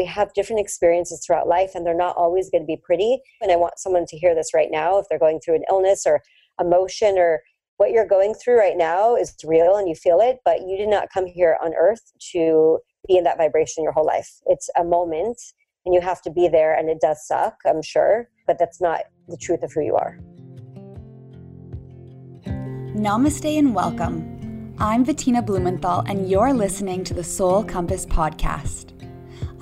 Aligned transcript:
we 0.00 0.06
have 0.06 0.32
different 0.32 0.60
experiences 0.60 1.22
throughout 1.22 1.46
life 1.46 1.72
and 1.74 1.84
they're 1.84 1.94
not 1.94 2.16
always 2.16 2.48
going 2.48 2.62
to 2.62 2.66
be 2.66 2.80
pretty. 2.82 3.20
And 3.42 3.52
I 3.52 3.56
want 3.56 3.78
someone 3.78 4.06
to 4.06 4.16
hear 4.16 4.34
this 4.34 4.54
right 4.54 4.70
now 4.70 4.98
if 4.98 5.04
they're 5.10 5.18
going 5.18 5.40
through 5.44 5.56
an 5.56 5.64
illness 5.68 6.04
or 6.06 6.22
emotion 6.58 7.18
or 7.18 7.42
what 7.76 7.90
you're 7.90 8.06
going 8.06 8.32
through 8.32 8.58
right 8.58 8.78
now 8.78 9.14
is 9.14 9.36
real 9.44 9.76
and 9.76 9.86
you 9.86 9.94
feel 9.94 10.20
it, 10.20 10.38
but 10.42 10.60
you 10.60 10.78
did 10.78 10.88
not 10.88 11.08
come 11.12 11.26
here 11.26 11.58
on 11.62 11.74
earth 11.74 12.00
to 12.32 12.78
be 13.08 13.18
in 13.18 13.24
that 13.24 13.36
vibration 13.36 13.84
your 13.84 13.92
whole 13.92 14.06
life. 14.06 14.30
It's 14.46 14.70
a 14.78 14.84
moment 14.84 15.38
and 15.84 15.94
you 15.94 16.00
have 16.00 16.22
to 16.22 16.30
be 16.30 16.48
there 16.48 16.74
and 16.74 16.88
it 16.88 17.02
does 17.02 17.26
suck, 17.26 17.56
I'm 17.66 17.82
sure, 17.82 18.30
but 18.46 18.58
that's 18.58 18.80
not 18.80 19.00
the 19.28 19.36
truth 19.36 19.62
of 19.62 19.70
who 19.74 19.82
you 19.82 19.96
are. 19.96 20.18
Namaste 22.96 23.58
and 23.58 23.74
welcome. 23.74 24.74
I'm 24.78 25.04
Bettina 25.04 25.42
Blumenthal, 25.42 26.04
and 26.06 26.30
you're 26.30 26.54
listening 26.54 27.04
to 27.04 27.12
the 27.12 27.22
Soul 27.22 27.62
Compass 27.62 28.06
podcast. 28.06 28.99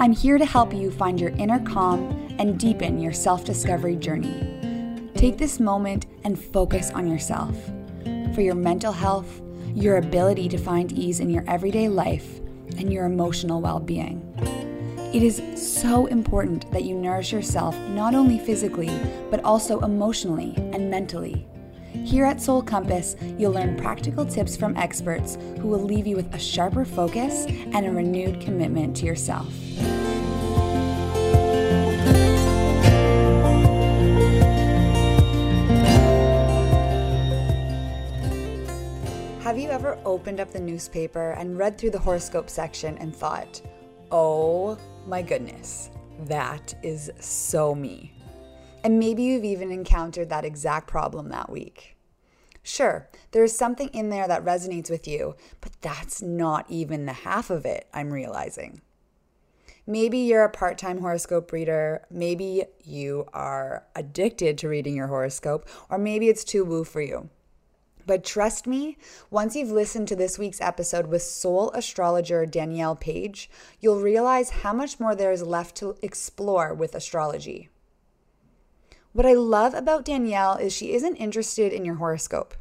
I'm 0.00 0.12
here 0.12 0.38
to 0.38 0.46
help 0.46 0.72
you 0.72 0.92
find 0.92 1.20
your 1.20 1.30
inner 1.30 1.58
calm 1.58 2.10
and 2.38 2.56
deepen 2.56 3.00
your 3.00 3.12
self 3.12 3.44
discovery 3.44 3.96
journey. 3.96 5.10
Take 5.16 5.38
this 5.38 5.58
moment 5.58 6.06
and 6.22 6.38
focus 6.40 6.92
on 6.92 7.08
yourself 7.08 7.56
for 8.32 8.40
your 8.40 8.54
mental 8.54 8.92
health, 8.92 9.40
your 9.74 9.96
ability 9.96 10.48
to 10.50 10.56
find 10.56 10.92
ease 10.92 11.18
in 11.18 11.30
your 11.30 11.42
everyday 11.48 11.88
life, 11.88 12.38
and 12.76 12.92
your 12.92 13.06
emotional 13.06 13.60
well 13.60 13.80
being. 13.80 14.22
It 15.12 15.24
is 15.24 15.42
so 15.56 16.06
important 16.06 16.70
that 16.70 16.84
you 16.84 16.94
nourish 16.94 17.32
yourself 17.32 17.76
not 17.88 18.14
only 18.14 18.38
physically, 18.38 18.92
but 19.32 19.42
also 19.42 19.80
emotionally 19.80 20.54
and 20.56 20.88
mentally. 20.88 21.44
Here 21.92 22.24
at 22.24 22.40
Soul 22.40 22.62
Compass, 22.62 23.16
you'll 23.36 23.52
learn 23.52 23.76
practical 23.76 24.24
tips 24.26 24.56
from 24.56 24.76
experts 24.76 25.36
who 25.58 25.68
will 25.68 25.82
leave 25.82 26.06
you 26.06 26.16
with 26.16 26.34
a 26.34 26.38
sharper 26.38 26.84
focus 26.84 27.46
and 27.46 27.86
a 27.86 27.90
renewed 27.90 28.40
commitment 28.40 28.96
to 28.98 29.06
yourself. 29.06 29.52
Have 39.42 39.58
you 39.58 39.70
ever 39.70 39.98
opened 40.04 40.40
up 40.40 40.52
the 40.52 40.60
newspaper 40.60 41.30
and 41.32 41.56
read 41.56 41.78
through 41.78 41.92
the 41.92 41.98
horoscope 41.98 42.50
section 42.50 42.98
and 42.98 43.16
thought, 43.16 43.62
oh 44.10 44.76
my 45.06 45.22
goodness, 45.22 45.90
that 46.26 46.74
is 46.82 47.10
so 47.18 47.74
me? 47.74 48.12
And 48.84 48.98
maybe 48.98 49.22
you've 49.24 49.44
even 49.44 49.70
encountered 49.70 50.28
that 50.30 50.44
exact 50.44 50.86
problem 50.86 51.28
that 51.30 51.50
week. 51.50 51.96
Sure, 52.62 53.08
there 53.30 53.44
is 53.44 53.56
something 53.56 53.88
in 53.88 54.10
there 54.10 54.28
that 54.28 54.44
resonates 54.44 54.90
with 54.90 55.08
you, 55.08 55.34
but 55.60 55.72
that's 55.80 56.20
not 56.20 56.66
even 56.68 57.06
the 57.06 57.12
half 57.12 57.50
of 57.50 57.64
it, 57.64 57.88
I'm 57.94 58.12
realizing. 58.12 58.82
Maybe 59.86 60.18
you're 60.18 60.44
a 60.44 60.50
part 60.50 60.76
time 60.76 60.98
horoscope 60.98 61.50
reader. 61.50 62.04
Maybe 62.10 62.64
you 62.84 63.26
are 63.32 63.86
addicted 63.96 64.58
to 64.58 64.68
reading 64.68 64.94
your 64.94 65.06
horoscope, 65.06 65.66
or 65.88 65.96
maybe 65.96 66.28
it's 66.28 66.44
too 66.44 66.62
woo 66.62 66.84
for 66.84 67.00
you. 67.00 67.30
But 68.04 68.22
trust 68.22 68.66
me, 68.66 68.98
once 69.30 69.56
you've 69.56 69.70
listened 69.70 70.08
to 70.08 70.16
this 70.16 70.38
week's 70.38 70.60
episode 70.60 71.06
with 71.06 71.22
soul 71.22 71.70
astrologer 71.72 72.44
Danielle 72.44 72.96
Page, 72.96 73.50
you'll 73.80 74.00
realize 74.00 74.50
how 74.50 74.74
much 74.74 75.00
more 75.00 75.14
there 75.14 75.32
is 75.32 75.42
left 75.42 75.74
to 75.76 75.96
explore 76.02 76.74
with 76.74 76.94
astrology. 76.94 77.70
What 79.18 79.26
I 79.26 79.34
love 79.34 79.74
about 79.74 80.04
Danielle 80.04 80.54
is 80.58 80.72
she 80.72 80.92
isn't 80.92 81.16
interested 81.16 81.72
in 81.72 81.84
your 81.84 81.96
horoscope, 81.96 82.54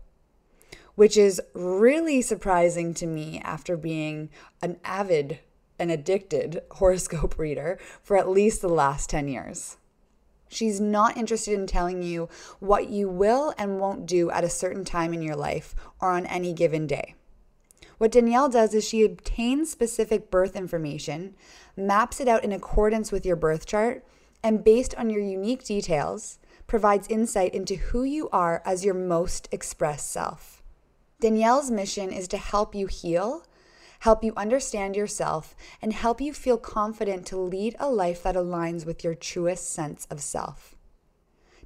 which 0.95 1.15
is 1.15 1.39
really 1.53 2.19
surprising 2.23 2.95
to 2.95 3.05
me 3.05 3.39
after 3.43 3.77
being 3.77 4.31
an 4.63 4.79
avid 4.83 5.37
and 5.77 5.91
addicted 5.91 6.63
horoscope 6.71 7.37
reader 7.37 7.77
for 8.01 8.17
at 8.17 8.27
least 8.27 8.61
the 8.61 8.69
last 8.69 9.07
10 9.07 9.27
years. 9.27 9.77
She's 10.49 10.81
not 10.81 11.15
interested 11.15 11.53
in 11.53 11.67
telling 11.67 12.01
you 12.01 12.27
what 12.59 12.89
you 12.89 13.07
will 13.07 13.53
and 13.59 13.79
won't 13.79 14.07
do 14.07 14.31
at 14.31 14.43
a 14.43 14.49
certain 14.49 14.83
time 14.83 15.13
in 15.13 15.21
your 15.21 15.35
life 15.35 15.75
or 16.01 16.09
on 16.09 16.25
any 16.25 16.53
given 16.53 16.87
day. 16.87 17.13
What 17.99 18.13
Danielle 18.13 18.49
does 18.49 18.73
is 18.73 18.83
she 18.83 19.05
obtains 19.05 19.69
specific 19.69 20.31
birth 20.31 20.55
information, 20.55 21.35
maps 21.75 22.19
it 22.19 22.27
out 22.27 22.43
in 22.43 22.51
accordance 22.51 23.11
with 23.11 23.27
your 23.27 23.35
birth 23.35 23.67
chart, 23.67 24.03
and 24.43 24.63
based 24.63 24.95
on 24.95 25.11
your 25.11 25.21
unique 25.21 25.63
details, 25.63 26.39
provides 26.67 27.07
insight 27.07 27.55
into 27.55 27.75
who 27.75 28.03
you 28.03 28.29
are 28.29 28.61
as 28.65 28.85
your 28.85 28.93
most 28.93 29.47
expressed 29.51 30.11
self. 30.11 30.61
Danielle's 31.19 31.71
mission 31.71 32.11
is 32.11 32.27
to 32.27 32.37
help 32.37 32.75
you 32.75 32.85
heal, 32.87 33.43
help 34.01 34.23
you 34.23 34.33
understand 34.37 34.95
yourself, 34.95 35.55
and 35.81 35.93
help 35.93 36.21
you 36.21 36.33
feel 36.33 36.57
confident 36.57 37.25
to 37.25 37.37
lead 37.37 37.75
a 37.79 37.89
life 37.89 38.21
that 38.21 38.35
aligns 38.35 38.85
with 38.85 39.03
your 39.03 39.15
truest 39.15 39.71
sense 39.71 40.05
of 40.11 40.21
self. 40.21 40.75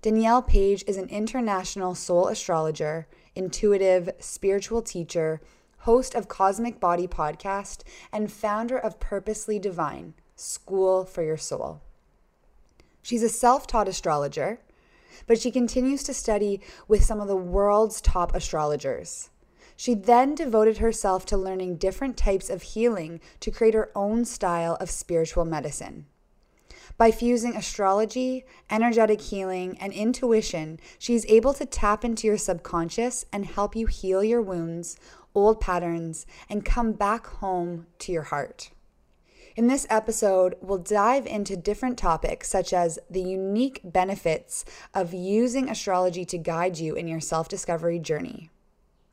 Danielle 0.02 0.42
Page 0.42 0.84
is 0.88 0.98
an 0.98 1.10
international 1.10 1.94
soul 1.94 2.28
astrologer, 2.28 3.08
intuitive, 3.36 4.10
spiritual 4.20 4.82
teacher, 4.82 5.42
host 5.80 6.16
of 6.16 6.28
Cosmic 6.28 6.80
Body 6.80 7.08
podcast, 7.08 7.84
and 8.12 8.32
founder 8.32 8.78
of 8.78 9.00
Purposely 9.00 9.60
Divine, 9.60 10.14
School 10.36 11.06
for 11.06 11.24
Your 11.24 11.38
Soul. 11.38 11.82
She's 13.02 13.24
a 13.24 13.30
self 13.30 13.68
taught 13.68 13.88
astrologer, 13.88 14.60
but 15.28 15.40
she 15.40 15.52
continues 15.52 16.04
to 16.04 16.14
study 16.14 16.62
with 16.88 17.04
some 17.04 17.20
of 17.20 17.28
the 17.28 17.36
world's 17.36 18.02
top 18.02 18.36
astrologers. 18.36 19.30
She 19.76 19.94
then 19.96 20.36
devoted 20.36 20.78
herself 20.78 21.26
to 21.28 21.38
learning 21.38 21.78
different 21.78 22.16
types 22.16 22.50
of 22.50 22.62
healing 22.62 23.20
to 23.40 23.50
create 23.50 23.74
her 23.74 23.92
own 23.96 24.26
style 24.26 24.78
of 24.80 24.92
spiritual 24.92 25.46
medicine. 25.46 26.06
By 26.98 27.10
fusing 27.10 27.56
astrology, 27.56 28.46
energetic 28.70 29.22
healing, 29.22 29.78
and 29.80 29.92
intuition, 29.92 30.80
she's 31.00 31.26
able 31.26 31.54
to 31.56 31.66
tap 31.66 32.06
into 32.06 32.28
your 32.28 32.38
subconscious 32.38 33.26
and 33.34 33.46
help 33.46 33.76
you 33.76 33.88
heal 33.88 34.24
your 34.24 34.42
wounds, 34.42 34.98
old 35.34 35.60
patterns, 35.60 36.26
and 36.48 36.66
come 36.66 36.92
back 36.92 37.26
home 37.26 37.88
to 38.00 38.12
your 38.12 38.24
heart. 38.24 38.72
In 39.54 39.68
this 39.68 39.86
episode, 39.90 40.56
we'll 40.62 40.78
dive 40.78 41.26
into 41.26 41.58
different 41.58 41.98
topics 41.98 42.48
such 42.48 42.72
as 42.72 43.00
the 43.10 43.22
unique 43.22 43.82
benefits 43.84 44.64
of 44.94 45.14
using 45.14 45.70
astrology 45.70 46.24
to 46.26 46.38
guide 46.38 46.78
you 46.78 46.96
in 46.96 47.08
your 47.08 47.20
self 47.20 47.50
discovery 47.50 48.00
journey. 48.00 48.50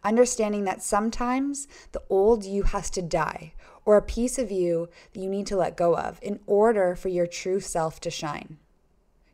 Understanding 0.04 0.62
that 0.64 0.80
sometimes 0.80 1.66
the 1.90 2.02
old 2.08 2.44
you 2.44 2.62
has 2.62 2.88
to 2.90 3.02
die, 3.02 3.52
or 3.84 3.96
a 3.96 4.02
piece 4.02 4.38
of 4.38 4.52
you 4.52 4.88
that 5.12 5.20
you 5.20 5.28
need 5.28 5.46
to 5.48 5.56
let 5.56 5.76
go 5.76 5.96
of 5.96 6.20
in 6.22 6.38
order 6.46 6.94
for 6.94 7.08
your 7.08 7.26
true 7.26 7.58
self 7.58 7.98
to 8.00 8.10
shine. 8.10 8.58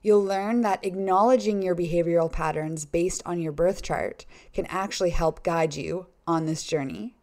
You'll 0.01 0.25
learn 0.25 0.63
that 0.63 0.85
acknowledging 0.85 1.61
your 1.61 1.77
behavioral 1.77 2.33
patterns 2.33 2.87
based 2.87 3.23
on 3.27 3.41
your 3.41 3.53
birth 3.53 3.83
chart 3.83 4.25
can 4.55 4.65
actually 4.67 5.11
help 5.11 5.43
guide 5.43 5.77
you 5.77 6.07
on 6.27 6.47
this 6.47 6.63
journey. 6.63 7.14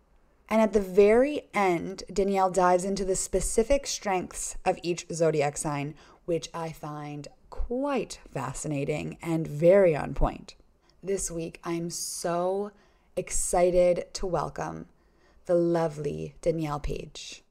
And 0.51 0.61
at 0.61 0.73
the 0.73 0.81
very 0.81 1.43
end, 1.53 2.03
Danielle 2.11 2.51
dives 2.51 2.83
into 2.83 3.05
the 3.05 3.15
specific 3.15 3.87
strengths 3.87 4.57
of 4.65 4.77
each 4.83 5.05
zodiac 5.09 5.55
sign, 5.55 5.95
which 6.25 6.49
I 6.53 6.73
find 6.73 7.29
quite 7.49 8.19
fascinating 8.29 9.17
and 9.21 9.47
very 9.47 9.95
on 9.95 10.13
point. 10.13 10.55
This 11.01 11.31
week, 11.31 11.61
I'm 11.63 11.89
so 11.89 12.71
excited 13.15 14.13
to 14.15 14.25
welcome 14.25 14.87
the 15.45 15.55
lovely 15.55 16.35
Danielle 16.41 16.81
Page. 16.81 17.45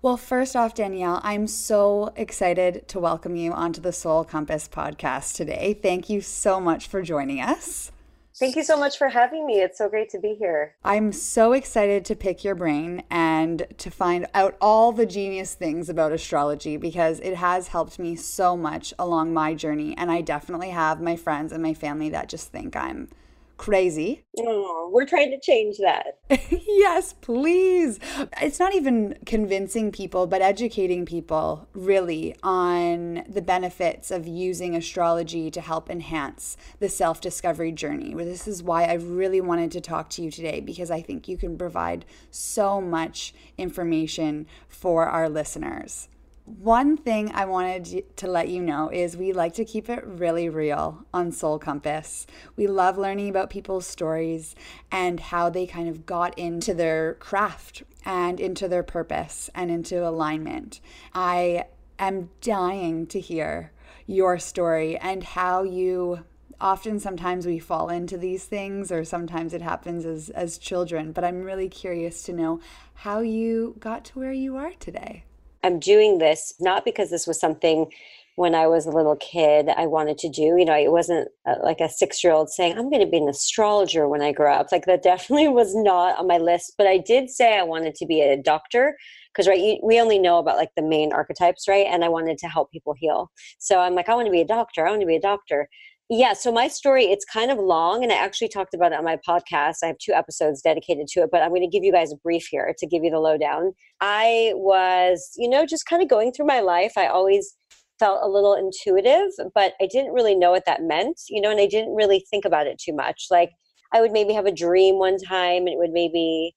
Well, 0.00 0.16
first 0.16 0.56
off, 0.56 0.72
Danielle, 0.72 1.20
I'm 1.22 1.46
so 1.46 2.14
excited 2.16 2.88
to 2.88 2.98
welcome 2.98 3.36
you 3.36 3.52
onto 3.52 3.82
the 3.82 3.92
Soul 3.92 4.24
Compass 4.24 4.66
podcast 4.66 5.34
today. 5.34 5.78
Thank 5.82 6.08
you 6.08 6.22
so 6.22 6.58
much 6.58 6.86
for 6.86 7.02
joining 7.02 7.38
us. 7.38 7.92
Thank 8.38 8.54
you 8.54 8.64
so 8.64 8.76
much 8.76 8.98
for 8.98 9.08
having 9.08 9.46
me. 9.46 9.62
It's 9.62 9.78
so 9.78 9.88
great 9.88 10.10
to 10.10 10.18
be 10.18 10.34
here. 10.34 10.74
I'm 10.84 11.10
so 11.10 11.54
excited 11.54 12.04
to 12.04 12.14
pick 12.14 12.44
your 12.44 12.54
brain 12.54 13.02
and 13.10 13.66
to 13.78 13.90
find 13.90 14.26
out 14.34 14.58
all 14.60 14.92
the 14.92 15.06
genius 15.06 15.54
things 15.54 15.88
about 15.88 16.12
astrology 16.12 16.76
because 16.76 17.18
it 17.20 17.36
has 17.36 17.68
helped 17.68 17.98
me 17.98 18.14
so 18.14 18.54
much 18.54 18.92
along 18.98 19.32
my 19.32 19.54
journey. 19.54 19.96
And 19.96 20.10
I 20.10 20.20
definitely 20.20 20.68
have 20.68 21.00
my 21.00 21.16
friends 21.16 21.50
and 21.50 21.62
my 21.62 21.72
family 21.72 22.10
that 22.10 22.28
just 22.28 22.52
think 22.52 22.76
I'm 22.76 23.08
crazy. 23.56 24.24
Oh, 24.38 24.90
we're 24.92 25.06
trying 25.06 25.30
to 25.30 25.40
change 25.40 25.78
that. 25.78 26.18
yes, 26.50 27.14
please. 27.14 27.98
It's 28.40 28.58
not 28.58 28.74
even 28.74 29.18
convincing 29.24 29.92
people, 29.92 30.26
but 30.26 30.42
educating 30.42 31.06
people 31.06 31.68
really 31.72 32.36
on 32.42 33.24
the 33.28 33.42
benefits 33.42 34.10
of 34.10 34.26
using 34.26 34.74
astrology 34.74 35.50
to 35.50 35.60
help 35.60 35.90
enhance 35.90 36.56
the 36.80 36.88
self 36.88 37.20
discovery 37.20 37.72
journey. 37.72 38.14
This 38.14 38.46
is 38.46 38.62
why 38.62 38.84
I 38.84 38.94
really 38.94 39.40
wanted 39.40 39.70
to 39.72 39.80
talk 39.80 40.10
to 40.10 40.22
you 40.22 40.30
today 40.30 40.60
because 40.60 40.90
I 40.90 41.00
think 41.02 41.28
you 41.28 41.36
can 41.36 41.56
provide 41.56 42.04
so 42.30 42.80
much 42.80 43.34
information 43.56 44.46
for 44.68 45.06
our 45.06 45.28
listeners. 45.28 46.08
One 46.46 46.96
thing 46.96 47.32
I 47.34 47.44
wanted 47.44 48.16
to 48.18 48.28
let 48.28 48.48
you 48.48 48.62
know 48.62 48.88
is 48.88 49.16
we 49.16 49.32
like 49.32 49.54
to 49.54 49.64
keep 49.64 49.88
it 49.88 50.06
really 50.06 50.48
real 50.48 51.04
on 51.12 51.32
Soul 51.32 51.58
Compass. 51.58 52.24
We 52.54 52.68
love 52.68 52.96
learning 52.96 53.30
about 53.30 53.50
people's 53.50 53.84
stories 53.84 54.54
and 54.92 55.18
how 55.18 55.50
they 55.50 55.66
kind 55.66 55.88
of 55.88 56.06
got 56.06 56.38
into 56.38 56.72
their 56.72 57.14
craft 57.14 57.82
and 58.04 58.38
into 58.38 58.68
their 58.68 58.84
purpose 58.84 59.50
and 59.56 59.72
into 59.72 60.06
alignment. 60.06 60.80
I 61.12 61.64
am 61.98 62.30
dying 62.40 63.08
to 63.08 63.18
hear 63.18 63.72
your 64.06 64.38
story 64.38 64.96
and 64.98 65.24
how 65.24 65.64
you 65.64 66.20
often 66.60 67.00
sometimes 67.00 67.44
we 67.44 67.58
fall 67.58 67.88
into 67.88 68.16
these 68.16 68.44
things 68.44 68.92
or 68.92 69.04
sometimes 69.04 69.52
it 69.52 69.62
happens 69.62 70.06
as 70.06 70.30
as 70.30 70.56
children 70.56 71.12
but 71.12 71.22
i'm 71.22 71.42
really 71.42 71.68
curious 71.68 72.22
to 72.22 72.32
know 72.32 72.58
how 72.94 73.20
you 73.20 73.76
got 73.78 74.06
to 74.06 74.18
where 74.18 74.32
you 74.32 74.56
are 74.56 74.72
today 74.80 75.22
i'm 75.62 75.78
doing 75.78 76.18
this 76.18 76.54
not 76.60 76.84
because 76.84 77.10
this 77.10 77.26
was 77.26 77.38
something 77.40 77.90
when 78.36 78.54
I 78.54 78.66
was 78.66 78.84
a 78.84 78.90
little 78.90 79.16
kid 79.16 79.70
I 79.70 79.86
wanted 79.86 80.18
to 80.18 80.28
do. 80.28 80.42
You 80.42 80.64
know, 80.66 80.76
it 80.76 80.92
wasn't 80.92 81.28
uh, 81.46 81.54
like 81.62 81.80
a 81.80 81.88
six 81.88 82.22
year 82.22 82.34
old 82.34 82.50
saying, 82.50 82.78
I'm 82.78 82.90
going 82.90 83.00
to 83.00 83.10
be 83.10 83.16
an 83.16 83.28
astrologer 83.28 84.08
when 84.08 84.22
I 84.22 84.32
grow 84.32 84.52
up. 84.52 84.70
Like 84.70 84.84
that 84.84 85.02
definitely 85.02 85.48
was 85.60 85.74
not 85.74 86.18
on 86.18 86.26
my 86.26 86.38
list. 86.38 86.74
But 86.78 86.86
I 86.86 86.98
did 86.98 87.30
say 87.30 87.58
I 87.58 87.62
wanted 87.62 87.94
to 87.96 88.06
be 88.06 88.20
a 88.20 88.36
doctor 88.36 88.96
because, 89.32 89.48
right, 89.48 89.58
you, 89.58 89.78
we 89.82 90.00
only 90.00 90.18
know 90.18 90.38
about 90.38 90.58
like 90.58 90.70
the 90.76 90.82
main 90.82 91.12
archetypes, 91.12 91.66
right? 91.66 91.86
And 91.86 92.04
I 92.04 92.08
wanted 92.08 92.36
to 92.38 92.48
help 92.48 92.70
people 92.70 92.94
heal. 92.94 93.30
So 93.58 93.80
I'm 93.80 93.94
like, 93.94 94.08
I 94.08 94.14
want 94.14 94.26
to 94.26 94.32
be 94.32 94.42
a 94.42 94.46
doctor. 94.46 94.86
I 94.86 94.90
want 94.90 95.00
to 95.00 95.06
be 95.06 95.16
a 95.16 95.20
doctor. 95.20 95.68
Yeah, 96.08 96.34
so 96.34 96.52
my 96.52 96.68
story, 96.68 97.06
it's 97.06 97.24
kind 97.24 97.50
of 97.50 97.58
long, 97.58 98.04
and 98.04 98.12
I 98.12 98.16
actually 98.16 98.48
talked 98.48 98.74
about 98.74 98.92
it 98.92 98.98
on 98.98 99.04
my 99.04 99.18
podcast. 99.28 99.78
I 99.82 99.88
have 99.88 99.98
two 99.98 100.12
episodes 100.12 100.62
dedicated 100.62 101.08
to 101.08 101.20
it, 101.22 101.30
but 101.32 101.42
I'm 101.42 101.48
going 101.48 101.62
to 101.62 101.66
give 101.68 101.82
you 101.82 101.90
guys 101.90 102.12
a 102.12 102.16
brief 102.16 102.46
here 102.48 102.72
to 102.78 102.86
give 102.86 103.02
you 103.02 103.10
the 103.10 103.18
lowdown. 103.18 103.72
I 104.00 104.52
was, 104.54 105.32
you 105.36 105.48
know, 105.48 105.66
just 105.66 105.86
kind 105.86 106.00
of 106.00 106.08
going 106.08 106.30
through 106.30 106.46
my 106.46 106.60
life. 106.60 106.92
I 106.96 107.08
always 107.08 107.56
felt 107.98 108.20
a 108.22 108.28
little 108.28 108.54
intuitive, 108.54 109.32
but 109.52 109.72
I 109.80 109.88
didn't 109.90 110.12
really 110.12 110.36
know 110.36 110.52
what 110.52 110.64
that 110.66 110.82
meant, 110.82 111.22
you 111.28 111.40
know, 111.40 111.50
and 111.50 111.58
I 111.60 111.66
didn't 111.66 111.96
really 111.96 112.24
think 112.30 112.44
about 112.44 112.68
it 112.68 112.78
too 112.78 112.94
much. 112.94 113.26
Like 113.28 113.50
I 113.92 114.00
would 114.00 114.12
maybe 114.12 114.32
have 114.32 114.46
a 114.46 114.52
dream 114.52 114.98
one 114.98 115.18
time 115.18 115.66
and 115.66 115.70
it 115.70 115.78
would 115.78 115.92
maybe 115.92 116.54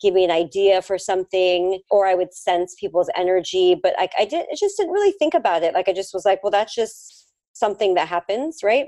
give 0.00 0.14
me 0.14 0.24
an 0.24 0.30
idea 0.30 0.82
for 0.82 0.98
something 0.98 1.80
or 1.90 2.06
I 2.06 2.14
would 2.14 2.34
sense 2.34 2.76
people's 2.78 3.10
energy, 3.16 3.74
but 3.80 3.94
I 3.98 4.08
did 4.26 4.46
I 4.52 4.54
just 4.56 4.76
didn't 4.76 4.92
really 4.92 5.12
think 5.18 5.34
about 5.34 5.62
it. 5.62 5.74
Like 5.74 5.88
I 5.88 5.92
just 5.92 6.12
was 6.12 6.24
like, 6.24 6.42
well 6.42 6.50
that's 6.50 6.74
just 6.74 7.21
something 7.52 7.94
that 7.94 8.08
happens, 8.08 8.58
right? 8.62 8.86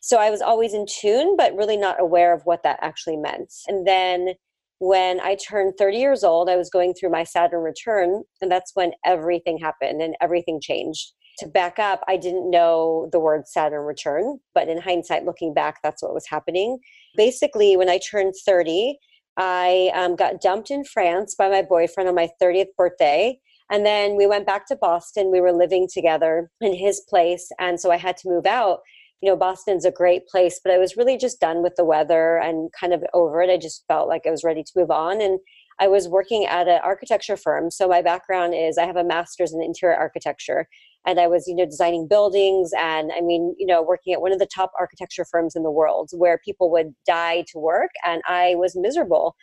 So 0.00 0.18
I 0.18 0.30
was 0.30 0.42
always 0.42 0.74
in 0.74 0.86
tune 0.86 1.36
but 1.36 1.54
really 1.54 1.76
not 1.76 2.00
aware 2.00 2.34
of 2.34 2.42
what 2.44 2.62
that 2.64 2.78
actually 2.82 3.16
meant. 3.16 3.52
And 3.68 3.86
then 3.86 4.34
when 4.78 5.20
I 5.20 5.36
turned 5.36 5.74
30 5.78 5.96
years 5.96 6.24
old, 6.24 6.50
I 6.50 6.56
was 6.56 6.68
going 6.68 6.94
through 6.94 7.10
my 7.10 7.22
Saturn 7.22 7.62
return, 7.62 8.24
and 8.40 8.50
that's 8.50 8.72
when 8.74 8.92
everything 9.04 9.58
happened 9.58 10.02
and 10.02 10.16
everything 10.20 10.60
changed 10.60 11.12
to 11.38 11.48
back 11.48 11.78
up, 11.78 12.02
I 12.08 12.16
didn't 12.16 12.50
know 12.50 13.08
the 13.12 13.20
word 13.20 13.46
Saturn 13.46 13.84
return, 13.84 14.38
but 14.54 14.68
in 14.68 14.80
hindsight, 14.80 15.24
looking 15.24 15.54
back, 15.54 15.78
that's 15.82 16.02
what 16.02 16.14
was 16.14 16.26
happening. 16.26 16.78
Basically, 17.16 17.76
when 17.76 17.88
I 17.88 17.98
turned 17.98 18.34
30, 18.44 18.98
I 19.36 19.90
um, 19.94 20.14
got 20.14 20.40
dumped 20.40 20.70
in 20.70 20.84
France 20.84 21.34
by 21.34 21.48
my 21.48 21.62
boyfriend 21.62 22.08
on 22.08 22.14
my 22.14 22.28
30th 22.40 22.74
birthday. 22.76 23.38
And 23.70 23.86
then 23.86 24.16
we 24.16 24.26
went 24.26 24.46
back 24.46 24.66
to 24.68 24.76
Boston. 24.76 25.30
We 25.30 25.40
were 25.40 25.52
living 25.52 25.88
together 25.92 26.50
in 26.60 26.74
his 26.74 27.00
place. 27.08 27.48
And 27.58 27.80
so 27.80 27.90
I 27.90 27.96
had 27.96 28.16
to 28.18 28.28
move 28.28 28.46
out. 28.46 28.80
You 29.20 29.30
know, 29.30 29.36
Boston's 29.36 29.84
a 29.84 29.92
great 29.92 30.26
place, 30.26 30.60
but 30.62 30.72
I 30.72 30.78
was 30.78 30.96
really 30.96 31.16
just 31.16 31.40
done 31.40 31.62
with 31.62 31.74
the 31.76 31.84
weather 31.84 32.38
and 32.38 32.70
kind 32.78 32.92
of 32.92 33.04
over 33.14 33.40
it. 33.40 33.50
I 33.50 33.56
just 33.56 33.84
felt 33.86 34.08
like 34.08 34.22
I 34.26 34.30
was 34.30 34.42
ready 34.42 34.64
to 34.64 34.72
move 34.74 34.90
on. 34.90 35.20
And 35.20 35.38
I 35.80 35.88
was 35.88 36.08
working 36.08 36.44
at 36.46 36.68
an 36.68 36.80
architecture 36.82 37.36
firm. 37.36 37.70
So 37.70 37.88
my 37.88 38.02
background 38.02 38.54
is 38.54 38.78
I 38.78 38.86
have 38.86 38.96
a 38.96 39.04
master's 39.04 39.52
in 39.52 39.62
interior 39.62 39.96
architecture 39.96 40.68
and 41.06 41.18
I 41.18 41.26
was, 41.26 41.46
you 41.46 41.54
know, 41.54 41.64
designing 41.64 42.06
buildings 42.06 42.70
and 42.78 43.10
I 43.16 43.20
mean, 43.20 43.54
you 43.58 43.66
know, 43.66 43.82
working 43.82 44.12
at 44.12 44.20
one 44.20 44.32
of 44.32 44.38
the 44.38 44.46
top 44.46 44.72
architecture 44.78 45.24
firms 45.24 45.56
in 45.56 45.62
the 45.62 45.70
world 45.70 46.10
where 46.12 46.38
people 46.44 46.70
would 46.70 46.94
die 47.06 47.44
to 47.48 47.58
work 47.58 47.90
and 48.04 48.22
I 48.28 48.54
was 48.56 48.76
miserable. 48.76 49.34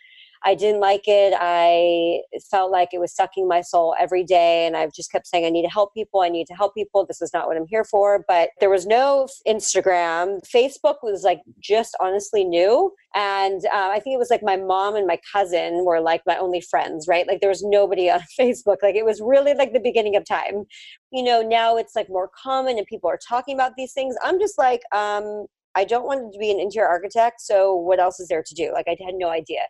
I 0.46 0.56
didn't 0.56 0.80
like 0.80 1.04
it. 1.06 1.34
I 1.38 2.22
felt 2.50 2.72
like 2.72 2.90
it 2.94 3.00
was 3.00 3.14
sucking 3.14 3.48
my 3.48 3.62
soul 3.62 3.94
every 4.00 4.24
day. 4.24 4.66
And 4.66 4.78
I 4.78 4.88
just 4.88 5.12
kept 5.12 5.28
saying, 5.28 5.46
I 5.46 5.50
need 5.50 5.64
to 5.64 5.70
help 5.70 5.94
people. 5.94 6.22
I 6.22 6.30
need 6.30 6.48
to 6.48 6.54
help 6.54 6.76
people. 6.76 7.06
This 7.06 7.22
is 7.22 7.34
not 7.34 7.48
what 7.48 7.58
I'm 7.58 7.68
here 7.68 7.84
for. 7.84 8.24
But 8.28 8.52
there 8.60 8.70
was 8.70 8.86
no 8.86 9.28
Instagram. 9.46 10.40
Facebook 10.48 10.96
was 11.04 11.24
like 11.24 11.42
just 11.60 11.96
honestly 12.00 12.46
new. 12.46 12.94
And 13.16 13.66
uh, 13.66 13.90
I 13.92 14.00
think 14.00 14.14
it 14.14 14.20
was 14.20 14.30
like 14.30 14.44
my 14.44 14.56
mom 14.56 14.96
and 14.96 15.06
my 15.06 15.20
cousin 15.32 15.84
were 15.84 16.00
like 16.00 16.22
my 16.26 16.38
only 16.38 16.62
friends, 16.62 17.08
right? 17.08 17.28
Like 17.28 17.42
there 17.42 17.50
was 17.50 17.64
nobody 17.64 18.10
on 18.10 18.22
Facebook. 18.40 18.78
Like 18.82 18.96
it 18.96 19.06
was 19.06 19.22
really 19.22 19.54
like 19.54 19.74
the 19.74 19.80
beginning 19.80 20.16
of 20.16 20.26
time. 20.26 20.66
You 21.12 21.24
know, 21.24 21.42
now 21.42 21.76
it's 21.76 21.96
like 21.96 22.08
more 22.08 22.30
common 22.42 22.78
and 22.78 22.88
people 22.88 23.10
are 23.10 23.20
talking 23.28 23.56
about 23.56 23.74
these 23.76 23.92
things. 23.92 24.16
I'm 24.24 24.40
just 24.40 24.58
like, 24.58 24.82
um, 24.94 25.48
I 25.76 25.84
don't 25.84 26.06
want 26.06 26.34
to 26.34 26.40
be 26.40 26.52
an 26.52 26.60
interior 26.60 26.88
architect. 26.88 27.42
So 27.42 27.76
what 27.76 28.00
else 28.00 28.20
is 28.20 28.28
there 28.28 28.44
to 28.44 28.56
do? 28.56 28.72
Like 28.74 28.88
I 28.88 28.98
had 29.04 29.16
no 29.16 29.30
idea. 29.30 29.62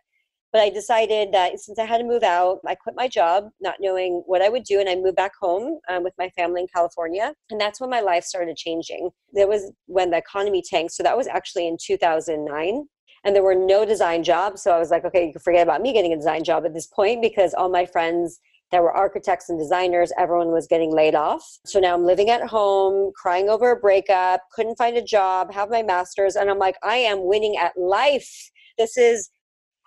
But 0.52 0.62
I 0.62 0.70
decided 0.70 1.32
that 1.32 1.58
since 1.60 1.78
I 1.78 1.84
had 1.84 1.98
to 1.98 2.04
move 2.04 2.22
out, 2.22 2.58
I 2.66 2.74
quit 2.74 2.96
my 2.96 3.06
job, 3.06 3.50
not 3.60 3.76
knowing 3.80 4.22
what 4.26 4.42
I 4.42 4.48
would 4.48 4.64
do, 4.64 4.80
and 4.80 4.88
I 4.88 4.96
moved 4.96 5.16
back 5.16 5.32
home 5.40 5.78
um, 5.88 6.02
with 6.02 6.14
my 6.18 6.28
family 6.30 6.62
in 6.62 6.66
California. 6.74 7.34
And 7.50 7.60
that's 7.60 7.80
when 7.80 7.90
my 7.90 8.00
life 8.00 8.24
started 8.24 8.56
changing. 8.56 9.10
That 9.34 9.48
was 9.48 9.72
when 9.86 10.10
the 10.10 10.16
economy 10.16 10.62
tanked. 10.62 10.92
So 10.92 11.02
that 11.02 11.16
was 11.16 11.28
actually 11.28 11.68
in 11.68 11.76
2009 11.80 12.86
and 13.24 13.36
there 13.36 13.42
were 13.42 13.54
no 13.54 13.84
design 13.84 14.22
jobs. 14.22 14.62
So 14.62 14.72
I 14.72 14.78
was 14.78 14.90
like, 14.90 15.04
okay, 15.04 15.26
you 15.26 15.32
can 15.32 15.40
forget 15.40 15.62
about 15.62 15.82
me 15.82 15.92
getting 15.92 16.12
a 16.12 16.16
design 16.16 16.42
job 16.42 16.64
at 16.64 16.74
this 16.74 16.86
point 16.86 17.20
because 17.20 17.54
all 17.54 17.68
my 17.68 17.84
friends 17.84 18.40
that 18.70 18.82
were 18.82 18.92
architects 18.92 19.48
and 19.48 19.58
designers, 19.58 20.12
everyone 20.16 20.52
was 20.52 20.66
getting 20.66 20.92
laid 20.92 21.14
off. 21.14 21.44
So 21.66 21.80
now 21.80 21.94
I'm 21.94 22.04
living 22.04 22.30
at 22.30 22.46
home, 22.46 23.12
crying 23.14 23.48
over 23.48 23.72
a 23.72 23.76
breakup, 23.76 24.42
couldn't 24.52 24.76
find 24.76 24.96
a 24.96 25.02
job, 25.02 25.52
have 25.52 25.70
my 25.70 25.82
master's, 25.82 26.36
and 26.36 26.48
I'm 26.48 26.58
like, 26.58 26.76
I 26.82 26.96
am 26.96 27.26
winning 27.26 27.56
at 27.56 27.76
life. 27.76 28.50
This 28.78 28.96
is 28.96 29.30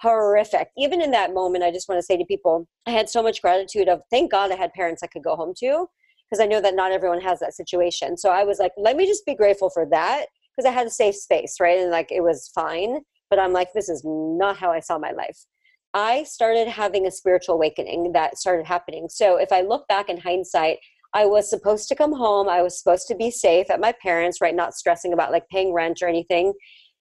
horrific. 0.04 0.68
Even 0.78 1.02
in 1.02 1.12
that 1.12 1.34
moment, 1.34 1.64
I 1.64 1.72
just 1.72 1.90
want 1.90 1.98
to 1.98 2.06
say 2.06 2.18
to 2.18 2.26
people, 2.26 2.68
I 2.86 2.92
had 2.92 3.10
so 3.10 3.24
much 3.24 3.42
gratitude 3.42 3.88
of 3.88 4.02
thank 4.12 4.32
God 4.32 4.52
I 4.52 4.56
had 4.56 4.74
parents 4.74 5.02
I 5.02 5.08
could 5.08 5.24
go 5.24 5.36
home 5.36 5.54
to 5.60 5.88
because 6.30 6.44
I 6.44 6.48
know 6.48 6.62
that 6.62 6.76
not 6.76 6.92
everyone 6.92 7.22
has 7.22 7.40
that 7.40 7.56
situation. 7.56 8.18
So 8.18 8.30
I 8.30 8.44
was 8.44 8.60
like, 8.60 8.74
let 8.78 8.98
me 8.98 9.08
just 9.08 9.26
be 9.26 9.34
grateful 9.34 9.70
for 9.70 9.88
that 9.92 10.26
because 10.56 10.70
I 10.70 10.74
had 10.74 10.86
a 10.86 10.92
safe 10.92 11.16
space, 11.16 11.56
right? 11.60 11.80
And 11.80 11.90
like 11.90 12.12
it 12.12 12.22
was 12.22 12.52
fine. 12.54 13.00
But 13.30 13.40
I'm 13.40 13.54
like, 13.54 13.70
this 13.74 13.90
is 13.90 14.04
not 14.06 14.58
how 14.58 14.72
I 14.72 14.80
saw 14.80 15.00
my 15.00 15.12
life. 15.12 15.40
I 15.94 16.24
started 16.24 16.68
having 16.68 17.08
a 17.08 17.12
spiritual 17.12 17.56
awakening 17.56 18.12
that 18.14 18.38
started 18.38 18.66
happening. 18.66 19.08
So 19.10 19.38
if 19.38 19.52
I 19.52 19.62
look 19.62 19.88
back 19.88 20.10
in 20.10 20.18
hindsight, 20.18 20.80
I 21.14 21.28
was 21.28 21.50
supposed 21.50 21.88
to 21.90 21.96
come 21.96 22.14
home. 22.14 22.50
I 22.50 22.62
was 22.62 22.80
supposed 22.80 23.08
to 23.08 23.16
be 23.16 23.30
safe 23.30 23.70
at 23.70 23.80
my 23.80 23.94
parents, 24.02 24.42
right? 24.42 24.56
Not 24.56 24.74
stressing 24.74 25.14
about 25.14 25.32
like 25.32 25.48
paying 25.50 25.72
rent 25.72 26.00
or 26.02 26.08
anything 26.08 26.54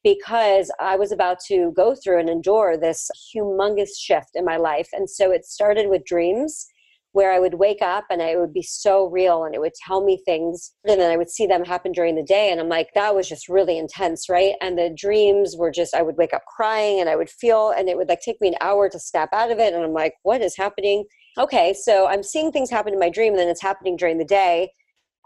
because 0.05 0.71
I 0.81 0.97
was 0.97 1.13
about 1.13 1.39
to 1.49 1.73
go 1.77 1.95
through 1.95 2.21
and 2.21 2.29
endure 2.29 2.77
this 2.77 3.09
humongous 3.35 3.91
shift 3.99 4.31
in 4.35 4.45
my 4.45 4.57
life. 4.57 4.89
And 4.93 5.09
so 5.09 5.31
it 5.31 5.45
started 5.45 5.89
with 5.89 6.05
dreams 6.05 6.67
where 7.13 7.33
I 7.33 7.39
would 7.39 7.55
wake 7.55 7.83
up 7.83 8.05
and 8.11 8.21
it 8.21 8.39
would 8.39 8.55
be 8.55 8.63
so 8.63 9.07
real 9.07 9.45
and 9.45 9.55
it 9.55 9.61
would 9.61 9.75
tell 9.87 10.03
me 10.03 10.21
things. 10.25 10.73
And 10.85 11.01
then 11.01 11.11
I 11.11 11.17
would 11.17 11.31
see 11.31 11.47
them 11.47 11.65
happen 11.65 11.93
during 11.93 12.17
the 12.17 12.23
day 12.23 12.51
and 12.51 12.59
I'm 12.59 12.69
like 12.69 12.89
that 12.95 13.15
was 13.15 13.29
just 13.29 13.49
really 13.49 13.79
intense 13.79 14.29
right? 14.29 14.55
And 14.61 14.79
the 14.79 14.93
dreams 14.97 15.55
were 15.57 15.71
just 15.71 15.95
I 15.95 16.03
would 16.03 16.17
wake 16.17 16.35
up 16.35 16.43
crying 16.57 17.01
and 17.01 17.09
I 17.09 17.17
would 17.17 17.31
feel 17.31 17.71
and 17.71 17.89
it 17.89 17.97
would 17.97 18.09
like 18.09 18.21
take 18.21 18.41
me 18.41 18.49
an 18.49 18.55
hour 18.61 18.89
to 18.89 18.99
snap 18.99 19.29
out 19.33 19.51
of 19.51 19.59
it. 19.59 19.75
And 19.75 19.85
I'm 19.85 19.93
like 19.93 20.15
what 20.23 20.41
is 20.41 20.57
happening? 20.57 21.05
Okay 21.39 21.75
so 21.75 22.07
I'm 22.07 22.23
seeing 22.23 22.51
things 22.51 22.71
happen 22.71 22.95
in 22.95 22.99
my 22.99 23.11
dream 23.11 23.35
and 23.35 23.41
then 23.41 23.49
it's 23.49 23.63
happening 23.63 23.97
during 23.97 24.19
the 24.19 24.25
day. 24.25 24.73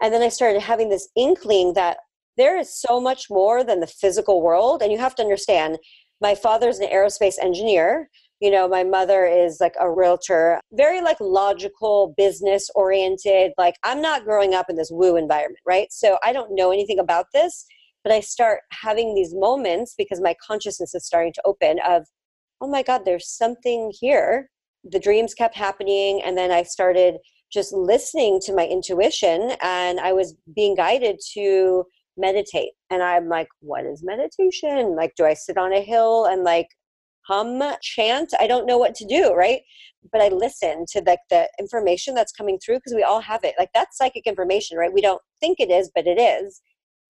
And 0.01 0.13
then 0.13 0.21
I 0.21 0.29
started 0.29 0.61
having 0.61 0.89
this 0.89 1.09
inkling 1.15 1.73
that 1.73 1.97
there 2.37 2.57
is 2.57 2.73
so 2.73 3.01
much 3.01 3.29
more 3.29 3.63
than 3.63 3.79
the 3.79 3.87
physical 3.87 4.41
world 4.41 4.81
and 4.81 4.91
you 4.91 4.97
have 4.97 5.15
to 5.15 5.23
understand 5.23 5.77
my 6.21 6.35
father's 6.35 6.79
an 6.79 6.89
aerospace 6.89 7.35
engineer. 7.41 8.09
You 8.39 8.51
know 8.51 8.67
my 8.67 8.83
mother 8.83 9.25
is 9.25 9.57
like 9.59 9.73
a 9.79 9.91
realtor 9.91 10.59
very 10.71 11.01
like 11.01 11.17
logical 11.19 12.13
business 12.15 12.69
oriented 12.75 13.51
like 13.57 13.73
i'm 13.83 13.99
not 13.99 14.25
growing 14.25 14.53
up 14.53 14.69
in 14.69 14.75
this 14.75 14.91
woo 14.91 15.15
environment 15.15 15.59
right? 15.65 15.91
So 15.91 16.19
i 16.23 16.31
don't 16.33 16.53
know 16.53 16.71
anything 16.71 16.99
about 16.99 17.25
this 17.33 17.65
but 18.03 18.13
i 18.13 18.19
start 18.19 18.61
having 18.71 19.15
these 19.15 19.33
moments 19.33 19.95
because 19.97 20.21
my 20.21 20.35
consciousness 20.45 20.93
is 20.93 21.03
starting 21.03 21.33
to 21.33 21.41
open 21.45 21.79
of 21.87 22.05
oh 22.61 22.67
my 22.67 22.83
god 22.83 23.05
there's 23.05 23.27
something 23.27 23.91
here. 23.99 24.49
The 24.83 24.99
dreams 24.99 25.33
kept 25.33 25.55
happening 25.55 26.21
and 26.23 26.37
then 26.37 26.51
i 26.51 26.61
started 26.61 27.15
just 27.51 27.73
listening 27.73 28.39
to 28.41 28.53
my 28.53 28.67
intuition 28.67 29.53
and 29.63 29.99
i 29.99 30.13
was 30.13 30.35
being 30.55 30.75
guided 30.75 31.17
to 31.33 31.85
meditate. 32.17 32.71
And 32.89 33.03
I'm 33.03 33.29
like, 33.29 33.47
what 33.59 33.85
is 33.85 34.03
meditation? 34.03 34.95
Like, 34.95 35.13
do 35.15 35.25
I 35.25 35.33
sit 35.33 35.57
on 35.57 35.73
a 35.73 35.81
hill 35.81 36.25
and 36.25 36.43
like 36.43 36.67
hum, 37.27 37.61
chant? 37.81 38.33
I 38.39 38.47
don't 38.47 38.65
know 38.65 38.77
what 38.77 38.95
to 38.95 39.05
do, 39.05 39.33
right? 39.33 39.61
But 40.11 40.21
I 40.21 40.29
listen 40.29 40.85
to 40.93 41.03
like 41.05 41.19
the 41.29 41.49
information 41.59 42.15
that's 42.15 42.31
coming 42.31 42.57
through 42.59 42.77
because 42.77 42.93
we 42.95 43.03
all 43.03 43.19
have 43.21 43.43
it. 43.43 43.55
Like 43.59 43.69
that's 43.73 43.97
psychic 43.97 44.25
information, 44.25 44.77
right? 44.77 44.93
We 44.93 45.01
don't 45.01 45.21
think 45.39 45.59
it 45.59 45.69
is, 45.69 45.91
but 45.93 46.07
it 46.07 46.19
is. 46.19 46.61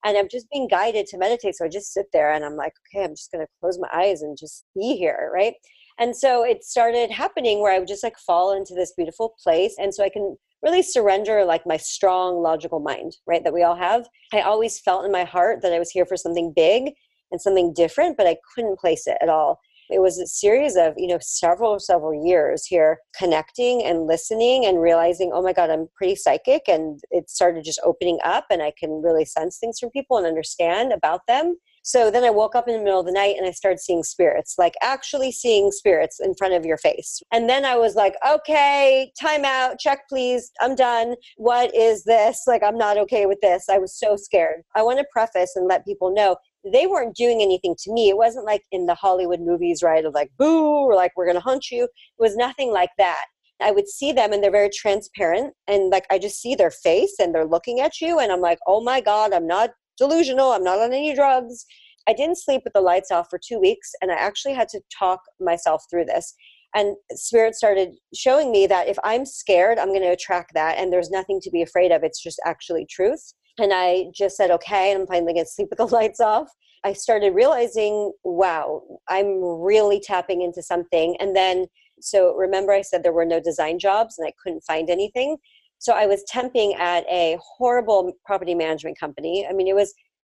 And 0.03 0.17
I'm 0.17 0.27
just 0.29 0.49
being 0.51 0.67
guided 0.67 1.05
to 1.07 1.17
meditate. 1.17 1.55
So 1.55 1.65
I 1.65 1.69
just 1.69 1.93
sit 1.93 2.07
there 2.13 2.31
and 2.31 2.45
I'm 2.45 2.55
like, 2.55 2.73
okay, 2.95 3.03
I'm 3.03 3.15
just 3.15 3.31
to 3.31 3.45
close 3.59 3.79
my 3.79 3.89
eyes 3.93 4.21
and 4.21 4.37
just 4.37 4.63
be 4.75 4.95
here, 4.95 5.31
right? 5.33 5.53
And 5.99 6.15
so 6.15 6.43
it 6.43 6.63
started 6.63 7.11
happening 7.11 7.59
where 7.59 7.73
I 7.73 7.79
would 7.79 7.87
just 7.87 8.03
like 8.03 8.17
fall 8.19 8.55
into 8.55 8.75
this 8.75 8.93
beautiful 8.95 9.33
place. 9.43 9.75
And 9.79 9.93
so 9.93 10.03
I 10.03 10.09
can 10.09 10.37
really 10.63 10.81
surrender 10.81 11.45
like 11.45 11.65
my 11.65 11.77
strong 11.77 12.41
logical 12.41 12.79
mind, 12.79 13.15
right? 13.27 13.43
That 13.43 13.53
we 13.53 13.63
all 13.63 13.75
have. 13.75 14.07
I 14.33 14.41
always 14.41 14.79
felt 14.79 15.05
in 15.05 15.11
my 15.11 15.23
heart 15.23 15.61
that 15.61 15.73
I 15.73 15.79
was 15.79 15.91
here 15.91 16.05
for 16.05 16.17
something 16.17 16.53
big 16.55 16.93
and 17.31 17.41
something 17.41 17.73
different, 17.73 18.17
but 18.17 18.27
I 18.27 18.37
couldn't 18.55 18.79
place 18.79 19.05
it 19.07 19.17
at 19.21 19.29
all. 19.29 19.59
it 19.89 20.01
was 20.01 20.17
a 20.19 20.27
series 20.27 20.75
of 20.75 20.93
you 20.97 21.07
know 21.07 21.17
several 21.21 21.79
several 21.79 22.13
years 22.25 22.65
here 22.65 22.99
connecting 23.17 23.83
and 23.85 24.07
listening 24.07 24.65
and 24.65 24.81
realizing 24.81 25.31
oh 25.33 25.41
my 25.41 25.53
god 25.53 25.69
i'm 25.69 25.87
pretty 25.95 26.15
psychic 26.15 26.63
and 26.67 26.99
it 27.11 27.29
started 27.29 27.63
just 27.63 27.79
opening 27.83 28.19
up 28.23 28.45
and 28.49 28.61
i 28.61 28.71
can 28.77 29.01
really 29.01 29.25
sense 29.25 29.57
things 29.57 29.79
from 29.79 29.89
people 29.91 30.17
and 30.17 30.27
understand 30.27 30.91
about 30.91 31.21
them 31.27 31.55
so 31.87 32.11
then 32.11 32.25
I 32.25 32.29
woke 32.29 32.53
up 32.53 32.67
in 32.67 32.73
the 32.73 32.83
middle 32.83 32.99
of 32.99 33.05
the 33.05 33.13
night 33.13 33.35
and 33.37 33.47
I 33.47 33.51
started 33.51 33.79
seeing 33.79 34.03
spirits, 34.03 34.55
like 34.57 34.73
actually 34.81 35.31
seeing 35.31 35.71
spirits 35.71 36.19
in 36.19 36.33
front 36.35 36.53
of 36.53 36.65
your 36.65 36.75
face. 36.75 37.21
And 37.31 37.49
then 37.49 37.63
I 37.63 37.77
was 37.77 37.95
like, 37.95 38.15
okay, 38.27 39.09
time 39.17 39.45
out, 39.45 39.79
check 39.79 40.01
please, 40.09 40.51
I'm 40.59 40.75
done. 40.75 41.15
What 41.37 41.73
is 41.73 42.03
this? 42.03 42.43
Like, 42.45 42.61
I'm 42.61 42.77
not 42.77 42.97
okay 42.97 43.25
with 43.25 43.39
this. 43.41 43.69
I 43.69 43.77
was 43.77 43.97
so 43.97 44.17
scared. 44.17 44.63
I 44.75 44.83
want 44.83 44.99
to 44.99 45.05
preface 45.13 45.55
and 45.55 45.65
let 45.65 45.85
people 45.85 46.13
know 46.13 46.35
they 46.69 46.87
weren't 46.87 47.15
doing 47.15 47.41
anything 47.41 47.73
to 47.83 47.93
me. 47.93 48.09
It 48.09 48.17
wasn't 48.17 48.43
like 48.43 48.63
in 48.73 48.85
the 48.85 48.95
Hollywood 48.95 49.39
movies, 49.39 49.81
right? 49.81 50.03
Of 50.03 50.13
like, 50.13 50.31
boo, 50.37 50.67
or 50.67 50.93
like, 50.93 51.13
we're 51.15 51.23
going 51.23 51.37
to 51.37 51.41
hunt 51.41 51.71
you. 51.71 51.85
It 51.85 51.89
was 52.19 52.35
nothing 52.35 52.73
like 52.73 52.91
that. 52.97 53.23
I 53.61 53.71
would 53.71 53.87
see 53.87 54.11
them 54.11 54.33
and 54.33 54.43
they're 54.43 54.51
very 54.51 54.71
transparent. 54.75 55.53
And 55.67 55.89
like, 55.89 56.05
I 56.11 56.19
just 56.19 56.41
see 56.41 56.53
their 56.53 56.69
face 56.69 57.15
and 57.17 57.33
they're 57.33 57.45
looking 57.45 57.79
at 57.79 58.01
you. 58.01 58.19
And 58.19 58.29
I'm 58.29 58.41
like, 58.41 58.59
oh 58.67 58.81
my 58.81 58.99
God, 58.99 59.31
I'm 59.31 59.47
not 59.47 59.69
delusional. 59.97 60.51
I'm 60.51 60.63
not 60.63 60.79
on 60.79 60.93
any 60.93 61.15
drugs. 61.15 61.65
I 62.07 62.13
didn't 62.13 62.37
sleep 62.37 62.61
with 62.63 62.73
the 62.73 62.81
lights 62.81 63.11
off 63.11 63.29
for 63.29 63.39
two 63.43 63.59
weeks. 63.59 63.91
And 64.01 64.11
I 64.11 64.15
actually 64.15 64.53
had 64.53 64.69
to 64.69 64.81
talk 64.97 65.19
myself 65.39 65.83
through 65.89 66.05
this. 66.05 66.33
And 66.75 66.95
Spirit 67.13 67.55
started 67.55 67.95
showing 68.13 68.51
me 68.51 68.67
that 68.67 68.87
if 68.87 68.97
I'm 69.03 69.25
scared, 69.25 69.79
I'm 69.79 69.89
going 69.89 70.01
to 70.01 70.11
attract 70.11 70.53
that. 70.53 70.77
And 70.77 70.91
there's 70.91 71.09
nothing 71.09 71.39
to 71.41 71.51
be 71.51 71.61
afraid 71.61 71.91
of. 71.91 72.03
It's 72.03 72.21
just 72.21 72.39
actually 72.45 72.85
truth. 72.89 73.33
And 73.57 73.71
I 73.73 74.05
just 74.13 74.37
said, 74.37 74.51
okay, 74.51 74.93
I'm 74.93 75.07
finally 75.07 75.33
going 75.33 75.45
to 75.45 75.51
sleep 75.51 75.69
with 75.69 75.79
the 75.79 75.85
lights 75.95 76.19
off. 76.19 76.49
I 76.83 76.93
started 76.93 77.33
realizing, 77.33 78.13
wow, 78.23 78.81
I'm 79.09 79.41
really 79.41 79.99
tapping 79.99 80.41
into 80.41 80.61
something. 80.61 81.17
And 81.19 81.35
then, 81.35 81.65
so 81.99 82.35
remember, 82.35 82.71
I 82.71 82.81
said 82.83 83.01
there 83.03 83.11
were 83.11 83.25
no 83.25 83.41
design 83.41 83.79
jobs 83.79 84.17
and 84.17 84.27
I 84.27 84.33
couldn't 84.41 84.61
find 84.61 84.89
anything. 84.89 85.37
So 85.79 85.93
I 85.93 86.05
was 86.05 86.23
temping 86.31 86.77
at 86.77 87.05
a 87.09 87.37
horrible 87.41 88.13
property 88.25 88.55
management 88.55 88.99
company. 88.99 89.47
I 89.49 89.53
mean, 89.53 89.67
it 89.67 89.75
was 89.75 89.93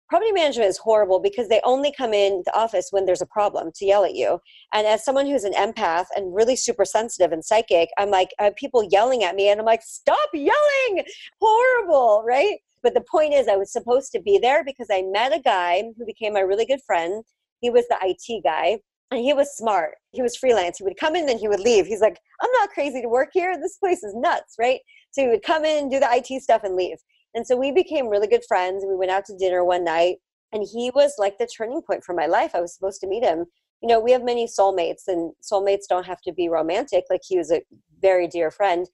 property 0.09 0.33
management 0.33 0.69
is 0.69 0.79
horrible 0.79 1.21
because 1.21 1.49
they 1.49 1.61
only 1.65 1.93
come 1.97 2.15
in 2.15 2.43
the 2.47 2.57
office 2.57 2.89
when 2.91 3.05
there's 3.05 3.21
a 3.21 3.27
problem 3.27 3.71
to 3.75 3.85
yell 3.85 4.05
at 4.05 4.15
you. 4.15 4.39
And 4.73 4.87
as 4.87 5.05
someone 5.05 5.27
who's 5.27 5.45
an 5.45 5.53
empath 5.53 6.07
and 6.17 6.35
really 6.35 6.57
super 6.57 6.85
sensitive 6.85 7.33
and 7.33 7.45
psychic, 7.45 7.91
I'm 7.99 8.11
like, 8.11 8.31
I 8.39 8.45
have 8.45 8.57
people 8.57 8.89
yelling 8.91 9.25
at 9.25 9.37
me 9.37 9.51
and 9.51 9.61
I'm 9.61 9.67
like, 9.67 9.83
stop 9.83 10.29
yelling! 10.33 11.05
Horrible, 11.41 12.25
right? 12.27 12.57
But 12.83 12.95
the 12.95 13.05
point 13.11 13.35
is, 13.35 13.49
I 13.49 13.57
was 13.57 13.73
supposed 13.73 14.13
to 14.13 14.21
be 14.21 14.39
there 14.39 14.65
because 14.65 14.89
I 14.91 15.03
met 15.03 15.35
a 15.35 15.41
guy 15.41 15.83
who 15.97 16.07
became 16.07 16.33
my 16.33 16.41
really 16.41 16.65
good 16.65 16.81
friend. 16.87 17.23
He 17.61 17.71
was 17.71 17.87
the 17.89 17.99
IT 18.03 18.45
guy 18.45 18.79
and 19.11 19.21
he 19.21 19.33
was 19.35 19.57
smart. 19.57 19.97
He 20.13 20.23
was 20.23 20.37
freelance. 20.37 20.79
He 20.79 20.85
would 20.85 20.97
come 20.97 21.17
in 21.17 21.29
and 21.29 21.41
he 21.41 21.49
would 21.49 21.61
leave. 21.61 21.87
He's 21.87 22.01
like, 22.01 22.19
I'm 22.41 22.51
not 22.61 22.71
crazy 22.71 23.03
to 23.03 23.09
work 23.09 23.31
here. 23.33 23.59
This 23.61 23.77
place 23.77 24.03
is 24.03 24.15
nuts, 24.15 24.55
right? 24.59 24.81
So 25.11 25.23
he 25.23 25.29
would 25.29 25.43
come 25.43 25.65
in, 25.65 25.89
do 25.89 26.01
the 26.01 26.09
IT 26.11 26.43
stuff, 26.43 26.63
and 26.65 26.77
leave. 26.77 26.99
And 27.35 27.47
so 27.47 27.57
we 27.57 27.73
became 27.73 28.09
really 28.09 28.27
good 28.27 28.45
friends. 28.47 28.85
We 28.87 28.97
went 28.97 29.11
out 29.11 29.25
to 29.27 29.37
dinner 29.37 29.65
one 29.65 29.85
night, 29.85 30.17
and 30.53 30.67
he 30.71 30.91
was 30.95 31.15
like 31.19 31.39
the 31.39 31.47
turning 31.47 31.83
point 31.83 32.05
for 32.05 32.15
my 32.15 32.27
life. 32.27 32.55
I 32.55 32.61
was 32.61 32.75
supposed 32.75 33.01
to 33.03 33.07
meet 33.07 33.25
him. 33.25 33.47
You 33.83 33.89
know, 33.89 34.01
we 34.01 34.13
have 34.13 34.25
many 34.25 34.47
soulmates, 34.47 35.03
and 35.07 35.33
soulmates 35.43 35.89
don't 35.89 36.07
have 36.07 36.21
to 36.23 36.33
be 36.33 36.49
romantic. 36.49 37.05
Like 37.11 37.21
he 37.27 37.39
was 37.39 37.51
a 37.51 37.63
very 38.01 38.27
dear 38.27 38.51
friend. 38.51 38.87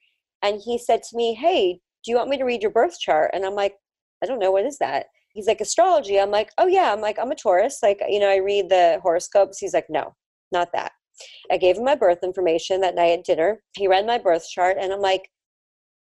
And 0.43 0.61
he 0.63 0.79
said 0.79 1.03
to 1.05 1.17
me, 1.17 1.35
Hey, 1.35 1.81
do 2.05 2.11
you 2.11 2.17
want 2.17 2.29
me 2.29 2.37
to 2.37 2.45
read 2.45 2.63
your 2.63 2.71
birth 2.71 2.99
chart? 3.01 3.31
And 3.33 3.45
I'm 3.45 3.55
like, 3.55 3.77
I 4.23 4.27
don't 4.27 4.39
know, 4.39 4.51
what 4.51 4.67
is 4.67 4.79
that? 4.79 5.07
He's 5.33 5.47
like, 5.47 5.61
astrology. 5.61 6.21
I'm 6.21 6.31
like, 6.31 6.51
oh 6.59 6.67
yeah. 6.67 6.93
I'm 6.93 7.01
like, 7.01 7.19
I'm 7.19 7.33
a 7.33 7.35
Taurus. 7.35 7.81
Like, 7.83 8.01
you 8.09 8.21
know, 8.21 8.31
I 8.31 8.37
read 8.37 8.69
the 8.69 9.01
horoscopes. 9.03 9.59
He's 9.59 9.75
like, 9.75 9.87
no, 9.89 10.15
not 10.53 10.69
that. 10.73 10.93
I 11.51 11.57
gave 11.57 11.77
him 11.77 11.85
my 11.85 11.95
birth 11.95 12.19
information 12.23 12.81
that 12.81 12.95
night 12.95 13.19
at 13.19 13.25
dinner. 13.25 13.61
He 13.77 13.89
read 13.89 14.07
my 14.07 14.19
birth 14.19 14.49
chart, 14.49 14.77
and 14.81 14.93
I'm 14.93 15.01
like, 15.01 15.29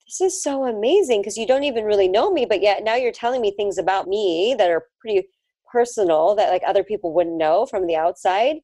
this 0.09 0.21
is 0.21 0.41
so 0.41 0.65
amazing 0.65 1.21
because 1.21 1.37
you 1.37 1.45
don't 1.45 1.63
even 1.63 1.85
really 1.85 2.07
know 2.07 2.31
me, 2.31 2.45
but 2.45 2.63
yet 2.63 2.83
now 2.83 2.95
you're 2.95 3.11
telling 3.11 3.41
me 3.41 3.51
things 3.51 3.77
about 3.77 4.07
me 4.07 4.55
that 4.57 4.71
are 4.71 4.87
pretty 4.99 5.27
personal 5.71 6.33
that 6.35 6.49
like 6.49 6.63
other 6.65 6.83
people 6.83 7.13
wouldn't 7.13 7.37
know 7.37 7.67
from 7.67 7.85
the 7.85 7.95
outside. 7.95 8.55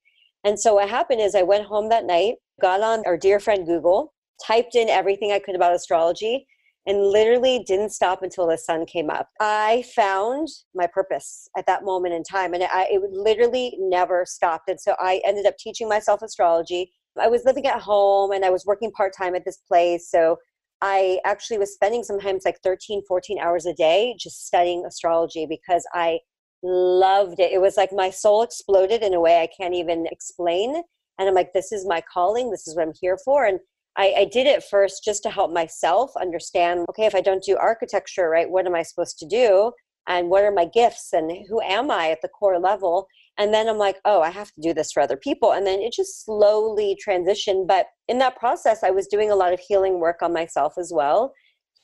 And 0.43 0.59
so 0.59 0.75
what 0.75 0.89
happened 0.89 1.21
is 1.21 1.35
I 1.35 1.43
went 1.43 1.65
home 1.65 1.89
that 1.89 2.05
night, 2.05 2.35
got 2.59 2.81
on 2.81 3.03
our 3.05 3.15
dear 3.15 3.39
friend 3.39 3.65
Google, 3.65 4.13
typed 4.45 4.73
in 4.73 4.89
everything 4.89 5.31
I 5.31 5.39
could 5.39 5.55
about 5.55 5.75
astrology, 5.75 6.47
and 6.87 7.01
literally 7.01 7.63
didn't 7.67 7.91
stop 7.91 8.23
until 8.23 8.47
the 8.47 8.57
sun 8.57 8.87
came 8.87 9.11
up. 9.11 9.29
I 9.39 9.83
found 9.95 10.47
my 10.73 10.87
purpose 10.87 11.47
at 11.55 11.67
that 11.67 11.83
moment 11.83 12.15
in 12.15 12.23
time, 12.23 12.55
and 12.55 12.63
I, 12.63 12.87
it 12.89 13.01
literally 13.11 13.75
never 13.79 14.25
stopped. 14.25 14.67
And 14.67 14.79
so 14.79 14.95
I 14.99 15.21
ended 15.25 15.45
up 15.45 15.57
teaching 15.57 15.87
myself 15.87 16.23
astrology. 16.23 16.91
I 17.19 17.27
was 17.27 17.45
living 17.45 17.65
at 17.65 17.81
home 17.81 18.31
and 18.31 18.43
I 18.43 18.49
was 18.49 18.65
working 18.65 18.91
part 18.91 19.13
time 19.17 19.35
at 19.35 19.45
this 19.45 19.57
place. 19.67 20.09
So 20.09 20.37
I 20.81 21.19
actually 21.25 21.57
was 21.57 21.73
spending 21.73 22.03
sometimes 22.03 22.43
like 22.45 22.59
13, 22.63 23.03
14 23.07 23.39
hours 23.39 23.65
a 23.65 23.73
day 23.73 24.15
just 24.19 24.45
studying 24.45 24.85
astrology 24.85 25.45
because 25.45 25.85
I 25.93 26.19
loved 26.63 27.39
it. 27.39 27.51
It 27.51 27.61
was 27.61 27.77
like 27.77 27.91
my 27.93 28.09
soul 28.09 28.41
exploded 28.43 29.01
in 29.01 29.13
a 29.13 29.19
way 29.19 29.41
I 29.41 29.47
can't 29.47 29.73
even 29.73 30.07
explain. 30.11 30.75
And 31.17 31.29
I'm 31.29 31.35
like, 31.35 31.53
this 31.53 31.71
is 31.71 31.87
my 31.87 32.01
calling. 32.01 32.51
This 32.51 32.67
is 32.67 32.75
what 32.75 32.87
I'm 32.87 32.93
here 32.99 33.17
for. 33.23 33.45
And 33.45 33.59
I, 33.97 34.13
I, 34.17 34.25
did 34.25 34.45
it 34.45 34.63
first 34.63 35.05
just 35.05 35.23
to 35.23 35.29
help 35.29 35.53
myself 35.53 36.11
understand 36.19 36.85
okay, 36.89 37.05
if 37.05 37.15
I 37.15 37.21
don't 37.21 37.43
do 37.43 37.55
architecture, 37.55 38.29
right, 38.29 38.49
what 38.49 38.65
am 38.65 38.75
I 38.75 38.81
supposed 38.81 39.17
to 39.19 39.25
do? 39.25 39.71
And 40.07 40.29
what 40.29 40.43
are 40.43 40.51
my 40.51 40.65
gifts? 40.65 41.13
And 41.13 41.31
who 41.49 41.61
am 41.61 41.89
I 41.89 42.11
at 42.11 42.21
the 42.21 42.27
core 42.27 42.59
level? 42.59 43.07
And 43.37 43.53
then 43.53 43.67
I'm 43.67 43.77
like, 43.77 43.97
oh, 44.05 44.21
I 44.21 44.29
have 44.29 44.51
to 44.53 44.61
do 44.61 44.73
this 44.73 44.91
for 44.91 45.01
other 45.01 45.17
people. 45.17 45.53
And 45.53 45.67
then 45.67 45.81
it 45.81 45.93
just 45.93 46.23
slowly 46.23 46.97
transitioned. 47.05 47.67
But 47.67 47.87
in 48.07 48.17
that 48.19 48.37
process, 48.37 48.83
I 48.83 48.91
was 48.91 49.07
doing 49.07 49.29
a 49.29 49.35
lot 49.35 49.53
of 49.53 49.59
healing 49.59 49.99
work 49.99 50.21
on 50.21 50.31
myself 50.31 50.75
as 50.77 50.91
well, 50.93 51.33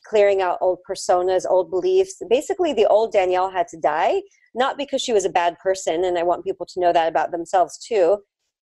clearing 0.06 0.42
out 0.42 0.60
old 0.62 0.80
personas, 0.90 1.46
old 1.50 1.70
beliefs. 1.70 2.22
Basically, 2.30 2.74
the 2.74 2.88
old 2.88 3.12
Danielle 3.12 3.52
had 3.52 3.68
to 3.70 3.78
die, 3.78 4.22
not 4.56 4.78
because 4.78 5.02
she 5.02 5.14
was 5.14 5.26
a 5.26 5.30
bad 5.30 5.58
person. 5.60 6.06
And 6.06 6.18
I 6.18 6.24
want 6.24 6.46
people 6.46 6.66
to 6.68 6.80
know 6.80 6.94
that 6.94 7.10
about 7.10 7.32
themselves 7.32 7.78
too 7.78 8.20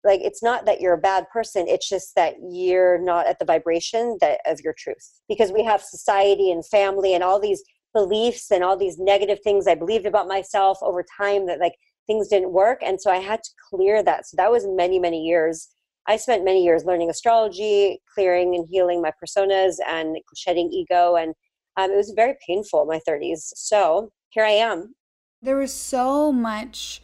like 0.04 0.22
it's 0.22 0.44
not 0.44 0.66
that 0.66 0.82
you're 0.82 0.94
a 0.94 0.98
bad 0.98 1.26
person 1.32 1.66
it's 1.68 1.88
just 1.88 2.16
that 2.16 2.36
you're 2.52 3.00
not 3.00 3.26
at 3.28 3.40
the 3.40 3.46
vibration 3.46 4.18
that 4.22 4.40
of 4.46 4.60
your 4.62 4.76
truth 4.78 5.22
because 5.28 5.52
we 5.52 5.64
have 5.64 5.82
society 5.82 6.52
and 6.52 6.66
family 6.66 7.14
and 7.14 7.24
all 7.24 7.40
these 7.40 7.64
beliefs 7.94 8.52
and 8.52 8.64
all 8.64 8.78
these 8.78 8.98
negative 9.00 9.40
things 9.44 9.68
i 9.68 9.76
believed 9.76 10.06
about 10.06 10.28
myself 10.28 10.78
over 10.82 11.06
time 11.18 11.46
that 11.46 11.60
like 11.60 11.76
things 12.08 12.28
didn't 12.28 12.52
work 12.52 12.80
and 12.82 13.00
so 13.00 13.12
i 13.12 13.18
had 13.18 13.42
to 13.44 13.52
clear 13.70 14.04
that. 14.04 14.28
So 14.28 14.36
that 14.38 14.52
was 14.52 14.66
many 14.68 15.00
many 15.00 15.24
years. 15.24 15.70
I 16.06 16.18
spent 16.18 16.44
many 16.44 16.64
years 16.64 16.84
learning 16.84 17.10
astrology 17.10 18.02
clearing 18.14 18.56
and 18.56 18.68
healing 18.70 19.02
my 19.02 19.12
personas 19.24 19.76
and 19.88 20.18
shedding 20.36 20.70
ego 20.72 21.16
and 21.16 21.34
um, 21.78 21.92
it 21.92 21.96
was 21.96 22.14
very 22.16 22.36
painful 22.46 22.82
in 22.84 22.88
my 22.88 23.00
30s 23.08 23.52
so 23.56 24.12
here 24.30 24.44
i 24.44 24.52
am. 24.52 24.96
There 25.42 25.58
was 25.58 25.74
so 25.74 26.32
much 26.32 27.02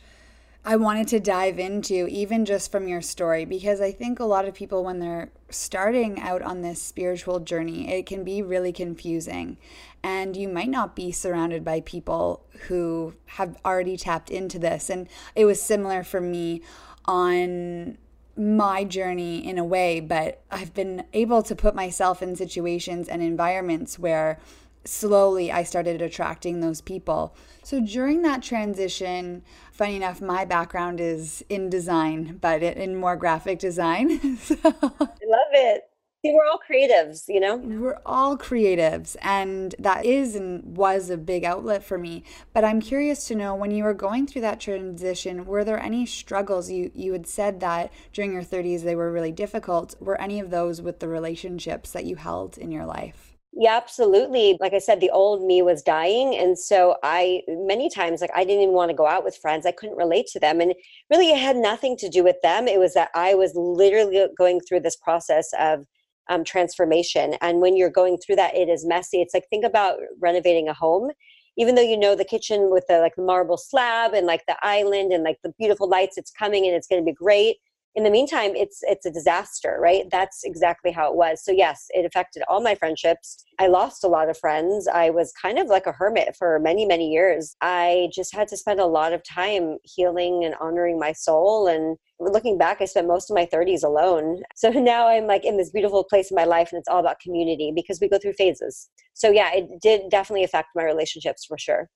I 0.65 0.75
wanted 0.75 1.08
to 1.10 1.20
dive 1.20 1.58
into, 1.58 2.08
even 2.08 2.44
just 2.44 2.72
from 2.72 2.88
your 2.88 3.01
story, 3.01 3.46
because 3.46 3.79
I 3.79 3.91
think 3.91 4.20
a 4.20 4.25
lot 4.25 4.46
of 4.46 4.53
people, 4.53 4.84
when 4.84 5.00
they're 5.00 5.32
starting 5.50 6.20
out 6.20 6.41
on 6.41 6.62
this 6.62 6.82
spiritual 6.82 7.39
journey, 7.39 7.89
it 7.89 8.06
can 8.06 8.24
be 8.24 8.41
really 8.41 8.74
confusing. 8.74 9.58
And 10.03 10.36
you 10.36 10.48
might 10.48 10.70
not 10.70 10.96
be 10.96 11.12
surrounded 11.12 11.63
by 11.63 11.82
people 11.82 12.46
who 12.68 13.13
have 13.25 13.58
already 13.65 13.98
tapped 13.98 14.29
into 14.29 14.58
this. 14.58 14.89
And 14.89 15.08
it 15.36 15.46
was 15.46 15.62
similar 15.62 16.03
for 16.03 16.22
me 16.22 16.62
on 17.06 17.98
my 18.38 18.86
journey 18.86 19.46
in 19.46 19.58
a 19.58 19.65
way, 19.65 20.00
but 20.00 20.41
I've 20.50 20.74
been 20.74 21.03
able 21.12 21.44
to 21.44 21.56
put 21.56 21.75
myself 21.75 22.22
in 22.22 22.36
situations 22.36 23.10
and 23.10 23.22
environments 23.22 24.00
where 24.00 24.39
slowly 24.86 25.51
I 25.51 25.63
started 25.63 26.01
attracting 26.01 26.62
those 26.62 26.82
people. 26.82 27.36
So 27.63 27.82
during 27.82 28.22
that 28.22 28.41
transition, 28.41 29.44
funny 29.72 29.98
enough, 29.98 30.22
my 30.22 30.46
background 30.46 31.01
is 31.01 31.44
in 31.50 31.70
design, 31.70 32.38
but 32.39 32.63
in 32.63 32.96
more 32.96 33.15
graphic 33.15 33.60
design. 33.60 34.38
so, 34.38 34.56
I 34.63 34.70
love 34.70 35.51
it. 35.51 35.88
See, 36.22 36.34
we're 36.34 36.46
all 36.46 36.60
creatives, 36.60 37.24
you 37.30 37.40
know? 37.40 37.56
We're 37.56 38.02
all 38.06 38.38
creatives, 38.38 39.16
and 39.22 39.74
that 39.80 40.06
is 40.06 40.36
and 40.36 40.76
was 40.76 41.10
a 41.10 41.18
big 41.18 41.46
outlet 41.46 41.82
for 41.82 41.98
me. 41.98 42.26
But 42.54 42.66
I'm 42.66 42.82
curious 42.82 43.26
to 43.30 43.36
know 43.36 43.56
when 43.56 43.72
you 43.72 43.86
were 43.86 43.94
going 43.94 44.28
through 44.28 44.42
that 44.42 44.60
transition, 44.60 45.46
were 45.46 45.64
there 45.64 45.80
any 45.80 46.06
struggles? 46.06 46.70
You 46.70 46.92
you 46.94 47.14
had 47.14 47.26
said 47.26 47.62
that 47.62 47.94
during 48.12 48.34
your 48.34 48.44
30s 48.44 48.84
they 48.84 48.96
were 48.96 49.14
really 49.14 49.32
difficult. 49.32 49.96
Were 50.02 50.20
any 50.20 50.42
of 50.42 50.50
those 50.50 50.82
with 50.82 51.00
the 51.00 51.08
relationships 51.08 51.92
that 51.94 52.04
you 52.04 52.18
held 52.18 52.58
in 52.58 52.70
your 52.70 52.86
life? 52.86 53.38
Yeah, 53.54 53.78
absolutely. 53.78 54.58
Like 54.60 54.74
I 54.74 54.80
said, 54.80 55.00
the 55.00 55.10
old 55.10 55.44
me 55.44 55.62
was 55.62 55.82
dying. 55.82 56.36
And 56.36 56.60
so 56.60 56.98
I, 57.02 57.42
many 57.48 57.90
times, 57.90 58.22
like 58.22 58.30
I 58.36 58.44
didn't 58.44 58.62
even 58.62 58.76
want 58.76 58.90
to 58.90 58.96
go 58.96 59.08
out 59.08 59.24
with 59.24 59.38
friends. 59.38 59.66
I 59.66 59.72
couldn't 59.72 59.98
relate 59.98 60.28
to 60.34 60.40
them. 60.40 60.60
And 60.60 60.74
really, 61.10 61.30
it 61.32 61.40
had 61.40 61.56
nothing 61.56 61.96
to 61.98 62.10
do 62.10 62.24
with 62.24 62.42
them. 62.44 62.68
It 62.68 62.80
was 62.80 62.94
that 62.94 63.10
I 63.16 63.36
was 63.36 63.54
literally 63.56 64.28
going 64.38 64.60
through 64.62 64.82
this 64.82 64.98
process 64.98 65.50
of 65.58 65.86
um, 66.29 66.43
transformation. 66.43 67.36
And 67.41 67.59
when 67.59 67.75
you're 67.75 67.89
going 67.89 68.17
through 68.17 68.38
that, 68.38 68.55
it 68.55 68.69
is 68.69 68.86
messy. 68.86 69.21
It's 69.21 69.33
like, 69.33 69.45
think 69.50 69.65
about 69.65 69.98
renovating 70.21 70.69
a 70.69 70.74
home. 70.74 71.09
Even 71.57 71.75
though 71.75 71.81
you 71.81 71.98
know 71.98 72.15
the 72.15 72.24
kitchen 72.24 72.69
with 72.71 72.86
the 72.88 73.00
like 73.00 73.15
the 73.15 73.21
marble 73.21 73.57
slab 73.57 74.13
and 74.13 74.25
like 74.25 74.43
the 74.48 74.55
island 74.62 75.12
and 75.12 75.24
like 75.24 75.38
the 75.43 75.51
beautiful 75.59 75.89
lights, 75.89 76.17
it's 76.17 76.31
coming 76.31 76.65
and 76.65 76.74
it's 76.74 76.88
going 76.88 77.01
to 77.01 77.05
be 77.05 77.13
great 77.13 77.57
in 77.96 78.03
the 78.03 78.10
meantime 78.10 78.51
it's 78.55 78.79
it's 78.84 79.05
a 79.05 79.12
disaster 79.12 79.77
right? 79.79 80.05
That's 80.12 80.43
exactly 80.43 80.91
how 80.91 81.12
it 81.12 81.15
was. 81.15 81.43
So 81.43 81.51
yes 81.51 81.88
it 81.89 82.05
affected 82.05 82.43
all 82.48 82.62
my 82.62 82.75
friendships. 82.75 83.43
I 83.60 83.67
lost 83.67 84.03
a 84.03 84.08
lot 84.08 84.29
of 84.29 84.38
friends. 84.38 84.88
I 84.88 85.10
was 85.10 85.34
kind 85.41 85.60
of 85.60 85.67
like 85.67 85.86
a 85.86 85.91
hermit 85.91 86.36
for 86.38 86.60
many 86.60 86.86
many 86.86 87.10
years. 87.12 87.55
I 87.62 88.10
just 88.13 88.34
had 88.34 88.48
to 88.50 88.58
spend 88.58 88.79
a 88.79 88.86
lot 88.86 89.13
of 89.13 89.24
time 89.24 89.77
healing 89.84 90.43
and 90.46 90.55
honoring 90.62 91.00
my 91.00 91.13
soul. 91.13 91.67
And 91.67 91.98
looking 92.19 92.58
back 92.58 92.81
i 92.81 92.86
spent 92.86 93.08
most 93.08 93.29
of 93.31 93.36
my 93.36 93.46
30s 93.46 93.84
alone. 93.84 94.41
So 94.55 94.69
now 94.93 95.08
i'm 95.08 95.27
like 95.27 95.46
in 95.46 95.58
this 95.58 95.72
beautiful 95.72 96.03
place 96.03 96.31
in 96.31 96.36
my 96.36 96.46
life 96.46 96.69
and 96.72 96.79
it's 96.79 96.89
all 96.89 97.00
about 97.00 97.19
community 97.19 97.72
because 97.75 98.00
we 98.00 98.10
go 98.10 98.19
through 98.19 98.34
phases. 98.34 98.89
So 99.13 99.31
yeah 99.31 99.51
it 99.53 99.81
did 99.81 100.10
definitely 100.10 100.43
affect 100.43 100.69
my 100.75 100.84
relationships 100.84 101.46
for 101.46 101.58
sure. 101.58 101.89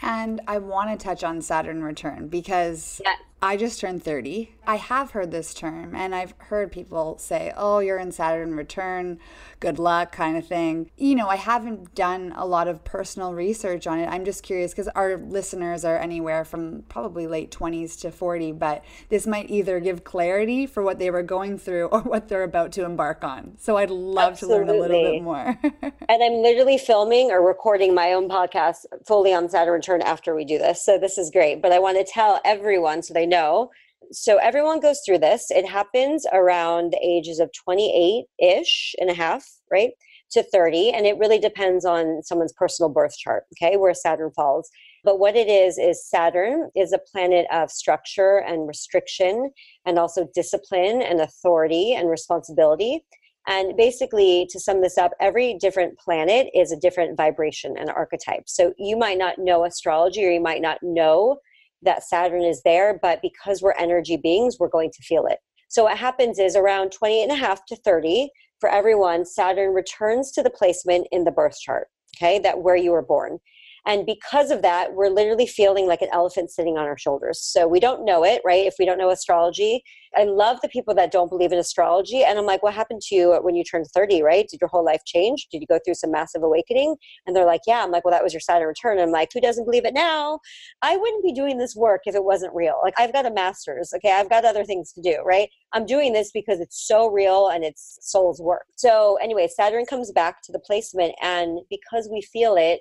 And 0.00 0.40
I 0.46 0.58
want 0.58 0.90
to 0.90 1.02
touch 1.02 1.22
on 1.22 1.40
Saturn 1.42 1.82
return 1.82 2.28
because 2.28 3.00
yeah. 3.04 3.14
I 3.44 3.56
just 3.56 3.80
turned 3.80 4.04
30. 4.04 4.54
I 4.64 4.76
have 4.76 5.10
heard 5.10 5.32
this 5.32 5.52
term 5.52 5.96
and 5.96 6.14
I've 6.14 6.32
heard 6.38 6.70
people 6.70 7.18
say, 7.18 7.52
oh, 7.56 7.80
you're 7.80 7.98
in 7.98 8.12
Saturn 8.12 8.54
return, 8.54 9.18
good 9.58 9.80
luck, 9.80 10.12
kind 10.12 10.36
of 10.36 10.46
thing. 10.46 10.92
You 10.96 11.16
know, 11.16 11.26
I 11.26 11.34
haven't 11.34 11.96
done 11.96 12.32
a 12.36 12.46
lot 12.46 12.68
of 12.68 12.84
personal 12.84 13.34
research 13.34 13.88
on 13.88 13.98
it. 13.98 14.06
I'm 14.06 14.24
just 14.24 14.44
curious 14.44 14.70
because 14.70 14.86
our 14.94 15.16
listeners 15.16 15.84
are 15.84 15.98
anywhere 15.98 16.44
from 16.44 16.84
probably 16.88 17.26
late 17.26 17.50
20s 17.50 17.98
to 18.02 18.12
40, 18.12 18.52
but 18.52 18.84
this 19.08 19.26
might 19.26 19.50
either 19.50 19.80
give 19.80 20.04
clarity 20.04 20.64
for 20.64 20.84
what 20.84 21.00
they 21.00 21.10
were 21.10 21.24
going 21.24 21.58
through 21.58 21.86
or 21.86 22.00
what 22.02 22.28
they're 22.28 22.44
about 22.44 22.70
to 22.72 22.84
embark 22.84 23.24
on. 23.24 23.56
So 23.58 23.76
I'd 23.76 23.90
love 23.90 24.34
Absolutely. 24.34 24.66
to 24.66 24.72
learn 24.72 24.78
a 24.78 24.80
little 24.80 25.12
bit 25.12 25.22
more. 25.22 25.58
and 26.08 26.22
I'm 26.22 26.42
literally 26.42 26.78
filming 26.78 27.32
or 27.32 27.44
recording 27.44 27.92
my 27.92 28.12
own 28.12 28.28
podcast 28.28 28.84
fully 29.04 29.34
on 29.34 29.48
Saturn 29.48 29.74
return 29.74 30.00
after 30.00 30.32
we 30.32 30.44
do 30.44 30.58
this. 30.58 30.84
So 30.84 30.96
this 30.96 31.18
is 31.18 31.28
great. 31.28 31.60
But 31.60 31.72
I 31.72 31.80
want 31.80 31.98
to 31.98 32.04
tell 32.04 32.40
everyone 32.44 33.02
so 33.02 33.12
they 33.12 33.31
know. 33.32 33.70
So 34.10 34.36
everyone 34.36 34.80
goes 34.80 35.00
through 35.04 35.18
this. 35.18 35.50
It 35.50 35.66
happens 35.66 36.26
around 36.32 36.92
the 36.92 37.00
ages 37.02 37.38
of 37.40 37.50
28 37.64 38.26
ish 38.38 38.94
and 39.00 39.10
a 39.10 39.14
half, 39.14 39.44
right? 39.70 39.92
To 40.32 40.42
30. 40.42 40.90
And 40.90 41.06
it 41.06 41.18
really 41.18 41.38
depends 41.38 41.84
on 41.84 42.22
someone's 42.22 42.52
personal 42.52 42.90
birth 42.90 43.16
chart, 43.16 43.44
okay, 43.54 43.76
where 43.76 43.94
Saturn 43.94 44.30
falls. 44.36 44.68
But 45.04 45.18
what 45.18 45.34
it 45.34 45.48
is, 45.48 45.78
is 45.78 46.08
Saturn 46.08 46.70
is 46.76 46.92
a 46.92 47.00
planet 47.10 47.46
of 47.50 47.70
structure 47.70 48.38
and 48.46 48.68
restriction 48.68 49.50
and 49.84 49.98
also 49.98 50.28
discipline 50.34 51.02
and 51.02 51.20
authority 51.20 51.94
and 51.94 52.08
responsibility. 52.08 53.04
And 53.48 53.76
basically, 53.76 54.46
to 54.50 54.60
sum 54.60 54.82
this 54.82 54.98
up, 54.98 55.12
every 55.20 55.54
different 55.54 55.98
planet 55.98 56.48
is 56.54 56.70
a 56.70 56.78
different 56.78 57.16
vibration 57.16 57.74
and 57.76 57.90
archetype. 57.90 58.44
So 58.46 58.72
you 58.78 58.96
might 58.96 59.18
not 59.18 59.38
know 59.38 59.64
astrology 59.64 60.24
or 60.24 60.30
you 60.30 60.40
might 60.40 60.62
not 60.62 60.78
know 60.82 61.38
that 61.82 62.04
Saturn 62.04 62.42
is 62.42 62.62
there, 62.64 62.98
but 63.00 63.20
because 63.22 63.62
we're 63.62 63.72
energy 63.72 64.16
beings, 64.16 64.56
we're 64.58 64.68
going 64.68 64.90
to 64.90 65.02
feel 65.02 65.26
it. 65.26 65.38
So 65.68 65.84
what 65.84 65.98
happens 65.98 66.38
is 66.38 66.54
around 66.54 66.92
28 66.92 67.22
and 67.22 67.32
a 67.32 67.36
half 67.36 67.64
to 67.66 67.76
30, 67.76 68.28
for 68.60 68.68
everyone, 68.68 69.24
Saturn 69.24 69.74
returns 69.74 70.30
to 70.32 70.42
the 70.42 70.50
placement 70.50 71.08
in 71.10 71.24
the 71.24 71.30
birth 71.30 71.58
chart, 71.58 71.88
okay, 72.16 72.38
that 72.40 72.60
where 72.60 72.76
you 72.76 72.92
were 72.92 73.02
born. 73.02 73.38
And 73.86 74.06
because 74.06 74.50
of 74.50 74.62
that, 74.62 74.94
we're 74.94 75.08
literally 75.08 75.46
feeling 75.46 75.86
like 75.86 76.02
an 76.02 76.08
elephant 76.12 76.50
sitting 76.50 76.78
on 76.78 76.84
our 76.84 76.96
shoulders. 76.96 77.40
So 77.40 77.66
we 77.66 77.80
don't 77.80 78.04
know 78.04 78.24
it, 78.24 78.40
right? 78.44 78.64
If 78.64 78.74
we 78.78 78.84
don't 78.84 78.98
know 78.98 79.10
astrology, 79.10 79.82
I 80.14 80.24
love 80.24 80.60
the 80.60 80.68
people 80.68 80.94
that 80.94 81.10
don't 81.10 81.28
believe 81.28 81.52
in 81.52 81.58
astrology. 81.58 82.22
And 82.22 82.38
I'm 82.38 82.46
like, 82.46 82.62
what 82.62 82.74
happened 82.74 83.00
to 83.02 83.14
you 83.14 83.32
when 83.42 83.54
you 83.54 83.64
turned 83.64 83.86
30, 83.92 84.22
right? 84.22 84.46
Did 84.48 84.60
your 84.60 84.68
whole 84.68 84.84
life 84.84 85.02
change? 85.06 85.48
Did 85.50 85.62
you 85.62 85.66
go 85.66 85.80
through 85.84 85.94
some 85.94 86.12
massive 86.12 86.42
awakening? 86.42 86.96
And 87.26 87.34
they're 87.34 87.46
like, 87.46 87.62
yeah. 87.66 87.82
I'm 87.82 87.90
like, 87.90 88.04
well, 88.04 88.12
that 88.12 88.22
was 88.22 88.32
your 88.32 88.40
Saturn 88.40 88.68
return. 88.68 88.98
And 88.98 89.06
I'm 89.06 89.10
like, 89.10 89.30
who 89.32 89.40
doesn't 89.40 89.64
believe 89.64 89.84
it 89.84 89.94
now? 89.94 90.38
I 90.82 90.96
wouldn't 90.96 91.24
be 91.24 91.32
doing 91.32 91.58
this 91.58 91.74
work 91.74 92.02
if 92.04 92.14
it 92.14 92.24
wasn't 92.24 92.54
real. 92.54 92.78
Like, 92.84 92.94
I've 92.98 93.12
got 93.12 93.26
a 93.26 93.32
master's, 93.32 93.92
okay? 93.96 94.12
I've 94.12 94.30
got 94.30 94.44
other 94.44 94.64
things 94.64 94.92
to 94.92 95.02
do, 95.02 95.22
right? 95.24 95.48
I'm 95.72 95.86
doing 95.86 96.12
this 96.12 96.30
because 96.30 96.60
it's 96.60 96.86
so 96.86 97.08
real 97.08 97.48
and 97.48 97.64
it's 97.64 97.98
soul's 98.02 98.40
work. 98.40 98.66
So, 98.76 99.18
anyway, 99.22 99.48
Saturn 99.48 99.86
comes 99.86 100.12
back 100.12 100.42
to 100.42 100.52
the 100.52 100.60
placement. 100.60 101.14
And 101.22 101.60
because 101.70 102.08
we 102.12 102.20
feel 102.20 102.56
it, 102.56 102.80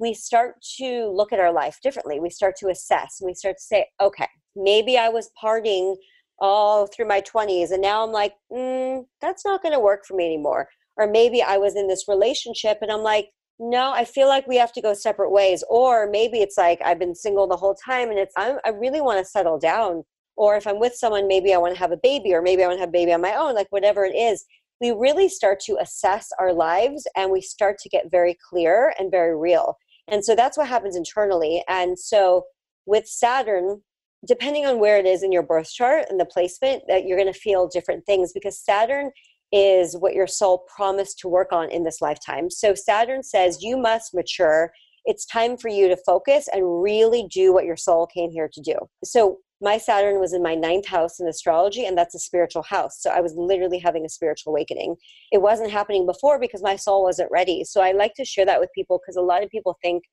we 0.00 0.14
start 0.14 0.54
to 0.78 1.12
look 1.14 1.32
at 1.32 1.38
our 1.38 1.52
life 1.52 1.78
differently. 1.82 2.18
We 2.18 2.30
start 2.30 2.56
to 2.56 2.68
assess 2.68 3.20
we 3.22 3.34
start 3.34 3.56
to 3.58 3.62
say, 3.62 3.86
okay, 4.00 4.28
maybe 4.56 4.96
I 4.96 5.10
was 5.10 5.30
partying 5.40 5.96
all 6.40 6.86
through 6.86 7.06
my 7.06 7.20
20s 7.20 7.70
and 7.70 7.82
now 7.82 8.02
I'm 8.02 8.12
like, 8.12 8.32
mm, 8.50 9.04
that's 9.20 9.44
not 9.44 9.62
going 9.62 9.74
to 9.74 9.80
work 9.80 10.06
for 10.06 10.16
me 10.16 10.24
anymore. 10.24 10.68
Or 10.96 11.06
maybe 11.06 11.42
I 11.42 11.58
was 11.58 11.76
in 11.76 11.86
this 11.86 12.08
relationship 12.08 12.78
and 12.80 12.90
I'm 12.90 13.02
like, 13.02 13.28
no, 13.58 13.92
I 13.92 14.06
feel 14.06 14.26
like 14.26 14.46
we 14.46 14.56
have 14.56 14.72
to 14.72 14.80
go 14.80 14.94
separate 14.94 15.30
ways. 15.30 15.62
Or 15.68 16.08
maybe 16.10 16.38
it's 16.38 16.56
like 16.56 16.80
I've 16.82 16.98
been 16.98 17.14
single 17.14 17.46
the 17.46 17.56
whole 17.56 17.74
time 17.74 18.08
and 18.08 18.18
it's, 18.18 18.32
I'm, 18.38 18.56
I 18.64 18.70
really 18.70 19.02
want 19.02 19.18
to 19.18 19.30
settle 19.30 19.58
down. 19.58 20.02
Or 20.36 20.56
if 20.56 20.66
I'm 20.66 20.80
with 20.80 20.94
someone, 20.94 21.28
maybe 21.28 21.52
I 21.52 21.58
want 21.58 21.74
to 21.74 21.78
have 21.78 21.92
a 21.92 21.98
baby, 21.98 22.32
or 22.32 22.40
maybe 22.40 22.64
I 22.64 22.66
want 22.66 22.78
to 22.78 22.80
have 22.80 22.88
a 22.88 22.92
baby 22.92 23.12
on 23.12 23.20
my 23.20 23.34
own, 23.34 23.54
like 23.54 23.66
whatever 23.70 24.06
it 24.06 24.16
is 24.16 24.46
we 24.80 24.92
really 24.92 25.28
start 25.28 25.60
to 25.60 25.76
assess 25.80 26.30
our 26.38 26.52
lives 26.52 27.06
and 27.16 27.30
we 27.30 27.40
start 27.40 27.78
to 27.78 27.88
get 27.88 28.10
very 28.10 28.36
clear 28.48 28.94
and 28.98 29.10
very 29.10 29.36
real. 29.36 29.76
And 30.10 30.24
so 30.24 30.34
that's 30.34 30.58
what 30.58 30.68
happens 30.68 30.96
internally. 30.96 31.62
And 31.68 31.98
so 31.98 32.44
with 32.86 33.06
Saturn, 33.06 33.82
depending 34.26 34.66
on 34.66 34.78
where 34.78 34.98
it 34.98 35.06
is 35.06 35.22
in 35.22 35.32
your 35.32 35.42
birth 35.42 35.70
chart 35.72 36.06
and 36.10 36.18
the 36.18 36.24
placement, 36.24 36.82
that 36.88 37.06
you're 37.06 37.18
going 37.18 37.32
to 37.32 37.38
feel 37.38 37.68
different 37.68 38.04
things 38.06 38.32
because 38.32 38.58
Saturn 38.58 39.10
is 39.52 39.96
what 39.96 40.14
your 40.14 40.26
soul 40.26 40.64
promised 40.74 41.18
to 41.20 41.28
work 41.28 41.52
on 41.52 41.70
in 41.70 41.84
this 41.84 42.00
lifetime. 42.00 42.50
So 42.50 42.74
Saturn 42.74 43.22
says 43.22 43.62
you 43.62 43.76
must 43.76 44.14
mature. 44.14 44.72
It's 45.04 45.24
time 45.26 45.56
for 45.56 45.68
you 45.68 45.88
to 45.88 45.96
focus 45.96 46.48
and 46.52 46.82
really 46.82 47.26
do 47.32 47.52
what 47.52 47.64
your 47.64 47.76
soul 47.76 48.06
came 48.06 48.30
here 48.30 48.48
to 48.52 48.60
do. 48.60 48.74
So 49.02 49.38
my 49.60 49.76
Saturn 49.76 50.20
was 50.20 50.32
in 50.32 50.42
my 50.42 50.54
ninth 50.54 50.86
house 50.86 51.20
in 51.20 51.28
astrology, 51.28 51.84
and 51.84 51.96
that's 51.96 52.14
a 52.14 52.18
spiritual 52.18 52.62
house. 52.62 53.00
So 53.00 53.10
I 53.10 53.20
was 53.20 53.34
literally 53.36 53.78
having 53.78 54.04
a 54.04 54.08
spiritual 54.08 54.52
awakening. 54.52 54.96
It 55.32 55.42
wasn't 55.42 55.70
happening 55.70 56.06
before 56.06 56.38
because 56.38 56.62
my 56.62 56.76
soul 56.76 57.02
wasn't 57.02 57.30
ready. 57.30 57.64
So 57.64 57.82
I 57.82 57.92
like 57.92 58.14
to 58.14 58.24
share 58.24 58.46
that 58.46 58.60
with 58.60 58.70
people 58.74 58.98
because 59.00 59.16
a 59.16 59.22
lot 59.22 59.42
of 59.42 59.50
people 59.50 59.76
think 59.82 60.04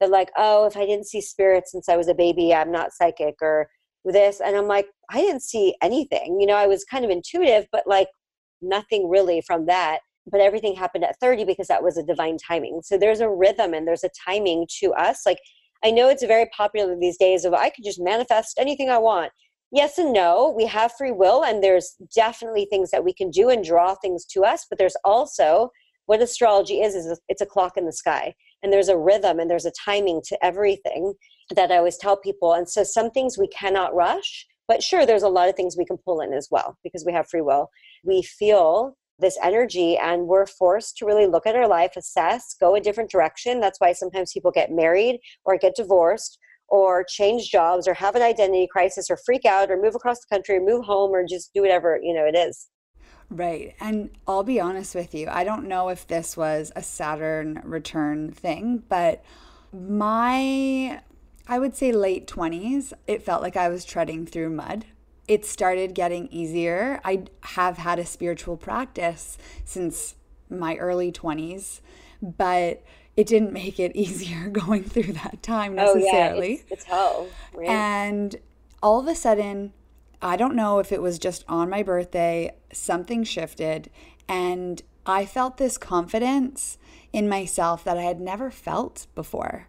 that, 0.00 0.10
like, 0.10 0.30
oh, 0.36 0.66
if 0.66 0.76
I 0.76 0.86
didn't 0.86 1.06
see 1.06 1.20
spirit 1.20 1.64
since 1.66 1.88
I 1.88 1.96
was 1.96 2.08
a 2.08 2.14
baby, 2.14 2.54
I'm 2.54 2.70
not 2.70 2.92
psychic 2.92 3.36
or 3.42 3.68
this. 4.04 4.40
And 4.40 4.56
I'm 4.56 4.68
like, 4.68 4.86
I 5.10 5.20
didn't 5.20 5.42
see 5.42 5.74
anything. 5.82 6.40
You 6.40 6.46
know, 6.46 6.56
I 6.56 6.66
was 6.66 6.84
kind 6.84 7.04
of 7.04 7.10
intuitive, 7.10 7.66
but 7.72 7.84
like 7.86 8.08
nothing 8.60 9.08
really 9.08 9.40
from 9.40 9.66
that. 9.66 10.00
But 10.30 10.40
everything 10.40 10.76
happened 10.76 11.04
at 11.04 11.18
30 11.20 11.44
because 11.44 11.66
that 11.66 11.82
was 11.82 11.96
a 11.96 12.02
divine 12.04 12.38
timing. 12.38 12.80
So 12.84 12.96
there's 12.96 13.20
a 13.20 13.28
rhythm 13.28 13.74
and 13.74 13.86
there's 13.86 14.04
a 14.04 14.10
timing 14.24 14.66
to 14.80 14.92
us. 14.92 15.22
Like, 15.26 15.38
I 15.84 15.90
know 15.90 16.08
it's 16.08 16.24
very 16.24 16.46
popular 16.46 16.96
these 16.98 17.18
days 17.18 17.44
of 17.44 17.54
I 17.54 17.70
could 17.70 17.84
just 17.84 18.00
manifest 18.00 18.58
anything 18.58 18.88
I 18.88 18.98
want. 18.98 19.32
Yes 19.70 19.98
and 19.98 20.12
no. 20.12 20.54
We 20.56 20.66
have 20.66 20.92
free 20.98 21.12
will, 21.12 21.44
and 21.44 21.62
there's 21.62 21.96
definitely 22.14 22.66
things 22.66 22.90
that 22.90 23.04
we 23.04 23.14
can 23.14 23.30
do 23.30 23.48
and 23.48 23.64
draw 23.64 23.94
things 23.94 24.26
to 24.26 24.42
us, 24.44 24.66
but 24.68 24.78
there's 24.78 24.96
also 25.04 25.70
what 26.06 26.20
astrology 26.20 26.80
is 26.80 26.94
is 26.94 27.20
it's 27.28 27.40
a 27.40 27.46
clock 27.46 27.76
in 27.76 27.86
the 27.86 27.92
sky 27.92 28.34
and 28.62 28.72
there's 28.72 28.88
a 28.88 28.98
rhythm 28.98 29.38
and 29.38 29.50
there's 29.50 29.66
a 29.66 29.72
timing 29.84 30.20
to 30.24 30.44
everything 30.44 31.14
that 31.54 31.70
i 31.70 31.76
always 31.76 31.96
tell 31.96 32.16
people 32.16 32.52
and 32.52 32.68
so 32.68 32.82
some 32.82 33.10
things 33.10 33.38
we 33.38 33.48
cannot 33.48 33.94
rush 33.94 34.46
but 34.68 34.82
sure 34.82 35.06
there's 35.06 35.22
a 35.22 35.28
lot 35.28 35.48
of 35.48 35.54
things 35.54 35.76
we 35.76 35.84
can 35.84 35.96
pull 35.98 36.20
in 36.20 36.32
as 36.32 36.48
well 36.50 36.76
because 36.82 37.04
we 37.04 37.12
have 37.12 37.28
free 37.28 37.40
will 37.40 37.68
we 38.04 38.22
feel 38.22 38.96
this 39.22 39.38
energy 39.42 39.96
and 39.96 40.26
we're 40.26 40.46
forced 40.46 40.96
to 40.98 41.06
really 41.06 41.26
look 41.26 41.46
at 41.46 41.56
our 41.56 41.66
life 41.66 41.92
assess 41.96 42.54
go 42.60 42.74
a 42.74 42.80
different 42.80 43.10
direction 43.10 43.60
that's 43.60 43.80
why 43.80 43.92
sometimes 43.92 44.32
people 44.32 44.50
get 44.50 44.70
married 44.70 45.18
or 45.44 45.56
get 45.56 45.74
divorced 45.74 46.38
or 46.68 47.04
change 47.04 47.50
jobs 47.50 47.88
or 47.88 47.94
have 47.94 48.14
an 48.14 48.22
identity 48.22 48.68
crisis 48.70 49.10
or 49.10 49.16
freak 49.16 49.44
out 49.44 49.70
or 49.70 49.80
move 49.80 49.94
across 49.94 50.20
the 50.20 50.34
country 50.34 50.56
or 50.56 50.60
move 50.60 50.84
home 50.84 51.10
or 51.10 51.24
just 51.26 51.52
do 51.54 51.62
whatever 51.62 51.98
you 52.02 52.12
know 52.12 52.26
it 52.26 52.36
is 52.36 52.68
Right. 53.32 53.74
And 53.80 54.10
I'll 54.28 54.42
be 54.42 54.60
honest 54.60 54.94
with 54.94 55.14
you, 55.14 55.26
I 55.30 55.42
don't 55.42 55.66
know 55.66 55.88
if 55.88 56.06
this 56.06 56.36
was 56.36 56.70
a 56.76 56.82
Saturn 56.82 57.62
return 57.64 58.30
thing, 58.30 58.82
but 58.90 59.24
my, 59.72 61.00
I 61.48 61.58
would 61.58 61.74
say 61.74 61.92
late 61.92 62.26
20s, 62.26 62.92
it 63.06 63.22
felt 63.22 63.40
like 63.40 63.56
I 63.56 63.70
was 63.70 63.86
treading 63.86 64.26
through 64.26 64.50
mud 64.50 64.84
it 65.28 65.44
started 65.44 65.94
getting 65.94 66.28
easier. 66.28 67.00
I 67.04 67.24
have 67.42 67.78
had 67.78 67.98
a 67.98 68.06
spiritual 68.06 68.56
practice 68.56 69.38
since 69.64 70.16
my 70.50 70.76
early 70.76 71.12
20s, 71.12 71.80
but 72.20 72.82
it 73.16 73.26
didn't 73.26 73.52
make 73.52 73.78
it 73.78 73.92
easier 73.96 74.48
going 74.48 74.84
through 74.84 75.12
that 75.14 75.42
time 75.42 75.74
necessarily. 75.74 76.06
Oh, 76.06 76.50
yeah, 76.50 76.54
it's, 76.54 76.64
it's 76.70 76.84
hell. 76.84 77.28
Right? 77.54 77.68
And 77.68 78.36
all 78.82 79.00
of 79.00 79.06
a 79.06 79.14
sudden, 79.14 79.72
I 80.20 80.36
don't 80.36 80.54
know 80.54 80.78
if 80.78 80.92
it 80.92 81.02
was 81.02 81.18
just 81.18 81.44
on 81.48 81.68
my 81.68 81.82
birthday, 81.82 82.54
something 82.72 83.24
shifted, 83.24 83.90
and 84.28 84.82
I 85.04 85.26
felt 85.26 85.56
this 85.56 85.78
confidence 85.78 86.78
in 87.12 87.28
myself 87.28 87.82
that 87.84 87.98
I 87.98 88.02
had 88.02 88.20
never 88.20 88.50
felt 88.50 89.06
before. 89.14 89.68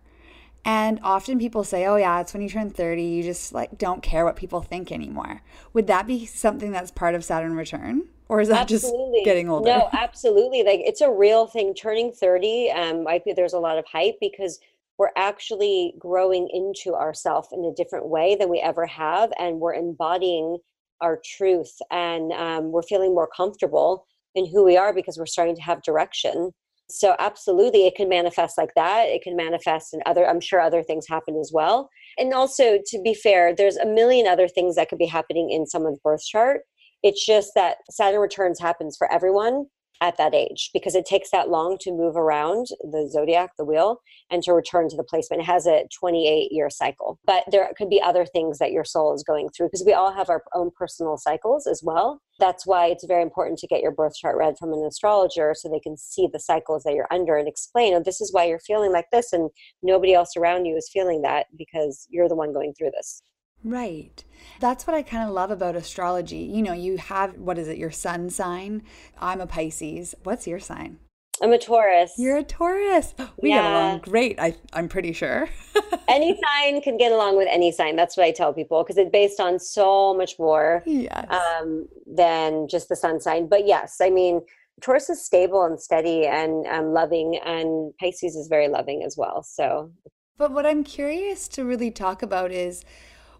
And 0.65 0.99
often 1.03 1.39
people 1.39 1.63
say, 1.63 1.85
oh, 1.85 1.97
yeah, 1.97 2.21
it's 2.21 2.33
when 2.33 2.41
you 2.41 2.49
turn 2.49 2.69
30, 2.69 3.03
you 3.03 3.23
just 3.23 3.53
like 3.53 3.77
don't 3.77 4.01
care 4.01 4.23
what 4.23 4.35
people 4.35 4.61
think 4.61 4.91
anymore. 4.91 5.41
Would 5.73 5.87
that 5.87 6.07
be 6.07 6.25
something 6.25 6.71
that's 6.71 6.91
part 6.91 7.15
of 7.15 7.25
Saturn 7.25 7.55
return? 7.55 8.07
Or 8.29 8.39
is 8.39 8.47
that 8.47 8.71
absolutely. 8.71 9.19
just 9.19 9.25
getting 9.25 9.49
older? 9.49 9.69
No, 9.69 9.89
absolutely. 9.91 10.63
Like 10.63 10.79
it's 10.79 11.01
a 11.01 11.11
real 11.11 11.47
thing. 11.47 11.73
Turning 11.73 12.13
30, 12.13 12.71
um, 12.71 13.07
I 13.07 13.19
think 13.19 13.35
there's 13.35 13.53
a 13.53 13.59
lot 13.59 13.77
of 13.77 13.85
hype 13.91 14.15
because 14.21 14.59
we're 14.97 15.11
actually 15.17 15.95
growing 15.99 16.47
into 16.53 16.95
ourselves 16.95 17.49
in 17.51 17.65
a 17.65 17.73
different 17.73 18.07
way 18.07 18.35
than 18.35 18.49
we 18.49 18.59
ever 18.59 18.85
have. 18.85 19.31
And 19.37 19.59
we're 19.59 19.73
embodying 19.73 20.57
our 21.01 21.19
truth 21.25 21.77
and 21.91 22.31
um, 22.31 22.71
we're 22.71 22.83
feeling 22.83 23.13
more 23.13 23.29
comfortable 23.35 24.07
in 24.35 24.45
who 24.45 24.63
we 24.63 24.77
are 24.77 24.93
because 24.93 25.17
we're 25.17 25.25
starting 25.25 25.55
to 25.55 25.61
have 25.61 25.83
direction 25.83 26.51
so 26.93 27.15
absolutely 27.19 27.85
it 27.87 27.95
can 27.95 28.07
manifest 28.07 28.57
like 28.57 28.73
that 28.75 29.05
it 29.05 29.21
can 29.21 29.35
manifest 29.35 29.93
in 29.93 30.01
other 30.05 30.27
i'm 30.27 30.39
sure 30.39 30.59
other 30.61 30.83
things 30.83 31.07
happen 31.07 31.35
as 31.39 31.51
well. 31.53 31.89
And 32.17 32.33
also 32.33 32.79
to 32.85 33.01
be 33.01 33.13
fair 33.13 33.53
there's 33.55 33.77
a 33.77 33.85
million 33.85 34.27
other 34.27 34.47
things 34.47 34.75
that 34.75 34.89
could 34.89 34.99
be 34.99 35.05
happening 35.05 35.49
in 35.49 35.65
someone's 35.65 35.99
birth 36.03 36.23
chart. 36.23 36.61
It's 37.01 37.25
just 37.25 37.51
that 37.55 37.77
saturn 37.89 38.21
returns 38.21 38.59
happens 38.59 38.95
for 38.97 39.11
everyone 39.11 39.65
at 40.01 40.17
that 40.17 40.33
age 40.33 40.69
because 40.73 40.95
it 40.95 41.05
takes 41.05 41.31
that 41.31 41.49
long 41.49 41.77
to 41.79 41.91
move 41.91 42.15
around 42.15 42.67
the 42.81 43.09
zodiac, 43.11 43.51
the 43.57 43.65
wheel, 43.65 44.01
and 44.29 44.43
to 44.43 44.53
return 44.53 44.89
to 44.89 44.97
the 44.97 45.03
placement. 45.03 45.41
It 45.41 45.45
has 45.45 45.65
a 45.65 45.87
28 45.97 46.51
year 46.51 46.69
cycle. 46.69 47.19
But 47.25 47.43
there 47.51 47.69
could 47.77 47.89
be 47.89 48.01
other 48.01 48.25
things 48.25 48.59
that 48.59 48.71
your 48.71 48.83
soul 48.83 49.13
is 49.13 49.23
going 49.23 49.49
through 49.49 49.67
because 49.67 49.85
we 49.85 49.93
all 49.93 50.13
have 50.13 50.29
our 50.29 50.43
own 50.53 50.71
personal 50.77 51.17
cycles 51.17 51.67
as 51.67 51.81
well. 51.83 52.21
That's 52.39 52.65
why 52.65 52.87
it's 52.87 53.05
very 53.05 53.21
important 53.21 53.59
to 53.59 53.67
get 53.67 53.81
your 53.81 53.91
birth 53.91 54.15
chart 54.15 54.37
read 54.37 54.57
from 54.57 54.73
an 54.73 54.83
astrologer 54.83 55.53
so 55.55 55.69
they 55.69 55.79
can 55.79 55.97
see 55.97 56.27
the 56.31 56.39
cycles 56.39 56.83
that 56.83 56.93
you're 56.93 57.07
under 57.11 57.37
and 57.37 57.47
explain, 57.47 57.93
oh, 57.93 58.01
this 58.03 58.21
is 58.21 58.33
why 58.33 58.45
you're 58.45 58.59
feeling 58.59 58.91
like 58.91 59.05
this, 59.11 59.33
and 59.33 59.49
nobody 59.81 60.13
else 60.13 60.35
around 60.35 60.65
you 60.65 60.75
is 60.75 60.89
feeling 60.91 61.21
that 61.21 61.45
because 61.57 62.07
you're 62.09 62.29
the 62.29 62.35
one 62.35 62.51
going 62.51 62.73
through 62.73 62.91
this. 62.91 63.21
Right. 63.63 64.23
That's 64.59 64.85
what 64.85 64.95
I 64.95 65.03
kind 65.03 65.27
of 65.27 65.33
love 65.33 65.51
about 65.51 65.75
astrology. 65.75 66.37
You 66.37 66.61
know, 66.61 66.73
you 66.73 66.97
have, 66.97 67.37
what 67.37 67.57
is 67.57 67.67
it, 67.67 67.77
your 67.77 67.91
sun 67.91 68.29
sign? 68.29 68.83
I'm 69.19 69.39
a 69.39 69.47
Pisces. 69.47 70.15
What's 70.23 70.47
your 70.47 70.59
sign? 70.59 70.99
I'm 71.41 71.51
a 71.51 71.57
Taurus. 71.57 72.13
You're 72.17 72.37
a 72.37 72.43
Taurus. 72.43 73.13
We 73.41 73.49
yeah. 73.49 73.61
get 73.61 73.71
along 73.71 73.99
great, 73.99 74.39
I, 74.39 74.55
I'm 74.71 74.87
pretty 74.87 75.13
sure. 75.13 75.49
any 76.07 76.39
sign 76.41 76.81
can 76.81 76.97
get 76.97 77.11
along 77.11 77.37
with 77.37 77.47
any 77.49 77.71
sign. 77.71 77.95
That's 77.95 78.15
what 78.15 78.25
I 78.25 78.31
tell 78.31 78.53
people 78.53 78.83
because 78.83 78.97
it's 78.97 79.11
based 79.11 79.39
on 79.39 79.59
so 79.59 80.13
much 80.13 80.37
more 80.37 80.83
yes. 80.85 81.27
um, 81.29 81.87
than 82.05 82.67
just 82.67 82.89
the 82.89 82.95
sun 82.95 83.19
sign. 83.19 83.47
But 83.47 83.65
yes, 83.65 83.97
I 84.01 84.09
mean, 84.09 84.41
Taurus 84.81 85.09
is 85.09 85.23
stable 85.23 85.63
and 85.63 85.79
steady 85.79 86.25
and 86.25 86.67
um, 86.67 86.93
loving, 86.93 87.39
and 87.45 87.93
Pisces 87.99 88.35
is 88.35 88.47
very 88.47 88.67
loving 88.67 89.03
as 89.03 89.17
well. 89.17 89.43
So, 89.43 89.91
but 90.37 90.51
what 90.51 90.65
I'm 90.65 90.83
curious 90.83 91.47
to 91.49 91.63
really 91.63 91.91
talk 91.91 92.21
about 92.21 92.51
is 92.51 92.83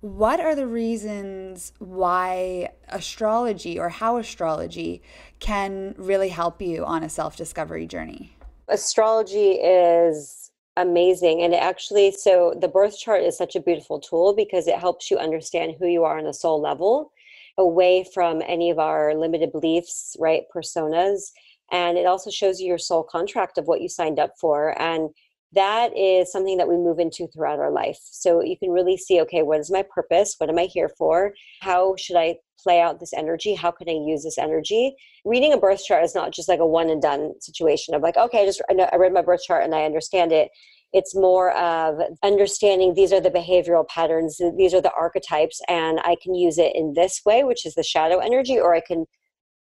what 0.04 0.42
are 0.42 0.54
the 0.54 0.68
reasons 0.68 1.72
why 1.80 2.70
astrology 2.90 3.80
or 3.80 3.88
how 3.88 4.18
astrology 4.18 5.02
can 5.40 5.96
really 5.98 6.28
help 6.28 6.62
you 6.62 6.84
on 6.84 7.04
a 7.04 7.10
self 7.10 7.38
discovery 7.38 7.88
journey? 7.88 8.36
Astrology 8.68 9.52
is 9.52 10.52
amazing. 10.76 11.42
And 11.42 11.56
actually, 11.56 12.12
so 12.12 12.54
the 12.60 12.68
birth 12.68 13.00
chart 13.00 13.24
is 13.24 13.38
such 13.38 13.56
a 13.56 13.62
beautiful 13.62 13.98
tool 13.98 14.36
because 14.36 14.68
it 14.68 14.78
helps 14.78 15.10
you 15.10 15.18
understand 15.18 15.76
who 15.80 15.88
you 15.88 16.04
are 16.04 16.18
on 16.18 16.26
a 16.26 16.34
soul 16.34 16.60
level 16.60 17.14
away 17.58 18.06
from 18.14 18.42
any 18.46 18.70
of 18.70 18.80
our 18.80 19.16
limited 19.16 19.54
beliefs, 19.54 20.18
right? 20.20 20.44
Personas. 20.54 21.32
And 21.72 21.98
it 21.98 22.06
also 22.06 22.30
shows 22.30 22.60
you 22.60 22.68
your 22.68 22.78
soul 22.78 23.04
contract 23.04 23.58
of 23.58 23.68
what 23.68 23.80
you 23.80 23.88
signed 23.88 24.20
up 24.20 24.34
for. 24.38 24.78
And 24.82 25.12
that 25.54 25.96
is 25.98 26.32
something 26.32 26.58
that 26.58 26.68
we 26.68 26.76
move 26.76 27.00
into 27.00 27.28
throughout 27.28 27.60
our 27.60 27.72
life. 27.72 28.00
So 28.04 28.42
you 28.42 28.58
can 28.58 28.72
really 28.72 28.98
see 28.98 29.22
okay, 29.22 29.44
what 29.44 29.60
is 29.60 29.72
my 29.72 29.84
purpose? 29.84 30.36
What 30.38 30.50
am 30.50 30.58
I 30.58 30.66
here 30.66 30.90
for? 30.98 31.34
How 31.62 31.96
should 31.98 32.16
I 32.16 32.38
play 32.62 32.82
out 32.82 33.00
this 33.00 33.14
energy? 33.14 33.56
How 33.56 33.72
can 33.72 33.90
I 33.90 33.94
use 33.94 34.24
this 34.24 34.38
energy? 34.38 34.96
Reading 35.26 35.54
a 35.54 35.58
birth 35.58 35.84
chart 35.84 36.04
is 36.04 36.16
not 36.16 36.32
just 36.32 36.50
like 36.50 36.60
a 36.60 36.66
one 36.66 36.90
and 36.90 37.02
done 37.02 37.34
situation 37.42 37.94
of 37.94 38.02
like, 38.02 38.18
okay, 38.18 38.44
I 38.44 38.46
just 38.46 38.62
I, 38.70 38.96
read 38.96 39.14
my 39.14 39.22
birth 39.22 39.44
chart 39.44 39.64
and 39.64 39.76
I 39.76 39.84
understand 39.84 40.32
it. 40.32 40.50
It's 40.94 41.16
more 41.16 41.52
of 41.58 42.00
understanding 42.24 42.94
these 42.94 43.12
are 43.12 43.20
the 43.20 43.32
behavioral 43.32 43.88
patterns, 43.88 44.40
these 44.58 44.76
are 44.76 44.82
the 44.82 44.94
archetypes, 44.94 45.60
and 45.68 46.00
I 46.04 46.16
can 46.22 46.36
use 46.36 46.60
it 46.60 46.76
in 46.76 46.94
this 46.94 47.22
way, 47.26 47.44
which 47.44 47.66
is 47.66 47.74
the 47.74 47.82
shadow 47.82 48.20
energy, 48.20 48.60
or 48.60 48.76
I 48.76 48.80
can 48.80 49.06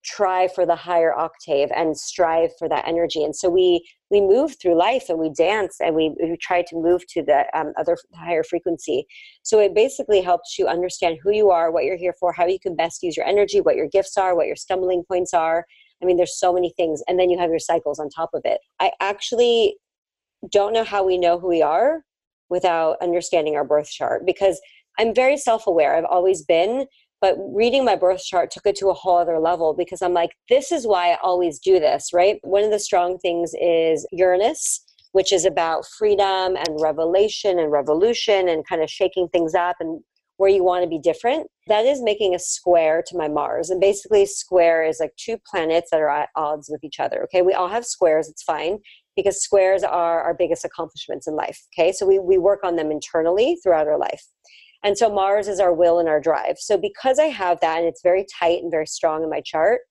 try 0.03 0.47
for 0.47 0.65
the 0.65 0.75
higher 0.75 1.13
octave 1.13 1.69
and 1.75 1.97
strive 1.97 2.51
for 2.57 2.67
that 2.69 2.87
energy. 2.87 3.23
And 3.23 3.35
so 3.35 3.49
we 3.49 3.87
we 4.09 4.19
move 4.19 4.55
through 4.61 4.75
life 4.77 5.05
and 5.07 5.17
we 5.19 5.29
dance 5.29 5.77
and 5.79 5.95
we, 5.95 6.13
we 6.21 6.35
try 6.41 6.63
to 6.63 6.75
move 6.75 7.07
to 7.07 7.23
the 7.23 7.45
um, 7.57 7.71
other 7.77 7.97
higher 8.13 8.43
frequency. 8.43 9.05
So 9.43 9.59
it 9.59 9.73
basically 9.73 10.21
helps 10.21 10.59
you 10.59 10.67
understand 10.67 11.19
who 11.23 11.31
you 11.31 11.49
are 11.49 11.71
what 11.71 11.85
you're 11.85 11.97
here 11.97 12.15
for 12.19 12.33
how 12.33 12.45
you 12.45 12.59
can 12.59 12.75
best 12.75 13.03
use 13.03 13.15
your 13.15 13.25
energy 13.25 13.61
what 13.61 13.75
your 13.75 13.87
gifts 13.87 14.17
are 14.17 14.35
what 14.35 14.47
your 14.47 14.55
stumbling 14.55 15.03
points 15.07 15.33
are. 15.33 15.65
I 16.01 16.05
mean 16.05 16.17
there's 16.17 16.39
so 16.39 16.53
many 16.53 16.73
things 16.75 17.01
and 17.07 17.19
then 17.19 17.29
you 17.29 17.37
have 17.39 17.49
your 17.49 17.59
cycles 17.59 17.99
on 17.99 18.09
top 18.09 18.31
of 18.33 18.41
it. 18.45 18.59
I 18.79 18.91
actually 18.99 19.77
don't 20.51 20.73
know 20.73 20.83
how 20.83 21.05
we 21.05 21.17
know 21.17 21.39
who 21.39 21.47
we 21.47 21.61
are 21.61 22.03
without 22.49 22.97
understanding 23.01 23.55
our 23.55 23.63
birth 23.63 23.89
chart 23.89 24.25
because 24.25 24.59
i'm 24.97 25.13
very 25.13 25.37
self-aware. 25.37 25.95
I've 25.95 26.05
always 26.05 26.43
been 26.43 26.85
but 27.21 27.37
reading 27.53 27.85
my 27.85 27.95
birth 27.95 28.23
chart 28.23 28.49
took 28.49 28.65
it 28.65 28.75
to 28.77 28.89
a 28.89 28.93
whole 28.93 29.17
other 29.17 29.39
level 29.39 29.73
because 29.73 30.01
I'm 30.01 30.13
like, 30.13 30.31
this 30.49 30.71
is 30.71 30.87
why 30.87 31.11
I 31.11 31.17
always 31.21 31.59
do 31.59 31.79
this, 31.79 32.09
right? 32.13 32.39
One 32.41 32.63
of 32.63 32.71
the 32.71 32.79
strong 32.79 33.19
things 33.19 33.53
is 33.61 34.07
Uranus, 34.11 34.83
which 35.11 35.31
is 35.31 35.45
about 35.45 35.85
freedom 35.85 36.55
and 36.55 36.81
revelation 36.81 37.59
and 37.59 37.71
revolution 37.71 38.49
and 38.49 38.67
kind 38.67 38.81
of 38.81 38.89
shaking 38.89 39.27
things 39.29 39.53
up 39.53 39.75
and 39.79 40.01
where 40.37 40.49
you 40.49 40.63
want 40.63 40.83
to 40.83 40.89
be 40.89 40.97
different. 40.97 41.47
That 41.67 41.85
is 41.85 42.01
making 42.01 42.33
a 42.33 42.39
square 42.39 43.03
to 43.05 43.17
my 43.17 43.27
Mars. 43.27 43.69
And 43.69 43.79
basically, 43.79 44.25
square 44.25 44.83
is 44.83 44.99
like 44.99 45.11
two 45.15 45.37
planets 45.45 45.91
that 45.91 46.01
are 46.01 46.09
at 46.09 46.29
odds 46.35 46.67
with 46.71 46.83
each 46.83 46.99
other. 46.99 47.23
Okay, 47.25 47.43
we 47.43 47.53
all 47.53 47.67
have 47.69 47.85
squares, 47.85 48.27
it's 48.27 48.41
fine 48.41 48.79
because 49.15 49.43
squares 49.43 49.83
are 49.83 50.21
our 50.23 50.33
biggest 50.33 50.65
accomplishments 50.65 51.27
in 51.27 51.35
life. 51.35 51.61
Okay, 51.77 51.91
so 51.91 52.07
we, 52.07 52.17
we 52.17 52.39
work 52.39 52.61
on 52.63 52.75
them 52.75 52.89
internally 52.89 53.57
throughout 53.61 53.87
our 53.87 53.99
life. 53.99 54.23
And 54.83 54.97
so 54.97 55.13
Mars 55.13 55.47
is 55.47 55.59
our 55.59 55.73
will 55.73 55.99
and 55.99 56.09
our 56.09 56.19
drive. 56.19 56.57
So 56.57 56.77
because 56.77 57.19
I 57.19 57.25
have 57.25 57.59
that 57.61 57.79
and 57.79 57.87
it's 57.87 58.01
very 58.01 58.25
tight 58.39 58.61
and 58.61 58.71
very 58.71 58.87
strong 58.87 59.23
in 59.23 59.29
my 59.29 59.41
chart, 59.41 59.81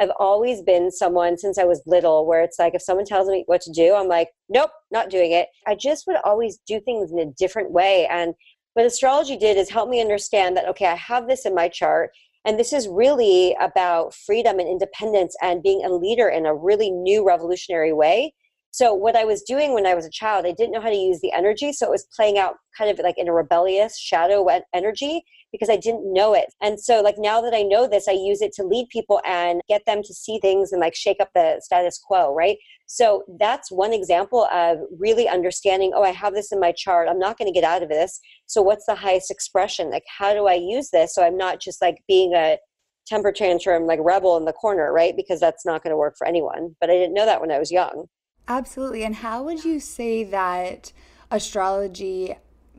I've 0.00 0.10
always 0.18 0.62
been 0.62 0.90
someone 0.90 1.36
since 1.36 1.58
I 1.58 1.64
was 1.64 1.82
little 1.86 2.26
where 2.26 2.42
it's 2.42 2.58
like 2.58 2.74
if 2.74 2.82
someone 2.82 3.04
tells 3.04 3.28
me 3.28 3.44
what 3.46 3.60
to 3.62 3.70
do, 3.70 3.94
I'm 3.94 4.08
like, 4.08 4.30
nope, 4.48 4.70
not 4.90 5.10
doing 5.10 5.32
it. 5.32 5.48
I 5.66 5.74
just 5.74 6.06
would 6.06 6.16
always 6.24 6.58
do 6.66 6.80
things 6.80 7.12
in 7.12 7.18
a 7.18 7.26
different 7.38 7.70
way. 7.70 8.06
And 8.10 8.34
what 8.74 8.86
astrology 8.86 9.36
did 9.36 9.58
is 9.58 9.68
help 9.68 9.90
me 9.90 10.00
understand 10.00 10.56
that, 10.56 10.66
okay, 10.68 10.86
I 10.86 10.94
have 10.94 11.28
this 11.28 11.44
in 11.44 11.54
my 11.54 11.68
chart. 11.68 12.10
And 12.46 12.58
this 12.58 12.72
is 12.72 12.88
really 12.88 13.54
about 13.60 14.14
freedom 14.14 14.58
and 14.58 14.68
independence 14.68 15.36
and 15.42 15.62
being 15.62 15.84
a 15.84 15.92
leader 15.92 16.28
in 16.28 16.46
a 16.46 16.54
really 16.54 16.90
new 16.90 17.26
revolutionary 17.26 17.92
way 17.92 18.32
so 18.72 18.94
what 18.94 19.16
I 19.16 19.24
was 19.24 19.42
doing 19.42 19.74
when 19.74 19.86
I 19.86 19.94
was 19.94 20.06
a 20.06 20.10
child, 20.10 20.46
I 20.46 20.52
didn't 20.52 20.72
know 20.72 20.80
how 20.80 20.90
to 20.90 20.96
use 20.96 21.20
the 21.20 21.32
energy. 21.32 21.72
So 21.72 21.86
it 21.86 21.90
was 21.90 22.06
playing 22.14 22.38
out 22.38 22.56
kind 22.76 22.90
of 22.90 22.98
like 23.02 23.18
in 23.18 23.28
a 23.28 23.32
rebellious 23.32 23.98
shadow 23.98 24.46
energy 24.72 25.24
because 25.52 25.68
I 25.68 25.76
didn't 25.76 26.12
know 26.12 26.32
it. 26.34 26.46
And 26.62 26.78
so 26.78 27.00
like 27.00 27.16
now 27.18 27.40
that 27.40 27.54
I 27.54 27.62
know 27.62 27.88
this, 27.88 28.06
I 28.06 28.12
use 28.12 28.40
it 28.40 28.52
to 28.54 28.62
lead 28.62 28.88
people 28.88 29.20
and 29.26 29.60
get 29.68 29.84
them 29.86 30.02
to 30.04 30.14
see 30.14 30.38
things 30.38 30.70
and 30.70 30.80
like 30.80 30.94
shake 30.94 31.16
up 31.20 31.30
the 31.34 31.60
status 31.64 31.98
quo, 31.98 32.32
right? 32.32 32.56
So 32.86 33.24
that's 33.40 33.72
one 33.72 33.92
example 33.92 34.44
of 34.52 34.78
really 34.98 35.28
understanding, 35.28 35.92
oh, 35.94 36.02
I 36.02 36.10
have 36.10 36.34
this 36.34 36.52
in 36.52 36.60
my 36.60 36.72
chart. 36.72 37.08
I'm 37.08 37.18
not 37.18 37.38
going 37.38 37.52
to 37.52 37.58
get 37.58 37.68
out 37.68 37.82
of 37.82 37.88
this. 37.88 38.20
So 38.46 38.62
what's 38.62 38.86
the 38.86 38.94
highest 38.94 39.30
expression? 39.30 39.90
Like 39.90 40.04
how 40.06 40.32
do 40.32 40.46
I 40.46 40.54
use 40.54 40.90
this 40.90 41.14
so 41.14 41.24
I'm 41.24 41.36
not 41.36 41.60
just 41.60 41.82
like 41.82 42.02
being 42.06 42.34
a 42.34 42.58
temper 43.06 43.32
tantrum 43.32 43.86
like 43.86 43.98
rebel 44.00 44.36
in 44.36 44.44
the 44.44 44.52
corner, 44.52 44.92
right? 44.92 45.16
Because 45.16 45.40
that's 45.40 45.66
not 45.66 45.82
going 45.82 45.90
to 45.90 45.96
work 45.96 46.14
for 46.16 46.26
anyone. 46.28 46.76
But 46.80 46.90
I 46.90 46.94
didn't 46.94 47.14
know 47.14 47.26
that 47.26 47.40
when 47.40 47.50
I 47.50 47.58
was 47.58 47.72
young. 47.72 48.06
Absolutely. 48.50 49.04
And 49.04 49.14
how 49.14 49.44
would 49.44 49.64
you 49.64 49.78
say 49.78 50.24
that 50.24 50.92
astrology 51.30 52.34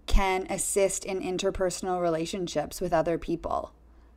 can 0.06 0.46
assist 0.50 1.06
in 1.06 1.22
interpersonal 1.22 2.02
relationships 2.02 2.82
with 2.82 2.92
other 2.92 3.18
people? 3.18 3.72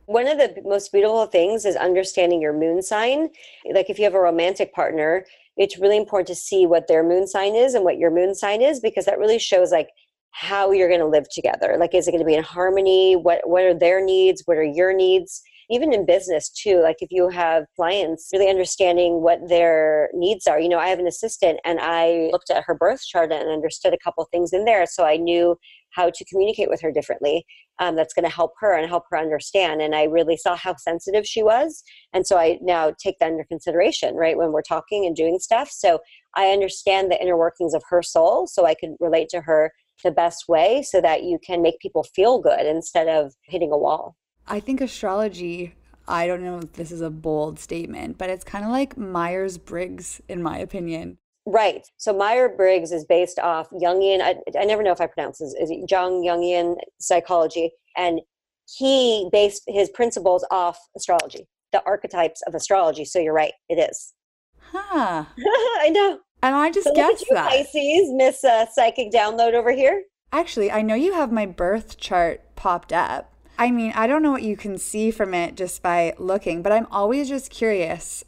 One 0.05 0.27
of 0.27 0.37
the 0.37 0.53
most 0.65 0.91
beautiful 0.91 1.25
things 1.27 1.63
is 1.63 1.77
understanding 1.77 2.41
your 2.41 2.51
moon 2.51 2.81
sign. 2.81 3.29
Like 3.73 3.89
if 3.89 3.97
you 3.97 4.03
have 4.03 4.15
a 4.15 4.19
romantic 4.19 4.73
partner, 4.73 5.25
it's 5.55 5.79
really 5.79 5.95
important 5.95 6.27
to 6.27 6.35
see 6.35 6.65
what 6.65 6.89
their 6.89 7.03
moon 7.03 7.25
sign 7.25 7.55
is 7.55 7.73
and 7.73 7.85
what 7.85 7.97
your 7.97 8.11
moon 8.11 8.35
sign 8.35 8.61
is 8.61 8.81
because 8.81 9.05
that 9.05 9.17
really 9.17 9.39
shows 9.39 9.71
like 9.71 9.91
how 10.31 10.71
you're 10.71 10.89
going 10.89 10.99
to 10.99 11.05
live 11.05 11.29
together. 11.29 11.77
Like 11.79 11.95
is 11.95 12.09
it 12.09 12.11
going 12.11 12.19
to 12.19 12.27
be 12.27 12.35
in 12.35 12.43
harmony? 12.43 13.15
What 13.15 13.47
what 13.47 13.63
are 13.63 13.73
their 13.73 14.03
needs? 14.03 14.43
What 14.43 14.57
are 14.57 14.63
your 14.63 14.93
needs? 14.93 15.41
Even 15.69 15.93
in 15.93 16.05
business 16.05 16.49
too 16.49 16.81
like 16.81 16.97
if 16.99 17.09
you 17.11 17.29
have 17.29 17.65
clients 17.75 18.29
really 18.33 18.49
understanding 18.49 19.21
what 19.21 19.39
their 19.47 20.09
needs 20.13 20.47
are 20.47 20.59
you 20.59 20.69
know 20.69 20.79
i 20.79 20.87
have 20.87 20.99
an 20.99 21.07
assistant 21.07 21.59
and 21.65 21.79
i 21.81 22.29
looked 22.31 22.49
at 22.49 22.63
her 22.63 22.75
birth 22.75 23.01
chart 23.05 23.31
and 23.31 23.49
understood 23.49 23.93
a 23.93 23.97
couple 24.03 24.25
things 24.31 24.53
in 24.53 24.65
there 24.65 24.85
so 24.85 25.05
i 25.05 25.17
knew 25.17 25.57
how 25.91 26.09
to 26.09 26.25
communicate 26.25 26.69
with 26.69 26.81
her 26.81 26.91
differently 26.91 27.45
um, 27.79 27.95
that's 27.95 28.13
going 28.13 28.23
to 28.23 28.33
help 28.33 28.53
her 28.59 28.77
and 28.77 28.87
help 28.87 29.03
her 29.09 29.17
understand 29.17 29.81
and 29.81 29.95
i 29.95 30.03
really 30.03 30.37
saw 30.37 30.55
how 30.55 30.75
sensitive 30.75 31.25
she 31.25 31.41
was 31.41 31.83
and 32.13 32.25
so 32.25 32.37
i 32.37 32.57
now 32.61 32.91
take 32.99 33.17
that 33.19 33.31
under 33.31 33.45
consideration 33.45 34.15
right 34.15 34.37
when 34.37 34.51
we're 34.51 34.61
talking 34.61 35.05
and 35.05 35.15
doing 35.15 35.39
stuff 35.39 35.69
so 35.69 35.99
i 36.35 36.47
understand 36.47 37.11
the 37.11 37.21
inner 37.21 37.37
workings 37.37 37.73
of 37.73 37.83
her 37.89 38.01
soul 38.01 38.47
so 38.47 38.65
i 38.65 38.73
can 38.73 38.95
relate 38.99 39.29
to 39.29 39.41
her 39.41 39.71
the 40.03 40.11
best 40.11 40.47
way 40.47 40.83
so 40.83 40.99
that 41.01 41.23
you 41.23 41.39
can 41.45 41.61
make 41.61 41.79
people 41.79 42.03
feel 42.15 42.39
good 42.39 42.65
instead 42.65 43.07
of 43.07 43.33
hitting 43.47 43.71
a 43.71 43.77
wall 43.77 44.15
I 44.47 44.59
think 44.59 44.81
astrology, 44.81 45.75
I 46.07 46.27
don't 46.27 46.43
know 46.43 46.59
if 46.59 46.73
this 46.73 46.91
is 46.91 47.01
a 47.01 47.09
bold 47.09 47.59
statement, 47.59 48.17
but 48.17 48.29
it's 48.29 48.43
kind 48.43 48.63
of 48.63 48.71
like 48.71 48.97
Myers 48.97 49.57
Briggs, 49.57 50.21
in 50.27 50.43
my 50.43 50.57
opinion. 50.57 51.17
Right. 51.47 51.87
So 51.97 52.13
Myers 52.13 52.51
Briggs 52.57 52.91
is 52.91 53.05
based 53.05 53.39
off 53.39 53.69
Jungian, 53.71 54.21
I, 54.21 54.35
I 54.59 54.65
never 54.65 54.81
know 54.81 54.91
if 54.91 55.01
I 55.01 55.07
pronounce 55.07 55.39
this, 55.39 55.53
is 55.59 55.69
it 55.69 55.89
Jung, 55.89 56.23
Jungian 56.23 56.75
psychology. 56.99 57.71
And 57.95 58.21
he 58.67 59.29
based 59.31 59.63
his 59.67 59.89
principles 59.89 60.45
off 60.49 60.79
astrology, 60.95 61.47
the 61.71 61.83
archetypes 61.85 62.41
of 62.47 62.55
astrology. 62.55 63.05
So 63.05 63.19
you're 63.19 63.33
right, 63.33 63.53
it 63.69 63.75
is. 63.75 64.13
Huh. 64.59 65.25
I 65.37 65.89
know. 65.89 66.19
And 66.41 66.55
I 66.55 66.71
just 66.71 66.87
So 66.87 66.95
guessed 66.95 67.25
you, 67.29 67.35
that. 67.35 67.49
Pisces, 67.49 68.11
Miss 68.11 68.43
uh, 68.43 68.65
Psychic 68.73 69.11
Download 69.11 69.53
over 69.53 69.71
here. 69.71 70.03
Actually, 70.31 70.71
I 70.71 70.81
know 70.81 70.95
you 70.95 71.13
have 71.13 71.31
my 71.31 71.45
birth 71.45 71.97
chart 71.97 72.55
popped 72.55 72.91
up. 72.91 73.34
I 73.57 73.71
mean, 73.71 73.93
I 73.95 74.05
don't 74.05 74.21
know 74.21 74.31
what 74.31 74.43
you 74.43 74.57
can 74.57 74.77
see 74.77 75.11
from 75.11 75.33
it 75.33 75.55
just 75.55 75.81
by 75.81 76.13
looking, 76.17 76.61
but 76.61 76.73
I'm 76.73 76.87
always 76.91 77.29
just 77.29 77.49
curious 77.49 78.23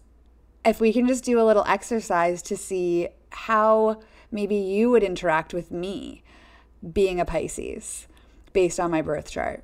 if 0.64 0.80
we 0.80 0.94
can 0.94 1.08
just 1.08 1.24
do 1.24 1.40
a 1.40 1.44
little 1.44 1.66
exercise 1.68 2.42
to 2.44 2.56
see 2.56 3.10
how 3.32 4.00
maybe 4.32 4.56
you 4.56 4.90
would 4.90 5.04
interact 5.04 5.54
with 5.54 5.70
me 5.70 6.24
being 6.94 7.20
a 7.20 7.26
Pisces 7.26 8.08
based 8.54 8.80
on 8.80 8.92
my 8.92 9.02
birth 9.02 9.30
chart. 9.30 9.64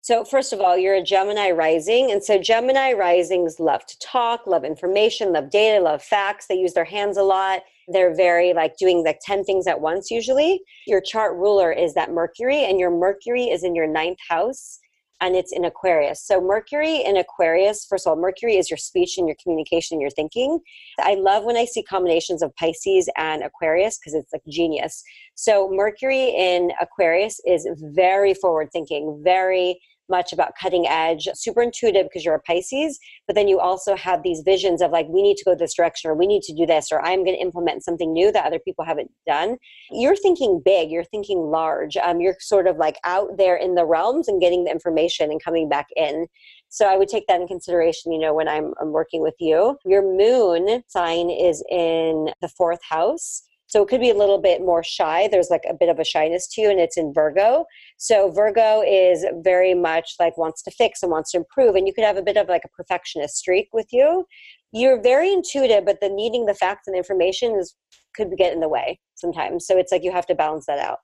So, 0.00 0.22
first 0.22 0.52
of 0.52 0.60
all, 0.60 0.76
you're 0.76 0.96
a 0.96 1.02
Gemini 1.02 1.50
rising. 1.50 2.10
And 2.10 2.22
so, 2.22 2.38
Gemini 2.38 2.92
risings 2.92 3.58
love 3.58 3.86
to 3.86 3.98
talk, 4.00 4.46
love 4.46 4.64
information, 4.64 5.32
love 5.32 5.50
data, 5.50 5.82
love 5.82 6.02
facts. 6.02 6.46
They 6.46 6.56
use 6.56 6.74
their 6.74 6.84
hands 6.84 7.16
a 7.16 7.22
lot. 7.22 7.62
They're 7.88 8.14
very 8.14 8.52
like 8.52 8.76
doing 8.76 9.02
like 9.02 9.20
10 9.24 9.44
things 9.44 9.66
at 9.66 9.80
once, 9.80 10.10
usually. 10.10 10.60
Your 10.86 11.00
chart 11.00 11.36
ruler 11.36 11.72
is 11.72 11.94
that 11.94 12.12
Mercury, 12.12 12.64
and 12.64 12.78
your 12.78 12.90
Mercury 12.90 13.44
is 13.44 13.64
in 13.64 13.74
your 13.74 13.86
ninth 13.86 14.18
house 14.28 14.78
and 15.20 15.36
it's 15.36 15.52
in 15.52 15.64
Aquarius. 15.64 16.22
So, 16.22 16.40
Mercury 16.40 17.02
in 17.04 17.16
Aquarius, 17.16 17.84
first 17.84 18.06
of 18.06 18.10
all, 18.10 18.16
Mercury 18.16 18.56
is 18.56 18.70
your 18.70 18.76
speech 18.76 19.16
and 19.18 19.26
your 19.26 19.36
communication, 19.42 20.00
your 20.00 20.10
thinking. 20.10 20.58
I 20.98 21.14
love 21.14 21.44
when 21.44 21.56
I 21.56 21.64
see 21.64 21.82
combinations 21.82 22.42
of 22.42 22.54
Pisces 22.56 23.08
and 23.16 23.42
Aquarius 23.42 23.98
because 23.98 24.14
it's 24.14 24.32
like 24.32 24.42
genius. 24.48 25.02
So, 25.34 25.70
Mercury 25.72 26.28
in 26.28 26.72
Aquarius 26.80 27.40
is 27.46 27.68
very 27.94 28.34
forward 28.34 28.70
thinking, 28.72 29.20
very 29.24 29.80
much 30.08 30.32
about 30.32 30.52
cutting 30.60 30.86
edge, 30.86 31.28
super 31.34 31.62
intuitive 31.62 32.04
because 32.04 32.24
you're 32.24 32.34
a 32.34 32.40
Pisces, 32.40 32.98
but 33.26 33.34
then 33.34 33.48
you 33.48 33.58
also 33.58 33.96
have 33.96 34.22
these 34.22 34.42
visions 34.44 34.82
of 34.82 34.90
like, 34.90 35.06
we 35.08 35.22
need 35.22 35.36
to 35.36 35.44
go 35.44 35.54
this 35.54 35.74
direction, 35.74 36.10
or 36.10 36.14
we 36.14 36.26
need 36.26 36.42
to 36.42 36.54
do 36.54 36.66
this, 36.66 36.92
or 36.92 37.04
I'm 37.04 37.24
going 37.24 37.36
to 37.36 37.42
implement 37.42 37.84
something 37.84 38.12
new 38.12 38.30
that 38.32 38.44
other 38.44 38.58
people 38.58 38.84
haven't 38.84 39.10
done. 39.26 39.56
You're 39.90 40.16
thinking 40.16 40.60
big, 40.64 40.90
you're 40.90 41.04
thinking 41.04 41.38
large. 41.38 41.96
Um, 41.96 42.20
you're 42.20 42.36
sort 42.40 42.66
of 42.66 42.76
like 42.76 42.96
out 43.04 43.36
there 43.38 43.56
in 43.56 43.74
the 43.74 43.86
realms 43.86 44.28
and 44.28 44.40
getting 44.40 44.64
the 44.64 44.70
information 44.70 45.30
and 45.30 45.42
coming 45.42 45.68
back 45.68 45.86
in. 45.96 46.26
So 46.68 46.86
I 46.86 46.96
would 46.96 47.08
take 47.08 47.26
that 47.28 47.40
in 47.40 47.46
consideration, 47.46 48.12
you 48.12 48.18
know, 48.18 48.34
when 48.34 48.48
I'm, 48.48 48.74
I'm 48.80 48.90
working 48.90 49.22
with 49.22 49.36
you. 49.38 49.76
Your 49.84 50.02
moon 50.02 50.82
sign 50.88 51.30
is 51.30 51.62
in 51.70 52.30
the 52.42 52.48
fourth 52.48 52.80
house. 52.88 53.42
So 53.74 53.82
it 53.82 53.88
could 53.88 54.00
be 54.00 54.10
a 54.10 54.14
little 54.14 54.38
bit 54.38 54.60
more 54.60 54.84
shy. 54.84 55.26
There's 55.28 55.50
like 55.50 55.64
a 55.68 55.74
bit 55.74 55.88
of 55.88 55.98
a 55.98 56.04
shyness 56.04 56.46
to 56.52 56.60
you, 56.60 56.70
and 56.70 56.78
it's 56.78 56.96
in 56.96 57.12
Virgo. 57.12 57.64
So 57.96 58.30
Virgo 58.30 58.84
is 58.86 59.26
very 59.42 59.74
much 59.74 60.14
like 60.20 60.38
wants 60.38 60.62
to 60.62 60.70
fix 60.70 61.02
and 61.02 61.10
wants 61.10 61.32
to 61.32 61.38
improve, 61.38 61.74
and 61.74 61.84
you 61.84 61.92
could 61.92 62.04
have 62.04 62.16
a 62.16 62.22
bit 62.22 62.36
of 62.36 62.48
like 62.48 62.62
a 62.64 62.68
perfectionist 62.68 63.34
streak 63.34 63.66
with 63.72 63.88
you. 63.90 64.26
You're 64.72 65.02
very 65.02 65.32
intuitive, 65.32 65.84
but 65.84 65.98
the 66.00 66.08
needing 66.08 66.46
the 66.46 66.54
facts 66.54 66.86
and 66.86 66.96
information 66.96 67.56
is 67.56 67.74
could 68.14 68.28
get 68.38 68.52
in 68.52 68.60
the 68.60 68.68
way 68.68 69.00
sometimes. 69.16 69.66
So 69.66 69.76
it's 69.76 69.90
like 69.90 70.04
you 70.04 70.12
have 70.12 70.26
to 70.26 70.36
balance 70.36 70.66
that 70.66 70.78
out. 70.78 70.98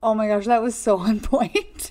Oh 0.00 0.14
my 0.14 0.28
gosh, 0.28 0.46
that 0.46 0.62
was 0.62 0.76
so 0.76 0.98
on 0.98 1.18
point. 1.18 1.90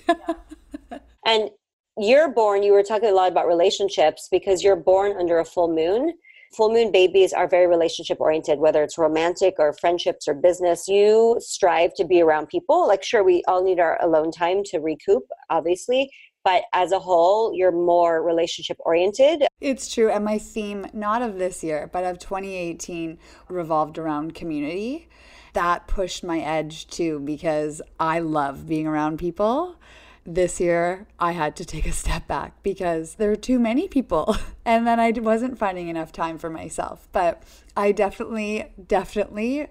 And 1.26 1.50
you're 1.98 2.32
born, 2.32 2.62
you 2.62 2.72
were 2.72 2.82
talking 2.82 3.10
a 3.10 3.12
lot 3.12 3.30
about 3.30 3.46
relationships 3.46 4.28
because 4.30 4.64
you're 4.64 4.76
born 4.76 5.14
under 5.18 5.40
a 5.40 5.44
full 5.44 5.68
moon. 5.68 6.14
Full 6.54 6.70
moon 6.70 6.92
babies 6.92 7.32
are 7.32 7.48
very 7.48 7.66
relationship 7.66 8.20
oriented, 8.20 8.58
whether 8.58 8.82
it's 8.82 8.98
romantic 8.98 9.54
or 9.58 9.72
friendships 9.72 10.28
or 10.28 10.34
business. 10.34 10.86
You 10.86 11.36
strive 11.40 11.94
to 11.94 12.04
be 12.04 12.20
around 12.20 12.48
people. 12.48 12.86
Like, 12.86 13.02
sure, 13.02 13.24
we 13.24 13.42
all 13.48 13.64
need 13.64 13.80
our 13.80 13.98
alone 14.02 14.30
time 14.30 14.62
to 14.64 14.78
recoup, 14.78 15.24
obviously, 15.48 16.10
but 16.44 16.64
as 16.74 16.92
a 16.92 16.98
whole, 16.98 17.52
you're 17.54 17.72
more 17.72 18.22
relationship 18.22 18.76
oriented. 18.80 19.46
It's 19.60 19.92
true. 19.92 20.10
And 20.10 20.24
my 20.24 20.38
theme, 20.38 20.86
not 20.92 21.22
of 21.22 21.38
this 21.38 21.62
year, 21.64 21.88
but 21.90 22.04
of 22.04 22.18
2018, 22.18 23.18
revolved 23.48 23.96
around 23.96 24.34
community. 24.34 25.08
That 25.54 25.86
pushed 25.86 26.24
my 26.24 26.40
edge 26.40 26.86
too 26.86 27.20
because 27.20 27.80
I 28.00 28.18
love 28.18 28.66
being 28.66 28.86
around 28.86 29.18
people. 29.18 29.76
This 30.24 30.60
year, 30.60 31.08
I 31.18 31.32
had 31.32 31.56
to 31.56 31.64
take 31.64 31.86
a 31.86 31.92
step 31.92 32.28
back 32.28 32.62
because 32.62 33.16
there 33.16 33.28
were 33.28 33.36
too 33.36 33.58
many 33.58 33.88
people. 33.88 34.36
And 34.64 34.86
then 34.86 35.00
I 35.00 35.10
wasn't 35.10 35.58
finding 35.58 35.88
enough 35.88 36.12
time 36.12 36.38
for 36.38 36.48
myself. 36.48 37.08
But 37.10 37.42
I 37.76 37.90
definitely, 37.90 38.72
definitely 38.86 39.66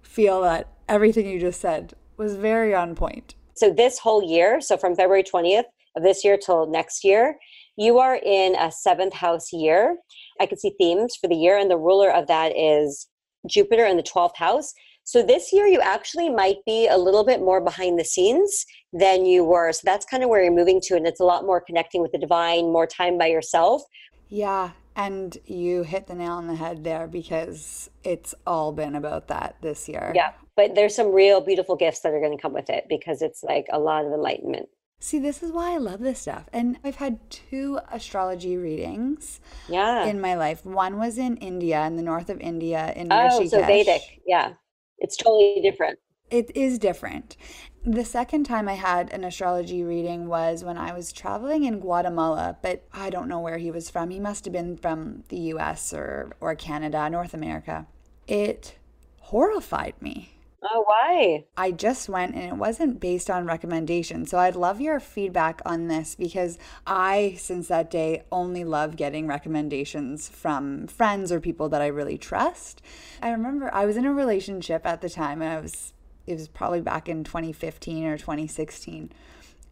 feel 0.00 0.42
that 0.42 0.68
everything 0.88 1.26
you 1.26 1.40
just 1.40 1.60
said 1.60 1.94
was 2.16 2.36
very 2.36 2.72
on 2.72 2.94
point. 2.94 3.34
So, 3.56 3.72
this 3.72 3.98
whole 3.98 4.22
year, 4.22 4.60
so 4.60 4.76
from 4.76 4.94
February 4.94 5.24
20th 5.24 5.64
of 5.96 6.04
this 6.04 6.24
year 6.24 6.36
till 6.36 6.70
next 6.70 7.02
year, 7.02 7.36
you 7.76 7.98
are 7.98 8.20
in 8.24 8.54
a 8.54 8.70
seventh 8.70 9.14
house 9.14 9.52
year. 9.52 9.96
I 10.40 10.46
can 10.46 10.58
see 10.58 10.72
themes 10.78 11.16
for 11.20 11.26
the 11.26 11.34
year, 11.34 11.58
and 11.58 11.68
the 11.68 11.76
ruler 11.76 12.12
of 12.12 12.28
that 12.28 12.56
is 12.56 13.08
Jupiter 13.48 13.86
in 13.86 13.96
the 13.96 14.02
12th 14.02 14.36
house. 14.36 14.72
So 15.08 15.22
this 15.22 15.54
year, 15.54 15.66
you 15.66 15.80
actually 15.80 16.28
might 16.28 16.58
be 16.66 16.86
a 16.86 16.98
little 16.98 17.24
bit 17.24 17.40
more 17.40 17.62
behind 17.62 17.98
the 17.98 18.04
scenes 18.04 18.66
than 18.92 19.24
you 19.24 19.42
were. 19.42 19.72
So 19.72 19.80
that's 19.82 20.04
kind 20.04 20.22
of 20.22 20.28
where 20.28 20.42
you're 20.44 20.52
moving 20.52 20.82
to. 20.82 20.96
And 20.96 21.06
it's 21.06 21.18
a 21.18 21.24
lot 21.24 21.46
more 21.46 21.62
connecting 21.62 22.02
with 22.02 22.12
the 22.12 22.18
divine, 22.18 22.64
more 22.64 22.86
time 22.86 23.16
by 23.16 23.28
yourself. 23.28 23.80
Yeah. 24.28 24.72
And 24.96 25.34
you 25.46 25.82
hit 25.82 26.08
the 26.08 26.14
nail 26.14 26.32
on 26.32 26.46
the 26.46 26.56
head 26.56 26.84
there 26.84 27.06
because 27.06 27.88
it's 28.04 28.34
all 28.46 28.70
been 28.70 28.94
about 28.94 29.28
that 29.28 29.56
this 29.62 29.88
year. 29.88 30.12
Yeah. 30.14 30.32
But 30.56 30.74
there's 30.74 30.94
some 30.94 31.14
real 31.14 31.40
beautiful 31.40 31.74
gifts 31.74 32.00
that 32.00 32.12
are 32.12 32.20
going 32.20 32.36
to 32.36 32.42
come 32.42 32.52
with 32.52 32.68
it 32.68 32.84
because 32.86 33.22
it's 33.22 33.42
like 33.42 33.64
a 33.72 33.78
lot 33.78 34.04
of 34.04 34.12
enlightenment. 34.12 34.68
See, 35.00 35.18
this 35.18 35.42
is 35.42 35.52
why 35.52 35.72
I 35.72 35.78
love 35.78 36.00
this 36.00 36.18
stuff. 36.18 36.50
And 36.52 36.76
I've 36.84 36.96
had 36.96 37.30
two 37.30 37.80
astrology 37.90 38.58
readings 38.58 39.40
Yeah. 39.70 40.04
in 40.04 40.20
my 40.20 40.34
life. 40.34 40.66
One 40.66 40.98
was 40.98 41.16
in 41.16 41.38
India, 41.38 41.86
in 41.86 41.96
the 41.96 42.02
north 42.02 42.28
of 42.28 42.42
India, 42.42 42.92
in 42.94 43.10
oh, 43.10 43.16
Rishikesh. 43.16 43.48
so 43.48 43.62
Vedic. 43.62 44.02
Yeah. 44.26 44.52
It's 44.98 45.16
totally 45.16 45.60
different. 45.62 45.98
It 46.30 46.54
is 46.54 46.78
different. 46.78 47.36
The 47.84 48.04
second 48.04 48.44
time 48.44 48.68
I 48.68 48.74
had 48.74 49.10
an 49.12 49.24
astrology 49.24 49.82
reading 49.82 50.28
was 50.28 50.62
when 50.62 50.76
I 50.76 50.92
was 50.92 51.12
traveling 51.12 51.64
in 51.64 51.80
Guatemala, 51.80 52.58
but 52.60 52.86
I 52.92 53.08
don't 53.08 53.28
know 53.28 53.40
where 53.40 53.58
he 53.58 53.70
was 53.70 53.88
from. 53.88 54.10
He 54.10 54.20
must 54.20 54.44
have 54.44 54.52
been 54.52 54.76
from 54.76 55.24
the 55.28 55.38
US 55.54 55.94
or, 55.94 56.32
or 56.40 56.54
Canada, 56.54 57.08
North 57.08 57.32
America. 57.32 57.86
It 58.26 58.76
horrified 59.20 59.94
me. 60.02 60.37
Oh, 60.62 60.84
why? 60.86 61.44
I 61.56 61.70
just 61.70 62.08
went 62.08 62.34
and 62.34 62.44
it 62.44 62.56
wasn't 62.56 62.98
based 63.00 63.30
on 63.30 63.46
recommendation. 63.46 64.26
So 64.26 64.38
I'd 64.38 64.56
love 64.56 64.80
your 64.80 64.98
feedback 64.98 65.62
on 65.64 65.86
this 65.86 66.16
because 66.16 66.58
I, 66.86 67.36
since 67.38 67.68
that 67.68 67.90
day, 67.90 68.24
only 68.32 68.64
love 68.64 68.96
getting 68.96 69.28
recommendations 69.28 70.28
from 70.28 70.88
friends 70.88 71.30
or 71.30 71.40
people 71.40 71.68
that 71.68 71.80
I 71.80 71.86
really 71.86 72.18
trust. 72.18 72.82
I 73.22 73.30
remember 73.30 73.72
I 73.72 73.86
was 73.86 73.96
in 73.96 74.04
a 74.04 74.12
relationship 74.12 74.84
at 74.84 75.00
the 75.00 75.08
time 75.08 75.42
and 75.42 75.52
I 75.52 75.60
was, 75.60 75.92
it 76.26 76.34
was 76.34 76.48
probably 76.48 76.80
back 76.80 77.08
in 77.08 77.22
2015 77.22 78.04
or 78.06 78.18
2016. 78.18 79.12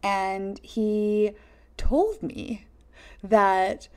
And 0.03 0.59
he 0.63 1.31
told 1.75 2.23
me 2.23 2.65
that 3.21 3.89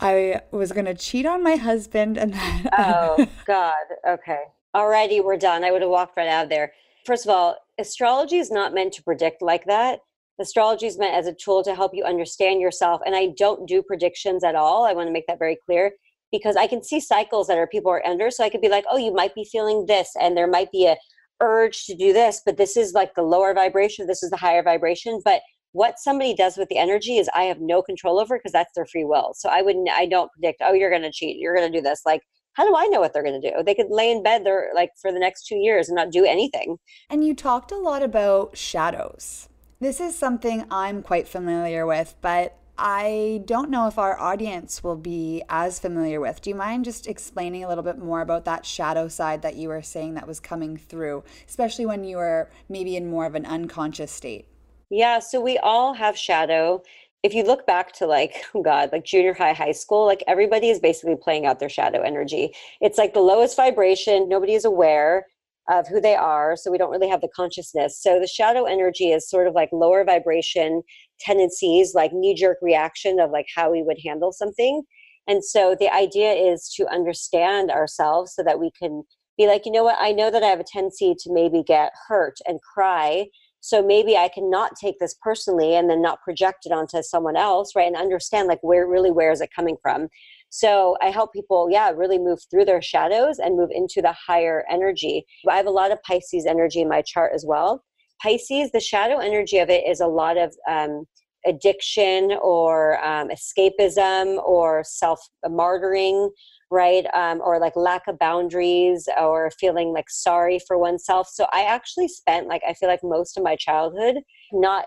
I 0.00 0.42
was 0.50 0.72
going 0.72 0.86
to 0.86 0.94
cheat 0.94 1.24
on 1.24 1.42
my 1.42 1.56
husband 1.56 2.18
and 2.18 2.34
that. 2.34 2.66
Oh, 2.78 3.26
God. 3.46 3.74
Okay. 4.06 4.44
Alrighty, 4.74 5.22
we're 5.22 5.36
done. 5.36 5.64
I 5.64 5.72
would 5.72 5.82
have 5.82 5.90
walked 5.90 6.16
right 6.16 6.28
out 6.28 6.44
of 6.44 6.50
there. 6.50 6.72
First 7.04 7.26
of 7.26 7.30
all, 7.30 7.56
astrology 7.78 8.38
is 8.38 8.50
not 8.50 8.72
meant 8.72 8.92
to 8.94 9.02
predict 9.02 9.42
like 9.42 9.64
that. 9.64 10.00
Astrology 10.40 10.86
is 10.86 10.98
meant 10.98 11.14
as 11.14 11.26
a 11.26 11.34
tool 11.34 11.64
to 11.64 11.74
help 11.74 11.92
you 11.94 12.04
understand 12.04 12.60
yourself. 12.60 13.00
And 13.04 13.16
I 13.16 13.28
don't 13.36 13.68
do 13.68 13.82
predictions 13.82 14.44
at 14.44 14.54
all. 14.54 14.84
I 14.84 14.92
want 14.92 15.08
to 15.08 15.12
make 15.12 15.26
that 15.26 15.38
very 15.38 15.58
clear 15.66 15.92
because 16.30 16.56
I 16.56 16.66
can 16.66 16.82
see 16.82 17.00
cycles 17.00 17.48
that 17.48 17.58
are 17.58 17.66
people 17.66 17.90
are 17.90 18.06
under. 18.06 18.30
So 18.30 18.44
I 18.44 18.48
could 18.48 18.60
be 18.60 18.68
like, 18.68 18.84
oh, 18.90 18.96
you 18.96 19.12
might 19.12 19.34
be 19.34 19.44
feeling 19.44 19.86
this, 19.86 20.10
and 20.20 20.36
there 20.36 20.46
might 20.46 20.70
be 20.70 20.86
a 20.86 20.96
urge 21.40 21.84
to 21.86 21.96
do 21.96 22.12
this, 22.12 22.42
but 22.44 22.56
this 22.56 22.76
is 22.76 22.92
like 22.92 23.14
the 23.14 23.22
lower 23.22 23.54
vibration, 23.54 24.06
this 24.06 24.22
is 24.22 24.30
the 24.30 24.36
higher 24.36 24.62
vibration. 24.62 25.20
But 25.24 25.40
what 25.72 25.98
somebody 25.98 26.34
does 26.34 26.56
with 26.56 26.68
the 26.68 26.78
energy 26.78 27.18
is 27.18 27.30
I 27.34 27.44
have 27.44 27.60
no 27.60 27.82
control 27.82 28.20
over 28.20 28.38
because 28.38 28.52
that's 28.52 28.74
their 28.74 28.86
free 28.86 29.04
will. 29.04 29.32
So 29.34 29.48
I 29.48 29.62
wouldn't 29.62 29.88
I 29.90 30.06
don't 30.06 30.30
predict, 30.32 30.62
oh, 30.64 30.74
you're 30.74 30.90
gonna 30.90 31.12
cheat, 31.12 31.38
you're 31.38 31.54
gonna 31.54 31.70
do 31.70 31.80
this. 31.80 32.02
Like 32.04 32.22
how 32.54 32.66
do 32.66 32.74
I 32.76 32.86
know 32.86 33.00
what 33.00 33.12
they're 33.12 33.22
going 33.22 33.40
to 33.40 33.50
do? 33.50 33.62
They 33.62 33.74
could 33.74 33.90
lay 33.90 34.10
in 34.10 34.22
bed 34.22 34.44
there 34.44 34.70
like 34.74 34.90
for 35.00 35.12
the 35.12 35.18
next 35.18 35.46
two 35.46 35.56
years 35.56 35.88
and 35.88 35.96
not 35.96 36.10
do 36.10 36.24
anything. 36.24 36.78
And 37.08 37.24
you 37.24 37.34
talked 37.34 37.72
a 37.72 37.76
lot 37.76 38.02
about 38.02 38.56
shadows. 38.56 39.48
This 39.80 40.00
is 40.00 40.16
something 40.16 40.64
I'm 40.70 41.02
quite 41.02 41.26
familiar 41.26 41.86
with, 41.86 42.14
but 42.20 42.56
I 42.76 43.42
don't 43.44 43.70
know 43.70 43.86
if 43.88 43.98
our 43.98 44.18
audience 44.18 44.82
will 44.82 44.96
be 44.96 45.42
as 45.50 45.78
familiar 45.78 46.18
with. 46.18 46.40
Do 46.40 46.50
you 46.50 46.56
mind 46.56 46.86
just 46.86 47.06
explaining 47.06 47.62
a 47.62 47.68
little 47.68 47.84
bit 47.84 47.98
more 47.98 48.22
about 48.22 48.46
that 48.46 48.64
shadow 48.64 49.06
side 49.06 49.42
that 49.42 49.56
you 49.56 49.68
were 49.68 49.82
saying 49.82 50.14
that 50.14 50.26
was 50.26 50.40
coming 50.40 50.76
through, 50.78 51.22
especially 51.46 51.84
when 51.84 52.04
you 52.04 52.16
were 52.16 52.50
maybe 52.70 52.96
in 52.96 53.10
more 53.10 53.26
of 53.26 53.34
an 53.34 53.44
unconscious 53.44 54.10
state? 54.10 54.48
Yeah, 54.88 55.18
so 55.18 55.40
we 55.40 55.56
all 55.58 55.94
have 55.94 56.16
shadow 56.16 56.82
if 57.22 57.34
you 57.34 57.42
look 57.42 57.66
back 57.66 57.92
to 57.92 58.06
like 58.06 58.34
oh 58.54 58.62
god 58.62 58.90
like 58.92 59.04
junior 59.04 59.34
high 59.34 59.52
high 59.52 59.72
school 59.72 60.06
like 60.06 60.22
everybody 60.26 60.70
is 60.70 60.80
basically 60.80 61.16
playing 61.16 61.46
out 61.46 61.60
their 61.60 61.68
shadow 61.68 62.00
energy 62.02 62.52
it's 62.80 62.98
like 62.98 63.14
the 63.14 63.20
lowest 63.20 63.56
vibration 63.56 64.28
nobody 64.28 64.54
is 64.54 64.64
aware 64.64 65.26
of 65.70 65.86
who 65.86 66.00
they 66.00 66.16
are. 66.16 66.56
So 66.56 66.70
we 66.70 66.78
don't 66.78 66.90
really 66.90 67.08
have 67.08 67.20
the 67.20 67.28
consciousness. 67.34 68.00
So 68.02 68.18
the 68.18 68.26
shadow 68.26 68.64
energy 68.64 69.12
is 69.12 69.28
sort 69.28 69.46
of 69.46 69.54
like 69.54 69.68
lower 69.72 70.04
vibration 70.04 70.82
tendencies, 71.20 71.94
like 71.94 72.12
knee 72.12 72.34
jerk 72.34 72.58
reaction 72.60 73.20
of 73.20 73.30
like 73.30 73.46
how 73.54 73.70
we 73.70 73.82
would 73.82 73.98
handle 74.04 74.32
something. 74.32 74.82
And 75.28 75.44
so 75.44 75.76
the 75.78 75.92
idea 75.92 76.32
is 76.32 76.72
to 76.76 76.92
understand 76.92 77.70
ourselves 77.70 78.34
so 78.34 78.42
that 78.42 78.58
we 78.58 78.72
can 78.76 79.04
be 79.38 79.46
like, 79.46 79.64
you 79.64 79.72
know 79.72 79.84
what, 79.84 79.96
I 80.00 80.12
know 80.12 80.30
that 80.30 80.42
I 80.42 80.48
have 80.48 80.60
a 80.60 80.64
tendency 80.64 81.14
to 81.20 81.32
maybe 81.32 81.62
get 81.62 81.92
hurt 82.08 82.38
and 82.46 82.58
cry. 82.74 83.26
So 83.60 83.82
maybe 83.82 84.16
I 84.16 84.28
can 84.28 84.50
not 84.50 84.76
take 84.76 84.98
this 84.98 85.14
personally 85.22 85.74
and 85.74 85.88
then 85.88 86.00
not 86.00 86.22
project 86.22 86.66
it 86.66 86.72
onto 86.72 87.02
someone 87.02 87.36
else, 87.36 87.76
right? 87.76 87.86
And 87.86 87.96
understand 87.96 88.48
like 88.48 88.62
where 88.62 88.86
really 88.86 89.10
where 89.10 89.30
is 89.30 89.40
it 89.40 89.50
coming 89.54 89.76
from. 89.82 90.08
So 90.48 90.96
I 91.00 91.10
help 91.10 91.32
people, 91.32 91.68
yeah, 91.70 91.90
really 91.90 92.18
move 92.18 92.40
through 92.50 92.64
their 92.64 92.82
shadows 92.82 93.38
and 93.38 93.56
move 93.56 93.70
into 93.72 94.02
the 94.02 94.12
higher 94.12 94.64
energy. 94.70 95.24
I 95.48 95.56
have 95.56 95.66
a 95.66 95.70
lot 95.70 95.92
of 95.92 96.02
Pisces 96.02 96.46
energy 96.46 96.80
in 96.80 96.88
my 96.88 97.02
chart 97.02 97.32
as 97.34 97.44
well. 97.46 97.84
Pisces, 98.20 98.70
the 98.72 98.80
shadow 98.80 99.18
energy 99.18 99.58
of 99.58 99.70
it 99.70 99.86
is 99.86 100.00
a 100.00 100.06
lot 100.06 100.36
of 100.36 100.54
um, 100.68 101.06
addiction 101.46 102.36
or 102.42 103.02
um, 103.04 103.28
escapism 103.28 104.42
or 104.42 104.82
self 104.84 105.20
martyring, 105.46 106.30
right? 106.70 107.06
Um, 107.14 107.40
or 107.44 107.58
like 107.58 107.74
lack 107.76 108.02
of 108.06 108.18
boundaries 108.18 109.08
or 109.20 109.50
feeling 109.58 109.92
like 109.92 110.08
sorry 110.08 110.60
for 110.66 110.78
oneself. 110.78 111.28
So 111.28 111.46
I 111.52 111.64
actually 111.64 112.08
spent 112.08 112.46
like, 112.46 112.62
I 112.66 112.74
feel 112.74 112.88
like 112.88 113.00
most 113.02 113.36
of 113.36 113.42
my 113.42 113.56
childhood 113.56 114.18
not 114.52 114.86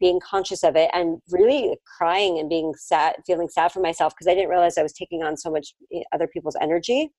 being 0.00 0.20
conscious 0.20 0.64
of 0.64 0.76
it 0.76 0.90
and 0.92 1.20
really 1.30 1.76
crying 1.98 2.38
and 2.38 2.48
being 2.48 2.72
sad 2.76 3.14
feeling 3.26 3.48
sad 3.48 3.70
for 3.70 3.80
myself 3.80 4.14
because 4.14 4.26
i 4.26 4.34
didn't 4.34 4.48
realize 4.48 4.78
i 4.78 4.82
was 4.82 4.92
taking 4.92 5.22
on 5.22 5.36
so 5.36 5.50
much 5.50 5.74
eh, 5.92 6.02
other 6.12 6.26
people's 6.26 6.56
energy 6.60 7.10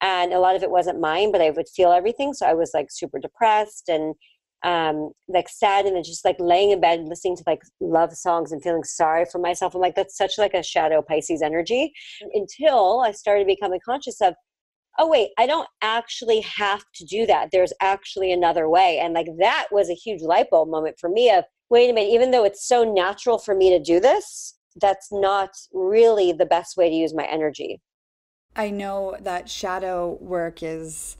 and 0.00 0.32
a 0.32 0.40
lot 0.40 0.56
of 0.56 0.62
it 0.62 0.70
wasn't 0.70 1.00
mine 1.00 1.30
but 1.30 1.40
i 1.40 1.50
would 1.50 1.68
feel 1.68 1.92
everything 1.92 2.32
so 2.32 2.44
i 2.44 2.52
was 2.52 2.72
like 2.74 2.88
super 2.90 3.20
depressed 3.20 3.88
and 3.88 4.14
um 4.62 5.10
like 5.28 5.48
sad 5.48 5.84
and 5.84 5.96
then 5.96 6.02
just 6.02 6.24
like 6.24 6.36
laying 6.38 6.70
in 6.70 6.80
bed 6.80 7.00
listening 7.06 7.36
to 7.36 7.42
like 7.46 7.60
love 7.80 8.12
songs 8.12 8.52
and 8.52 8.62
feeling 8.62 8.84
sorry 8.84 9.24
for 9.30 9.38
myself. 9.38 9.74
I'm 9.74 9.80
like 9.80 9.94
that's 9.94 10.16
such 10.16 10.38
like 10.38 10.54
a 10.54 10.62
shadow 10.62 11.02
pisces 11.02 11.42
energy. 11.42 11.92
Until 12.32 13.00
i 13.00 13.12
started 13.12 13.46
becoming 13.46 13.80
conscious 13.84 14.20
of 14.20 14.34
oh 14.98 15.08
wait 15.08 15.30
i 15.38 15.46
don't 15.46 15.68
actually 15.82 16.40
have 16.40 16.84
to 16.94 17.04
do 17.04 17.26
that. 17.26 17.50
There's 17.52 17.72
actually 17.80 18.32
another 18.32 18.68
way. 18.68 18.98
And 18.98 19.14
like 19.14 19.28
that 19.38 19.66
was 19.70 19.90
a 19.90 19.94
huge 19.94 20.22
light 20.22 20.50
bulb 20.50 20.68
moment 20.70 20.96
for 20.98 21.10
me 21.10 21.30
of 21.30 21.44
wait 21.70 21.90
a 21.90 21.92
minute, 21.92 22.12
even 22.12 22.30
though 22.30 22.44
it's 22.44 22.66
so 22.66 22.84
natural 22.84 23.38
for 23.38 23.54
me 23.54 23.70
to 23.70 23.78
do 23.78 24.00
this, 24.00 24.54
that's 24.80 25.08
not 25.10 25.50
really 25.72 26.32
the 26.32 26.46
best 26.46 26.76
way 26.76 26.88
to 26.88 26.94
use 26.94 27.14
my 27.14 27.24
energy. 27.24 27.80
I 28.54 28.70
know 28.70 29.16
that 29.20 29.50
shadow 29.50 30.16
work 30.20 30.62
is 30.62 31.16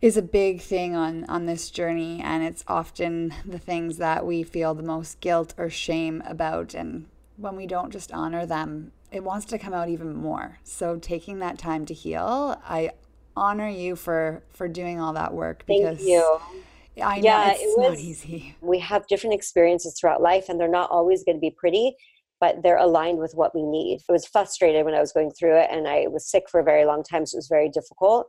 is 0.00 0.16
a 0.16 0.22
big 0.22 0.60
thing 0.60 0.94
on 0.94 1.24
on 1.24 1.46
this 1.46 1.70
journey 1.70 2.20
and 2.22 2.44
it's 2.44 2.64
often 2.68 3.34
the 3.44 3.58
things 3.58 3.96
that 3.96 4.24
we 4.24 4.42
feel 4.42 4.74
the 4.74 4.82
most 4.82 5.20
guilt 5.20 5.54
or 5.56 5.68
shame 5.68 6.22
about 6.26 6.74
and 6.74 7.06
when 7.36 7.56
we 7.56 7.66
don't 7.66 7.92
just 7.92 8.12
honor 8.12 8.46
them 8.46 8.92
it 9.10 9.24
wants 9.24 9.46
to 9.46 9.58
come 9.58 9.74
out 9.74 9.88
even 9.88 10.14
more 10.14 10.58
so 10.62 10.96
taking 10.96 11.38
that 11.38 11.58
time 11.58 11.84
to 11.84 11.94
heal 11.94 12.60
i 12.68 12.90
honor 13.36 13.68
you 13.68 13.96
for 13.96 14.42
for 14.50 14.68
doing 14.68 15.00
all 15.00 15.12
that 15.12 15.32
work 15.32 15.64
because 15.66 15.98
Thank 15.98 16.08
you 16.08 16.38
I 17.02 17.18
know 17.18 17.22
yeah, 17.22 17.50
it's 17.52 17.60
it 17.60 17.78
was, 17.78 17.90
not 17.90 17.98
easy. 17.98 18.56
We 18.60 18.78
have 18.80 19.06
different 19.06 19.34
experiences 19.34 19.94
throughout 19.98 20.20
life, 20.20 20.48
and 20.48 20.58
they're 20.58 20.68
not 20.68 20.90
always 20.90 21.24
going 21.24 21.36
to 21.36 21.40
be 21.40 21.50
pretty, 21.56 21.94
but 22.40 22.62
they're 22.62 22.78
aligned 22.78 23.18
with 23.18 23.34
what 23.34 23.54
we 23.54 23.62
need. 23.62 24.00
I 24.08 24.12
was 24.12 24.26
frustrated 24.26 24.84
when 24.84 24.94
I 24.94 25.00
was 25.00 25.12
going 25.12 25.30
through 25.30 25.58
it, 25.58 25.68
and 25.70 25.86
I 25.86 26.06
was 26.08 26.28
sick 26.28 26.44
for 26.50 26.60
a 26.60 26.64
very 26.64 26.84
long 26.84 27.02
time, 27.02 27.26
so 27.26 27.36
it 27.36 27.38
was 27.38 27.48
very 27.48 27.68
difficult. 27.68 28.28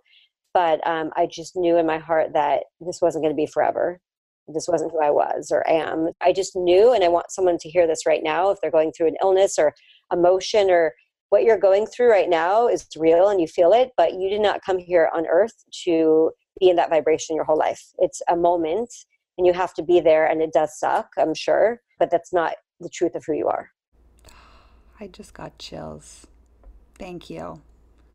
But 0.54 0.86
um, 0.88 1.12
I 1.16 1.28
just 1.28 1.56
knew 1.56 1.78
in 1.78 1.86
my 1.86 2.00
heart 2.00 2.34
that 2.34 2.64
this 2.80 3.02
wasn't 3.02 3.24
going 3.24 3.34
to 3.34 3.40
be 3.40 3.46
forever. 3.46 4.00
This 4.48 4.68
wasn't 4.68 4.92
who 4.92 5.02
I 5.02 5.12
was 5.12 5.52
or 5.52 5.68
am. 5.70 6.10
I 6.22 6.34
just 6.34 6.56
knew, 6.56 6.92
and 6.92 7.04
I 7.04 7.08
want 7.08 7.32
someone 7.32 7.58
to 7.60 7.70
hear 7.70 7.86
this 7.86 8.06
right 8.06 8.24
now 8.24 8.50
if 8.50 8.58
they're 8.62 8.72
going 8.72 8.92
through 8.92 9.08
an 9.08 9.18
illness 9.22 9.60
or 9.60 9.74
emotion 10.12 10.72
or 10.72 10.94
what 11.30 11.44
you're 11.44 11.60
going 11.60 11.86
through 11.86 12.10
right 12.10 12.30
now 12.30 12.68
is 12.68 12.88
real 12.98 13.30
and 13.30 13.40
you 13.40 13.48
feel 13.48 13.72
it, 13.72 13.92
but 13.96 14.14
you 14.14 14.30
did 14.30 14.42
not 14.42 14.62
come 14.66 14.80
here 14.80 15.10
on 15.14 15.28
earth 15.28 15.64
to 15.84 16.32
be 16.60 16.70
in 16.70 16.76
that 16.78 16.90
vibration 16.90 17.36
your 17.36 17.46
whole 17.46 17.58
life. 17.58 17.84
It's 18.00 18.22
a 18.28 18.36
moment 18.36 18.92
and 19.38 19.46
you 19.46 19.54
have 19.54 19.74
to 19.76 19.84
be 19.84 20.00
there 20.00 20.26
and 20.26 20.42
it 20.42 20.52
does 20.52 20.78
suck, 20.80 21.10
I'm 21.18 21.36
sure, 21.36 21.82
but 22.00 22.10
that's 22.10 22.34
not 22.34 22.56
the 22.80 22.90
truth 22.90 23.16
of 23.16 23.24
who 23.26 23.34
you 23.34 23.48
are. 23.48 23.70
I 25.00 25.08
just 25.08 25.34
got 25.34 25.58
chills. 25.60 26.28
Thank 26.98 27.30
you. 27.30 27.62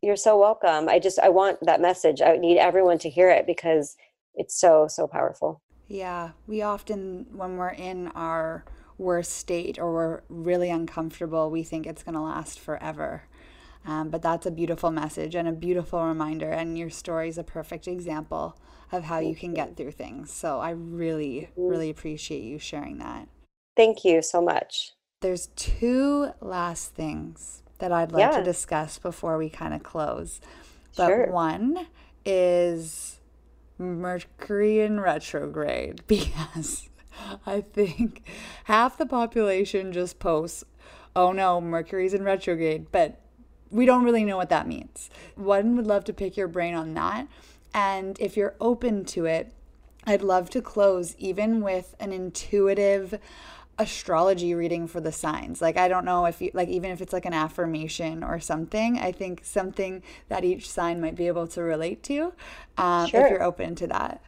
You're 0.05 0.15
so 0.15 0.37
welcome. 0.37 0.87
I 0.87 0.99
just 0.99 1.17
I 1.17 1.29
want 1.29 1.57
that 1.65 1.81
message. 1.81 2.21
I 2.21 2.37
need 2.37 2.59
everyone 2.59 2.99
to 2.99 3.09
hear 3.09 3.31
it 3.31 3.47
because 3.47 3.95
it's 4.35 4.55
so 4.55 4.87
so 4.87 5.07
powerful. 5.07 5.63
Yeah, 5.87 6.31
we 6.45 6.61
often 6.61 7.25
when 7.31 7.57
we're 7.57 7.69
in 7.69 8.09
our 8.09 8.65
worst 8.99 9.31
state 9.31 9.79
or 9.79 9.91
we're 9.91 10.21
really 10.29 10.69
uncomfortable, 10.69 11.49
we 11.49 11.63
think 11.63 11.87
it's 11.87 12.03
going 12.03 12.13
to 12.13 12.21
last 12.21 12.59
forever. 12.59 13.23
Um, 13.83 14.11
but 14.11 14.21
that's 14.21 14.45
a 14.45 14.51
beautiful 14.51 14.91
message 14.91 15.33
and 15.33 15.47
a 15.47 15.51
beautiful 15.51 16.05
reminder. 16.05 16.51
And 16.51 16.77
your 16.77 16.91
story 16.91 17.29
is 17.29 17.39
a 17.39 17.43
perfect 17.43 17.87
example 17.87 18.59
of 18.91 19.05
how 19.05 19.17
you 19.17 19.35
can 19.35 19.55
get 19.55 19.75
through 19.75 19.93
things. 19.93 20.31
So 20.31 20.59
I 20.59 20.69
really, 20.69 21.49
really 21.55 21.89
appreciate 21.89 22.43
you 22.43 22.59
sharing 22.59 22.99
that. 22.99 23.27
Thank 23.75 24.05
you 24.05 24.21
so 24.21 24.39
much. 24.39 24.91
There's 25.21 25.47
two 25.55 26.29
last 26.41 26.93
things 26.93 27.63
that 27.85 27.91
I'd 27.91 28.11
like 28.11 28.19
yeah. 28.19 28.39
to 28.39 28.43
discuss 28.43 28.97
before 28.97 29.37
we 29.37 29.47
kind 29.47 29.71
of 29.71 29.83
close. 29.83 30.41
But 30.97 31.07
sure. 31.07 31.31
one 31.31 31.85
is 32.25 33.19
Mercury 33.77 34.79
in 34.79 34.99
retrograde 34.99 36.01
because 36.07 36.89
I 37.45 37.61
think 37.61 38.23
half 38.63 38.97
the 38.97 39.05
population 39.05 39.93
just 39.93 40.17
posts, 40.17 40.63
oh 41.15 41.31
no, 41.31 41.61
Mercury's 41.61 42.15
in 42.15 42.23
retrograde. 42.23 42.87
But 42.91 43.21
we 43.69 43.85
don't 43.85 44.03
really 44.03 44.23
know 44.23 44.37
what 44.37 44.49
that 44.49 44.67
means. 44.67 45.11
One 45.35 45.75
would 45.75 45.85
love 45.85 46.05
to 46.05 46.13
pick 46.13 46.35
your 46.35 46.47
brain 46.47 46.73
on 46.73 46.95
that. 46.95 47.27
And 47.71 48.17
if 48.19 48.35
you're 48.35 48.55
open 48.59 49.05
to 49.05 49.25
it, 49.25 49.53
I'd 50.07 50.23
love 50.23 50.49
to 50.51 50.61
close 50.61 51.15
even 51.19 51.61
with 51.61 51.95
an 51.99 52.11
intuitive 52.11 53.19
astrology 53.77 54.53
reading 54.53 54.87
for 54.87 55.01
the 55.01 55.11
signs. 55.11 55.61
Like 55.61 55.77
I 55.77 55.87
don't 55.87 56.05
know 56.05 56.25
if 56.25 56.41
you 56.41 56.51
like 56.53 56.69
even 56.69 56.91
if 56.91 57.01
it's 57.01 57.13
like 57.13 57.25
an 57.25 57.33
affirmation 57.33 58.23
or 58.23 58.39
something. 58.39 58.97
I 58.97 59.11
think 59.11 59.43
something 59.43 60.03
that 60.29 60.43
each 60.43 60.69
sign 60.69 61.01
might 61.01 61.15
be 61.15 61.27
able 61.27 61.47
to 61.47 61.61
relate 61.61 62.03
to. 62.03 62.33
Um, 62.77 63.07
sure. 63.07 63.25
If 63.25 63.31
you're 63.31 63.43
open 63.43 63.75
to 63.75 63.87
that. 63.87 64.21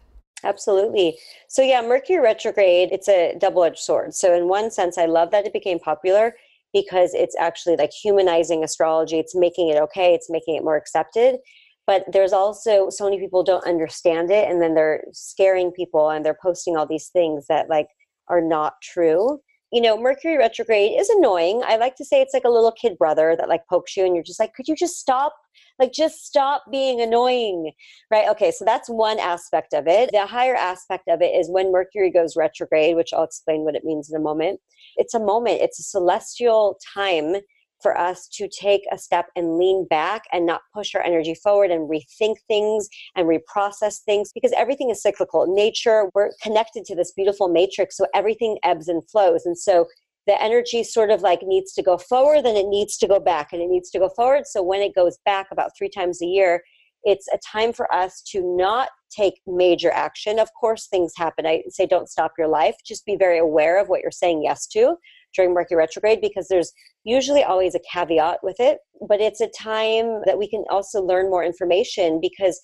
Absolutely. 0.43 1.17
So 1.47 1.63
yeah, 1.63 1.81
Mercury 1.81 2.19
retrograde, 2.19 2.89
it's 2.91 3.09
a 3.09 3.35
double-edged 3.39 3.79
sword. 3.79 4.13
So 4.13 4.35
in 4.35 4.47
one 4.47 4.69
sense, 4.69 4.97
I 4.97 5.05
love 5.05 5.31
that 5.31 5.47
it 5.47 5.53
became 5.53 5.79
popular 5.79 6.35
because 6.73 7.13
it's 7.13 7.35
actually 7.39 7.75
like 7.75 7.91
humanizing 7.91 8.63
astrology 8.63 9.19
it's 9.19 9.35
making 9.35 9.69
it 9.69 9.77
okay 9.77 10.13
it's 10.13 10.29
making 10.29 10.55
it 10.55 10.63
more 10.63 10.75
accepted 10.75 11.37
but 11.85 12.03
there's 12.11 12.33
also 12.33 12.89
so 12.89 13.05
many 13.05 13.19
people 13.19 13.43
don't 13.43 13.65
understand 13.65 14.29
it 14.29 14.49
and 14.49 14.61
then 14.61 14.75
they're 14.75 15.03
scaring 15.13 15.71
people 15.71 16.09
and 16.09 16.25
they're 16.25 16.37
posting 16.41 16.75
all 16.75 16.85
these 16.85 17.07
things 17.07 17.45
that 17.47 17.69
like 17.69 17.87
are 18.29 18.41
not 18.41 18.75
true. 18.81 19.39
You 19.71 19.81
know 19.81 19.99
mercury 19.99 20.37
retrograde 20.37 20.93
is 20.97 21.09
annoying. 21.09 21.61
I 21.65 21.75
like 21.75 21.95
to 21.97 22.05
say 22.05 22.21
it's 22.21 22.33
like 22.33 22.45
a 22.45 22.49
little 22.49 22.71
kid 22.71 22.97
brother 22.97 23.35
that 23.37 23.49
like 23.49 23.67
pokes 23.69 23.97
you 23.97 24.05
and 24.05 24.15
you're 24.15 24.23
just 24.23 24.39
like 24.39 24.53
could 24.53 24.67
you 24.67 24.75
just 24.75 24.97
stop? 24.97 25.33
Like 25.79 25.91
just 25.91 26.25
stop 26.25 26.63
being 26.71 27.01
annoying. 27.01 27.73
Right? 28.09 28.29
Okay 28.29 28.51
so 28.51 28.63
that's 28.63 28.89
one 28.89 29.19
aspect 29.19 29.73
of 29.73 29.87
it. 29.87 30.11
The 30.13 30.25
higher 30.25 30.55
aspect 30.55 31.09
of 31.09 31.21
it 31.21 31.35
is 31.35 31.49
when 31.49 31.71
mercury 31.71 32.11
goes 32.11 32.37
retrograde 32.37 32.95
which 32.95 33.13
i'll 33.13 33.23
explain 33.23 33.61
what 33.65 33.75
it 33.75 33.83
means 33.83 34.09
in 34.09 34.15
a 34.15 34.23
moment. 34.23 34.61
It's 34.95 35.13
a 35.13 35.19
moment, 35.19 35.61
it's 35.61 35.79
a 35.79 35.83
celestial 35.83 36.79
time 36.93 37.35
for 37.81 37.97
us 37.97 38.27
to 38.27 38.47
take 38.47 38.81
a 38.91 38.97
step 38.97 39.27
and 39.35 39.57
lean 39.57 39.85
back 39.89 40.23
and 40.31 40.45
not 40.45 40.61
push 40.73 40.95
our 40.95 41.03
energy 41.03 41.35
forward 41.35 41.71
and 41.71 41.89
rethink 41.89 42.35
things 42.47 42.89
and 43.15 43.27
reprocess 43.27 43.99
things 44.03 44.31
because 44.33 44.51
everything 44.55 44.89
is 44.89 45.01
cyclical. 45.01 45.45
Nature, 45.47 46.09
we're 46.13 46.31
connected 46.41 46.85
to 46.85 46.95
this 46.95 47.11
beautiful 47.11 47.47
matrix, 47.47 47.97
so 47.97 48.07
everything 48.13 48.57
ebbs 48.63 48.87
and 48.87 49.07
flows. 49.09 49.45
And 49.45 49.57
so 49.57 49.85
the 50.25 50.41
energy 50.41 50.83
sort 50.83 51.09
of 51.09 51.21
like 51.21 51.41
needs 51.43 51.73
to 51.73 51.81
go 51.81 51.97
forward 51.97 52.45
and 52.45 52.57
it 52.57 52.67
needs 52.67 52.97
to 52.97 53.07
go 53.07 53.19
back 53.19 53.53
and 53.53 53.61
it 53.61 53.69
needs 53.69 53.89
to 53.91 53.99
go 53.99 54.09
forward. 54.09 54.45
So 54.45 54.61
when 54.61 54.81
it 54.81 54.93
goes 54.93 55.17
back 55.23 55.47
about 55.51 55.71
three 55.77 55.89
times 55.89 56.21
a 56.21 56.25
year, 56.25 56.61
it's 57.03 57.27
a 57.33 57.37
time 57.37 57.71
for 57.71 57.93
us 57.93 58.21
to 58.31 58.41
not 58.57 58.89
take 59.09 59.35
major 59.47 59.91
action. 59.91 60.39
Of 60.39 60.49
course, 60.59 60.87
things 60.87 61.13
happen. 61.15 61.45
I 61.45 61.63
say 61.69 61.85
don't 61.85 62.09
stop 62.09 62.33
your 62.37 62.49
life. 62.49 62.75
Just 62.85 63.05
be 63.05 63.15
very 63.15 63.39
aware 63.39 63.79
of 63.79 63.87
what 63.87 64.01
you're 64.01 64.11
saying 64.11 64.43
yes 64.43 64.67
to 64.67 64.97
during 65.35 65.53
Mercury 65.53 65.77
retrograde 65.77 66.21
because 66.21 66.47
there's 66.47 66.71
usually 67.03 67.43
always 67.43 67.75
a 67.75 67.81
caveat 67.91 68.39
with 68.43 68.57
it. 68.59 68.79
But 69.07 69.21
it's 69.21 69.41
a 69.41 69.49
time 69.49 70.21
that 70.25 70.37
we 70.37 70.49
can 70.49 70.63
also 70.69 71.01
learn 71.01 71.29
more 71.29 71.43
information 71.43 72.19
because 72.21 72.59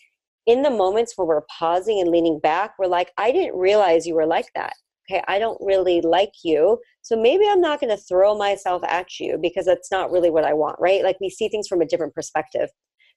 in 0.46 0.62
the 0.62 0.70
moments 0.70 1.14
where 1.16 1.28
we're 1.28 1.46
pausing 1.58 2.00
and 2.00 2.10
leaning 2.10 2.40
back, 2.40 2.74
we're 2.78 2.88
like, 2.88 3.12
I 3.18 3.32
didn't 3.32 3.58
realize 3.58 4.06
you 4.06 4.16
were 4.16 4.26
like 4.26 4.48
that. 4.56 4.74
Okay, 5.10 5.24
I 5.28 5.38
don't 5.38 5.58
really 5.62 6.02
like 6.02 6.32
you. 6.44 6.80
So 7.02 7.22
maybe 7.22 7.46
I'm 7.48 7.60
not 7.60 7.82
going 7.82 7.90
to 7.90 8.02
throw 8.02 8.38
myself 8.38 8.84
at 8.86 9.20
you 9.20 9.38
because 9.42 9.66
that's 9.66 9.92
not 9.92 10.12
really 10.12 10.30
what 10.30 10.46
I 10.46 10.54
want, 10.54 10.78
right? 10.80 11.04
Like 11.04 11.18
we 11.20 11.30
see 11.30 11.50
things 11.50 11.68
from 11.68 11.82
a 11.82 11.86
different 11.86 12.14
perspective. 12.14 12.70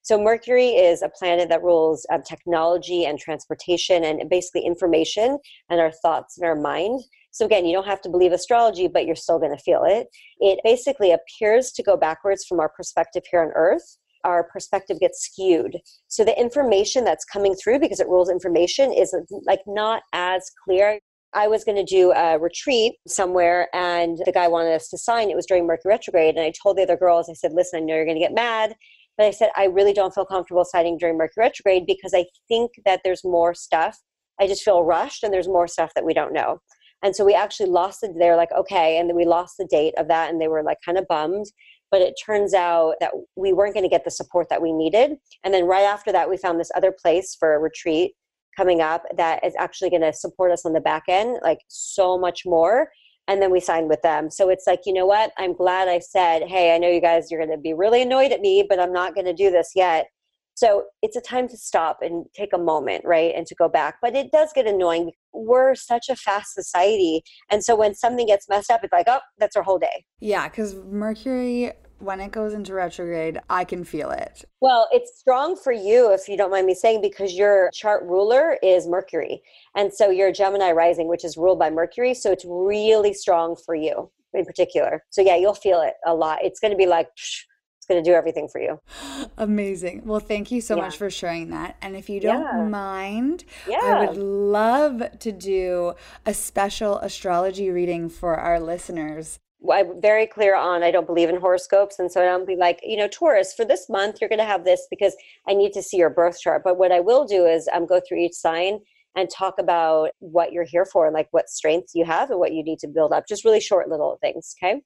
So, 0.06 0.22
Mercury 0.22 0.68
is 0.68 1.02
a 1.02 1.08
planet 1.08 1.48
that 1.48 1.64
rules 1.64 2.06
um, 2.12 2.22
technology 2.22 3.06
and 3.06 3.18
transportation 3.18 4.04
and 4.04 4.30
basically 4.30 4.64
information 4.64 5.36
and 5.68 5.80
our 5.80 5.90
thoughts 5.90 6.38
and 6.38 6.46
our 6.46 6.54
mind. 6.54 7.02
So, 7.32 7.44
again, 7.44 7.66
you 7.66 7.72
don't 7.72 7.88
have 7.88 8.02
to 8.02 8.08
believe 8.08 8.30
astrology, 8.30 8.86
but 8.86 9.04
you're 9.04 9.16
still 9.16 9.40
going 9.40 9.50
to 9.50 9.60
feel 9.60 9.82
it. 9.84 10.06
It 10.38 10.60
basically 10.62 11.10
appears 11.10 11.72
to 11.72 11.82
go 11.82 11.96
backwards 11.96 12.44
from 12.46 12.60
our 12.60 12.68
perspective 12.68 13.24
here 13.28 13.42
on 13.42 13.50
Earth. 13.56 13.98
Our 14.22 14.44
perspective 14.44 15.00
gets 15.00 15.24
skewed. 15.24 15.76
So, 16.06 16.24
the 16.24 16.40
information 16.40 17.04
that's 17.04 17.24
coming 17.24 17.56
through, 17.56 17.80
because 17.80 17.98
it 17.98 18.06
rules 18.06 18.30
information, 18.30 18.92
is 18.92 19.12
like 19.44 19.62
not 19.66 20.04
as 20.12 20.48
clear. 20.64 21.00
I 21.34 21.48
was 21.48 21.64
going 21.64 21.84
to 21.84 21.84
do 21.84 22.12
a 22.12 22.38
retreat 22.38 22.94
somewhere, 23.08 23.68
and 23.74 24.18
the 24.24 24.30
guy 24.30 24.46
wanted 24.46 24.72
us 24.72 24.88
to 24.90 24.98
sign. 24.98 25.30
It 25.30 25.36
was 25.36 25.46
during 25.46 25.66
Mercury 25.66 25.94
retrograde, 25.94 26.36
and 26.36 26.44
I 26.44 26.52
told 26.62 26.76
the 26.76 26.84
other 26.84 26.96
girls, 26.96 27.28
I 27.28 27.32
said, 27.32 27.52
"Listen, 27.52 27.82
I 27.82 27.86
know 27.86 27.96
you're 27.96 28.04
going 28.04 28.20
to 28.20 28.24
get 28.24 28.32
mad, 28.32 28.76
but 29.16 29.26
I 29.26 29.30
said, 29.30 29.50
I 29.56 29.64
really 29.64 29.92
don't 29.92 30.14
feel 30.14 30.26
comfortable 30.26 30.64
signing 30.64 30.98
during 30.98 31.16
Mercury 31.16 31.44
retrograde 31.44 31.86
because 31.86 32.12
I 32.14 32.26
think 32.48 32.72
that 32.84 33.00
there's 33.02 33.24
more 33.24 33.54
stuff. 33.54 33.98
I 34.40 34.46
just 34.46 34.62
feel 34.62 34.84
rushed 34.84 35.22
and 35.22 35.32
there's 35.32 35.48
more 35.48 35.66
stuff 35.66 35.92
that 35.94 36.04
we 36.04 36.14
don't 36.14 36.32
know. 36.32 36.60
And 37.02 37.14
so 37.14 37.24
we 37.24 37.34
actually 37.34 37.70
lost 37.70 38.02
it. 38.02 38.12
They're 38.18 38.36
like, 38.36 38.52
okay. 38.52 38.98
And 38.98 39.08
then 39.08 39.16
we 39.16 39.24
lost 39.24 39.54
the 39.58 39.66
date 39.66 39.94
of 39.96 40.08
that 40.08 40.30
and 40.30 40.40
they 40.40 40.48
were 40.48 40.62
like 40.62 40.78
kind 40.84 40.98
of 40.98 41.06
bummed. 41.08 41.46
But 41.90 42.02
it 42.02 42.14
turns 42.24 42.52
out 42.52 42.94
that 43.00 43.12
we 43.36 43.52
weren't 43.52 43.74
going 43.74 43.84
to 43.84 43.90
get 43.90 44.04
the 44.04 44.10
support 44.10 44.48
that 44.50 44.60
we 44.60 44.72
needed. 44.72 45.12
And 45.44 45.54
then 45.54 45.66
right 45.66 45.84
after 45.84 46.10
that, 46.12 46.28
we 46.28 46.36
found 46.36 46.58
this 46.58 46.72
other 46.74 46.92
place 46.92 47.36
for 47.38 47.54
a 47.54 47.60
retreat 47.60 48.12
coming 48.56 48.80
up 48.80 49.04
that 49.16 49.44
is 49.44 49.54
actually 49.58 49.90
going 49.90 50.02
to 50.02 50.12
support 50.12 50.50
us 50.50 50.66
on 50.66 50.72
the 50.72 50.80
back 50.80 51.04
end, 51.08 51.38
like 51.42 51.60
so 51.68 52.18
much 52.18 52.42
more 52.44 52.88
and 53.28 53.42
then 53.42 53.50
we 53.50 53.60
signed 53.60 53.88
with 53.88 54.02
them. 54.02 54.30
So 54.30 54.48
it's 54.48 54.66
like, 54.66 54.80
you 54.86 54.92
know 54.92 55.06
what? 55.06 55.32
I'm 55.38 55.54
glad 55.54 55.88
I 55.88 55.98
said, 55.98 56.42
hey, 56.42 56.74
I 56.74 56.78
know 56.78 56.88
you 56.88 57.00
guys, 57.00 57.30
you're 57.30 57.44
going 57.44 57.56
to 57.56 57.60
be 57.60 57.74
really 57.74 58.02
annoyed 58.02 58.32
at 58.32 58.40
me, 58.40 58.64
but 58.68 58.78
I'm 58.78 58.92
not 58.92 59.14
going 59.14 59.26
to 59.26 59.34
do 59.34 59.50
this 59.50 59.72
yet. 59.74 60.06
So 60.54 60.84
it's 61.02 61.16
a 61.16 61.20
time 61.20 61.48
to 61.48 61.56
stop 61.56 61.98
and 62.00 62.24
take 62.34 62.54
a 62.54 62.58
moment, 62.58 63.04
right? 63.04 63.34
And 63.36 63.46
to 63.46 63.54
go 63.54 63.68
back. 63.68 63.96
But 64.00 64.16
it 64.16 64.32
does 64.32 64.52
get 64.54 64.66
annoying. 64.66 65.12
We're 65.34 65.74
such 65.74 66.08
a 66.08 66.16
fast 66.16 66.54
society. 66.54 67.22
And 67.50 67.62
so 67.62 67.76
when 67.76 67.94
something 67.94 68.26
gets 68.26 68.48
messed 68.48 68.70
up, 68.70 68.80
it's 68.82 68.92
like, 68.92 69.06
oh, 69.06 69.20
that's 69.38 69.54
our 69.54 69.62
whole 69.62 69.78
day. 69.78 70.06
Yeah, 70.20 70.48
because 70.48 70.74
Mercury 70.76 71.72
when 71.98 72.20
it 72.20 72.30
goes 72.30 72.52
into 72.52 72.74
retrograde, 72.74 73.40
I 73.48 73.64
can 73.64 73.84
feel 73.84 74.10
it. 74.10 74.44
Well, 74.60 74.88
it's 74.92 75.18
strong 75.18 75.56
for 75.56 75.72
you, 75.72 76.12
if 76.12 76.28
you 76.28 76.36
don't 76.36 76.50
mind 76.50 76.66
me 76.66 76.74
saying, 76.74 77.00
because 77.00 77.34
your 77.34 77.70
chart 77.72 78.02
ruler 78.04 78.58
is 78.62 78.86
Mercury. 78.86 79.42
And 79.74 79.92
so 79.92 80.10
you're 80.10 80.32
Gemini 80.32 80.72
rising, 80.72 81.08
which 81.08 81.24
is 81.24 81.36
ruled 81.36 81.58
by 81.58 81.70
Mercury. 81.70 82.14
So 82.14 82.32
it's 82.32 82.44
really 82.46 83.12
strong 83.12 83.56
for 83.56 83.74
you 83.74 84.10
in 84.34 84.44
particular. 84.44 85.04
So 85.10 85.22
yeah, 85.22 85.36
you'll 85.36 85.54
feel 85.54 85.80
it 85.80 85.94
a 86.04 86.14
lot. 86.14 86.44
It's 86.44 86.60
going 86.60 86.72
to 86.72 86.76
be 86.76 86.86
like, 86.86 87.08
it's 87.16 87.86
going 87.88 88.02
to 88.02 88.08
do 88.08 88.14
everything 88.14 88.48
for 88.48 88.60
you. 88.60 88.80
Amazing. 89.38 90.02
Well, 90.04 90.20
thank 90.20 90.50
you 90.50 90.60
so 90.60 90.76
yeah. 90.76 90.82
much 90.82 90.96
for 90.96 91.10
sharing 91.10 91.50
that. 91.50 91.76
And 91.82 91.96
if 91.96 92.08
you 92.08 92.20
don't 92.20 92.42
yeah. 92.42 92.64
mind, 92.64 93.44
yeah. 93.68 93.78
I 93.82 94.06
would 94.06 94.16
love 94.16 95.18
to 95.20 95.32
do 95.32 95.94
a 96.24 96.34
special 96.34 96.98
astrology 96.98 97.70
reading 97.70 98.08
for 98.08 98.36
our 98.36 98.60
listeners. 98.60 99.38
I'm 99.72 100.00
very 100.00 100.26
clear 100.26 100.54
on 100.54 100.82
I 100.82 100.90
don't 100.90 101.06
believe 101.06 101.28
in 101.28 101.40
horoscopes. 101.40 101.98
And 101.98 102.10
so 102.10 102.22
I 102.22 102.24
don't 102.24 102.46
be 102.46 102.56
like, 102.56 102.80
you 102.82 102.96
know, 102.96 103.08
Taurus, 103.08 103.54
for 103.54 103.64
this 103.64 103.88
month, 103.88 104.18
you're 104.20 104.28
going 104.28 104.38
to 104.38 104.44
have 104.44 104.64
this 104.64 104.86
because 104.90 105.16
I 105.48 105.54
need 105.54 105.72
to 105.72 105.82
see 105.82 105.96
your 105.96 106.10
birth 106.10 106.40
chart. 106.40 106.62
But 106.64 106.78
what 106.78 106.92
I 106.92 107.00
will 107.00 107.24
do 107.24 107.46
is 107.46 107.68
um, 107.72 107.86
go 107.86 108.00
through 108.06 108.18
each 108.18 108.34
sign 108.34 108.80
and 109.16 109.30
talk 109.30 109.54
about 109.58 110.10
what 110.18 110.52
you're 110.52 110.64
here 110.64 110.84
for 110.84 111.06
and 111.06 111.14
like 111.14 111.28
what 111.30 111.48
strengths 111.48 111.94
you 111.94 112.04
have 112.04 112.30
and 112.30 112.38
what 112.38 112.52
you 112.52 112.62
need 112.62 112.78
to 112.80 112.88
build 112.88 113.12
up. 113.12 113.24
Just 113.28 113.44
really 113.44 113.60
short 113.60 113.88
little 113.88 114.18
things. 114.20 114.54
Okay. 114.62 114.82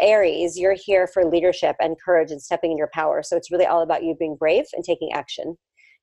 Aries, 0.00 0.58
you're 0.58 0.76
here 0.78 1.06
for 1.06 1.24
leadership 1.24 1.76
and 1.78 1.96
courage 2.02 2.30
and 2.30 2.42
stepping 2.42 2.72
in 2.72 2.78
your 2.78 2.90
power. 2.92 3.22
So 3.22 3.36
it's 3.36 3.50
really 3.50 3.66
all 3.66 3.82
about 3.82 4.02
you 4.02 4.14
being 4.18 4.36
brave 4.36 4.64
and 4.74 4.84
taking 4.84 5.10
action 5.12 5.56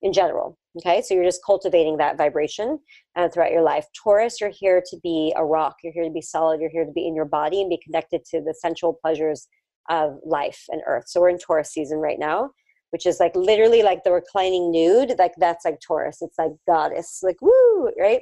in 0.03 0.13
general. 0.13 0.57
Okay, 0.77 1.01
so 1.01 1.13
you're 1.13 1.23
just 1.23 1.43
cultivating 1.45 1.97
that 1.97 2.17
vibration 2.17 2.79
uh, 3.15 3.29
throughout 3.29 3.51
your 3.51 3.61
life. 3.61 3.85
Taurus, 3.95 4.41
you're 4.41 4.49
here 4.49 4.83
to 4.89 4.97
be 5.01 5.33
a 5.35 5.45
rock. 5.45 5.77
You're 5.83 5.93
here 5.93 6.03
to 6.03 6.09
be 6.09 6.21
solid. 6.21 6.59
You're 6.59 6.69
here 6.69 6.85
to 6.85 6.91
be 6.91 7.07
in 7.07 7.15
your 7.15 7.25
body 7.25 7.61
and 7.61 7.69
be 7.69 7.79
connected 7.83 8.25
to 8.25 8.41
the 8.41 8.53
sensual 8.59 8.97
pleasures 9.01 9.47
of 9.89 10.17
life 10.25 10.63
and 10.69 10.81
earth. 10.87 11.05
So 11.07 11.21
we're 11.21 11.29
in 11.29 11.37
Taurus 11.37 11.71
season 11.71 11.99
right 11.99 12.19
now, 12.19 12.51
which 12.89 13.05
is 13.05 13.19
like 13.19 13.35
literally 13.35 13.83
like 13.83 14.03
the 14.03 14.11
reclining 14.11 14.71
nude. 14.71 15.13
Like 15.19 15.33
that's 15.37 15.63
like 15.63 15.79
Taurus. 15.79 16.17
It's 16.21 16.39
like 16.39 16.51
goddess, 16.67 17.19
like 17.21 17.41
woo, 17.41 17.91
right? 17.99 18.21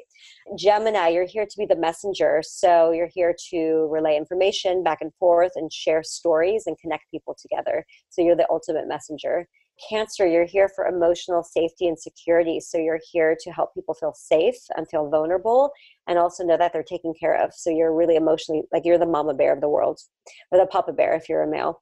Gemini, 0.57 1.07
you're 1.09 1.25
here 1.25 1.45
to 1.45 1.57
be 1.57 1.65
the 1.65 1.75
messenger. 1.75 2.41
So 2.45 2.91
you're 2.91 3.09
here 3.13 3.33
to 3.51 3.87
relay 3.89 4.17
information 4.17 4.83
back 4.83 4.99
and 5.01 5.13
forth 5.19 5.53
and 5.55 5.71
share 5.71 6.03
stories 6.03 6.63
and 6.67 6.77
connect 6.79 7.09
people 7.11 7.35
together. 7.41 7.85
So 8.09 8.21
you're 8.21 8.35
the 8.35 8.49
ultimate 8.49 8.87
messenger. 8.87 9.47
Cancer, 9.89 10.27
you're 10.27 10.45
here 10.45 10.69
for 10.69 10.85
emotional 10.85 11.43
safety 11.43 11.87
and 11.87 11.99
security. 11.99 12.59
So 12.59 12.77
you're 12.77 12.99
here 13.11 13.35
to 13.41 13.51
help 13.51 13.73
people 13.73 13.93
feel 13.93 14.13
safe 14.13 14.57
and 14.75 14.87
feel 14.89 15.09
vulnerable 15.09 15.71
and 16.07 16.19
also 16.19 16.43
know 16.43 16.57
that 16.57 16.73
they're 16.73 16.83
taken 16.83 17.13
care 17.19 17.41
of. 17.41 17.53
So 17.53 17.69
you're 17.69 17.93
really 17.93 18.15
emotionally 18.15 18.63
like 18.71 18.83
you're 18.85 18.97
the 18.97 19.05
mama 19.05 19.33
bear 19.33 19.53
of 19.53 19.61
the 19.61 19.69
world 19.69 19.99
or 20.51 20.59
the 20.59 20.67
papa 20.67 20.93
bear 20.93 21.13
if 21.13 21.29
you're 21.29 21.43
a 21.43 21.47
male. 21.47 21.81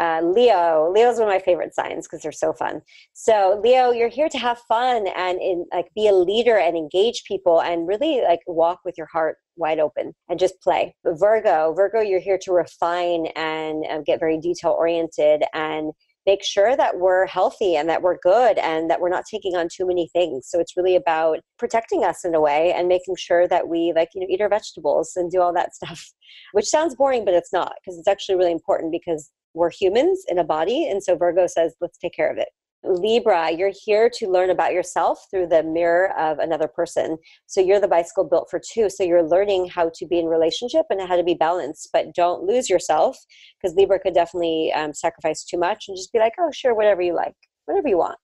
Uh, 0.00 0.20
Leo, 0.22 0.92
Leo's 0.94 1.18
one 1.18 1.28
of 1.28 1.34
my 1.34 1.40
favorite 1.40 1.74
signs 1.74 2.06
because 2.06 2.22
they're 2.22 2.30
so 2.30 2.52
fun. 2.52 2.80
So 3.14 3.60
Leo, 3.64 3.90
you're 3.90 4.08
here 4.08 4.28
to 4.28 4.38
have 4.38 4.60
fun 4.68 5.08
and 5.16 5.40
in, 5.40 5.66
like 5.72 5.88
be 5.94 6.06
a 6.06 6.14
leader 6.14 6.56
and 6.56 6.76
engage 6.76 7.24
people 7.24 7.60
and 7.60 7.88
really 7.88 8.22
like 8.22 8.38
walk 8.46 8.80
with 8.84 8.96
your 8.96 9.08
heart 9.12 9.38
wide 9.56 9.80
open 9.80 10.14
and 10.28 10.38
just 10.38 10.60
play. 10.62 10.94
Virgo, 11.04 11.74
Virgo, 11.74 12.00
you're 12.00 12.20
here 12.20 12.38
to 12.42 12.52
refine 12.52 13.26
and 13.34 13.84
um, 13.90 14.04
get 14.04 14.20
very 14.20 14.38
detail 14.38 14.76
oriented 14.78 15.42
and 15.52 15.92
make 16.28 16.44
sure 16.44 16.76
that 16.76 16.98
we're 16.98 17.26
healthy 17.26 17.74
and 17.74 17.88
that 17.88 18.02
we're 18.02 18.18
good 18.22 18.58
and 18.58 18.90
that 18.90 19.00
we're 19.00 19.08
not 19.08 19.24
taking 19.30 19.56
on 19.56 19.66
too 19.74 19.86
many 19.86 20.10
things. 20.12 20.46
So 20.46 20.60
it's 20.60 20.76
really 20.76 20.94
about 20.94 21.38
protecting 21.58 22.04
us 22.04 22.22
in 22.22 22.34
a 22.34 22.40
way 22.40 22.74
and 22.76 22.86
making 22.86 23.16
sure 23.16 23.48
that 23.48 23.66
we 23.66 23.94
like, 23.96 24.10
you 24.14 24.20
know, 24.20 24.26
eat 24.28 24.42
our 24.42 24.50
vegetables 24.50 25.12
and 25.16 25.30
do 25.30 25.40
all 25.40 25.54
that 25.54 25.74
stuff, 25.78 26.12
which 26.52 26.66
sounds 26.66 26.94
boring, 26.94 27.24
but 27.24 27.32
it's 27.32 27.50
not 27.50 27.72
because 27.80 27.98
it's 27.98 28.06
actually 28.06 28.36
really 28.36 28.52
important 28.52 28.92
because 28.92 29.30
we're 29.54 29.70
humans 29.70 30.22
in 30.28 30.38
a 30.38 30.44
body. 30.44 30.86
And 30.86 31.02
so 31.02 31.16
Virgo 31.16 31.46
says, 31.46 31.74
let's 31.80 31.96
take 31.96 32.12
care 32.12 32.30
of 32.30 32.36
it. 32.36 32.48
Libra, 32.84 33.50
you're 33.50 33.72
here 33.84 34.08
to 34.14 34.30
learn 34.30 34.50
about 34.50 34.72
yourself 34.72 35.26
through 35.30 35.48
the 35.48 35.62
mirror 35.62 36.16
of 36.18 36.38
another 36.38 36.68
person. 36.68 37.18
So 37.46 37.60
you're 37.60 37.80
the 37.80 37.88
bicycle 37.88 38.24
built 38.24 38.48
for 38.50 38.60
two. 38.60 38.88
So 38.88 39.02
you're 39.02 39.28
learning 39.28 39.68
how 39.68 39.90
to 39.94 40.06
be 40.06 40.18
in 40.18 40.26
relationship 40.26 40.86
and 40.88 41.00
how 41.00 41.16
to 41.16 41.24
be 41.24 41.34
balanced, 41.34 41.90
but 41.92 42.14
don't 42.14 42.44
lose 42.44 42.70
yourself 42.70 43.18
because 43.60 43.76
Libra 43.76 43.98
could 43.98 44.14
definitely 44.14 44.72
um, 44.74 44.94
sacrifice 44.94 45.44
too 45.44 45.58
much 45.58 45.86
and 45.88 45.96
just 45.96 46.12
be 46.12 46.20
like, 46.20 46.34
oh, 46.40 46.50
sure, 46.52 46.74
whatever 46.74 47.02
you 47.02 47.14
like, 47.14 47.34
whatever 47.64 47.88
you 47.88 47.98
want, 47.98 48.18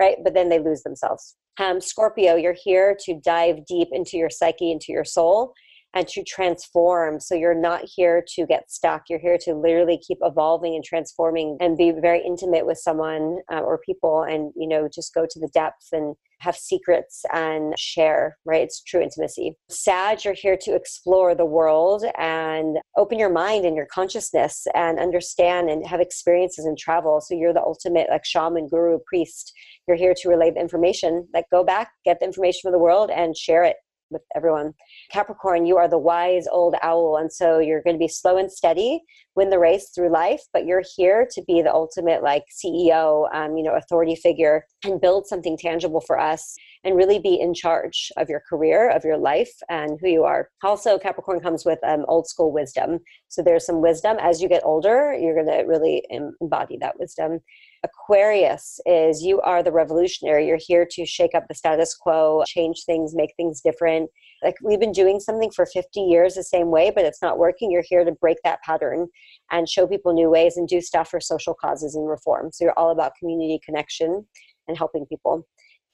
right? 0.00 0.16
But 0.24 0.34
then 0.34 0.48
they 0.48 0.58
lose 0.58 0.82
themselves. 0.82 1.36
Um, 1.58 1.80
Scorpio, 1.80 2.36
you're 2.36 2.56
here 2.64 2.96
to 3.04 3.20
dive 3.24 3.66
deep 3.66 3.88
into 3.92 4.16
your 4.16 4.30
psyche, 4.30 4.72
into 4.72 4.86
your 4.88 5.04
soul, 5.04 5.52
and 5.94 6.06
to 6.08 6.22
transform. 6.24 7.20
So 7.20 7.34
you're 7.34 7.54
not 7.54 7.82
here 7.84 8.24
to 8.34 8.46
get 8.46 8.70
stuck. 8.70 9.04
You're 9.08 9.18
here 9.18 9.38
to 9.42 9.54
literally 9.54 9.98
keep 10.06 10.18
evolving 10.22 10.74
and 10.74 10.84
transforming 10.84 11.56
and 11.60 11.76
be 11.76 11.92
very 11.92 12.22
intimate 12.24 12.66
with 12.66 12.78
someone 12.78 13.38
uh, 13.52 13.60
or 13.60 13.80
people 13.84 14.22
and, 14.22 14.52
you 14.56 14.68
know, 14.68 14.88
just 14.92 15.14
go 15.14 15.26
to 15.28 15.40
the 15.40 15.50
depths 15.52 15.88
and 15.92 16.14
have 16.40 16.56
secrets 16.56 17.22
and 17.32 17.74
share, 17.78 18.38
right? 18.46 18.62
It's 18.62 18.82
true 18.82 19.02
intimacy. 19.02 19.56
Sag, 19.68 20.24
you're 20.24 20.34
here 20.34 20.56
to 20.62 20.74
explore 20.74 21.34
the 21.34 21.44
world 21.44 22.04
and 22.18 22.78
open 22.96 23.18
your 23.18 23.30
mind 23.30 23.66
and 23.66 23.76
your 23.76 23.86
consciousness 23.86 24.66
and 24.74 24.98
understand 24.98 25.68
and 25.68 25.86
have 25.86 26.00
experiences 26.00 26.64
and 26.64 26.78
travel. 26.78 27.20
So 27.20 27.34
you're 27.34 27.52
the 27.52 27.60
ultimate 27.60 28.08
like 28.10 28.24
shaman, 28.24 28.68
guru, 28.68 28.98
priest. 29.06 29.52
You're 29.86 29.98
here 29.98 30.14
to 30.16 30.28
relay 30.28 30.50
the 30.50 30.60
information. 30.60 31.28
Like 31.34 31.44
go 31.50 31.62
back, 31.62 31.90
get 32.04 32.20
the 32.20 32.26
information 32.26 32.60
from 32.62 32.72
the 32.72 32.78
world 32.78 33.10
and 33.10 33.36
share 33.36 33.64
it 33.64 33.76
with 34.10 34.22
everyone. 34.34 34.74
Capricorn, 35.10 35.66
you 35.66 35.76
are 35.76 35.88
the 35.88 35.98
wise 35.98 36.46
old 36.50 36.74
owl. 36.82 37.16
And 37.16 37.32
so 37.32 37.58
you're 37.58 37.82
going 37.82 37.96
to 37.96 38.00
be 38.00 38.08
slow 38.08 38.36
and 38.36 38.50
steady, 38.50 39.02
win 39.36 39.50
the 39.50 39.58
race 39.58 39.90
through 39.94 40.12
life, 40.12 40.42
but 40.52 40.66
you're 40.66 40.82
here 40.96 41.26
to 41.32 41.42
be 41.46 41.62
the 41.62 41.72
ultimate 41.72 42.22
like 42.22 42.44
CEO, 42.50 43.32
um, 43.34 43.56
you 43.56 43.62
know, 43.62 43.74
authority 43.74 44.14
figure 44.14 44.64
and 44.84 45.00
build 45.00 45.26
something 45.26 45.56
tangible 45.56 46.00
for 46.00 46.18
us 46.18 46.54
and 46.84 46.96
really 46.96 47.18
be 47.18 47.38
in 47.38 47.52
charge 47.52 48.10
of 48.16 48.28
your 48.28 48.42
career, 48.48 48.90
of 48.90 49.04
your 49.04 49.18
life, 49.18 49.52
and 49.68 49.98
who 50.00 50.08
you 50.08 50.24
are. 50.24 50.48
Also, 50.64 50.98
Capricorn 50.98 51.40
comes 51.40 51.64
with 51.64 51.78
um, 51.84 52.04
old 52.08 52.26
school 52.26 52.52
wisdom. 52.52 52.98
So 53.28 53.42
there's 53.42 53.66
some 53.66 53.82
wisdom. 53.82 54.16
As 54.20 54.40
you 54.40 54.48
get 54.48 54.64
older, 54.64 55.14
you're 55.18 55.34
going 55.34 55.58
to 55.58 55.64
really 55.66 56.02
embody 56.10 56.78
that 56.80 56.98
wisdom. 56.98 57.40
Aquarius 57.82 58.78
is 58.84 59.22
you 59.22 59.40
are 59.40 59.62
the 59.62 59.72
revolutionary. 59.72 60.46
You're 60.46 60.58
here 60.60 60.86
to 60.90 61.06
shake 61.06 61.34
up 61.34 61.48
the 61.48 61.54
status 61.54 61.94
quo, 61.94 62.42
change 62.46 62.84
things, 62.84 63.14
make 63.14 63.32
things 63.36 63.60
different. 63.60 64.10
Like 64.42 64.56
we've 64.62 64.80
been 64.80 64.92
doing 64.92 65.20
something 65.20 65.50
for 65.50 65.66
50 65.66 66.00
years 66.00 66.34
the 66.34 66.42
same 66.42 66.70
way, 66.70 66.90
but 66.94 67.04
it's 67.04 67.22
not 67.22 67.38
working. 67.38 67.70
You're 67.70 67.84
here 67.86 68.04
to 68.04 68.12
break 68.12 68.38
that 68.44 68.62
pattern 68.62 69.08
and 69.50 69.68
show 69.68 69.86
people 69.86 70.12
new 70.12 70.30
ways 70.30 70.56
and 70.56 70.68
do 70.68 70.80
stuff 70.80 71.08
for 71.08 71.20
social 71.20 71.54
causes 71.54 71.94
and 71.94 72.08
reform. 72.08 72.50
So 72.52 72.64
you're 72.64 72.78
all 72.78 72.90
about 72.90 73.12
community 73.18 73.60
connection 73.64 74.26
and 74.68 74.76
helping 74.76 75.06
people. 75.06 75.46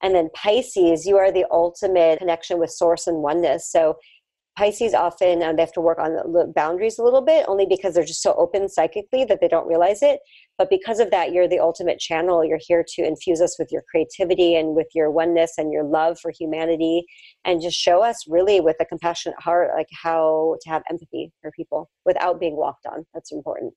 And 0.02 0.14
then 0.14 0.28
Pisces, 0.34 1.06
you 1.06 1.16
are 1.16 1.32
the 1.32 1.46
ultimate 1.50 2.18
connection 2.18 2.58
with 2.58 2.70
source 2.70 3.06
and 3.06 3.22
oneness. 3.22 3.70
So 3.70 3.96
Pisces 4.56 4.94
often 4.94 5.42
uh, 5.42 5.52
they 5.52 5.62
have 5.62 5.72
to 5.72 5.82
work 5.82 5.98
on 5.98 6.14
the 6.14 6.50
boundaries 6.54 6.98
a 6.98 7.02
little 7.02 7.20
bit, 7.20 7.44
only 7.46 7.66
because 7.66 7.94
they're 7.94 8.04
just 8.04 8.22
so 8.22 8.34
open 8.34 8.68
psychically 8.68 9.24
that 9.26 9.40
they 9.40 9.48
don't 9.48 9.66
realize 9.66 10.02
it. 10.02 10.20
But 10.56 10.70
because 10.70 10.98
of 10.98 11.10
that, 11.10 11.32
you're 11.32 11.46
the 11.46 11.58
ultimate 11.58 11.98
channel. 11.98 12.42
You're 12.42 12.58
here 12.60 12.84
to 12.94 13.06
infuse 13.06 13.42
us 13.42 13.58
with 13.58 13.70
your 13.70 13.82
creativity 13.90 14.54
and 14.54 14.74
with 14.74 14.86
your 14.94 15.10
oneness 15.10 15.52
and 15.58 15.72
your 15.72 15.84
love 15.84 16.18
for 16.20 16.32
humanity, 16.38 17.04
and 17.44 17.60
just 17.60 17.76
show 17.76 18.02
us 18.02 18.24
really 18.28 18.60
with 18.60 18.76
a 18.80 18.86
compassionate 18.86 19.40
heart, 19.40 19.72
like 19.76 19.88
how 19.92 20.56
to 20.62 20.70
have 20.70 20.82
empathy 20.88 21.32
for 21.42 21.50
people 21.50 21.90
without 22.06 22.40
being 22.40 22.56
walked 22.56 22.86
on. 22.86 23.04
That's 23.12 23.32
important. 23.32 23.74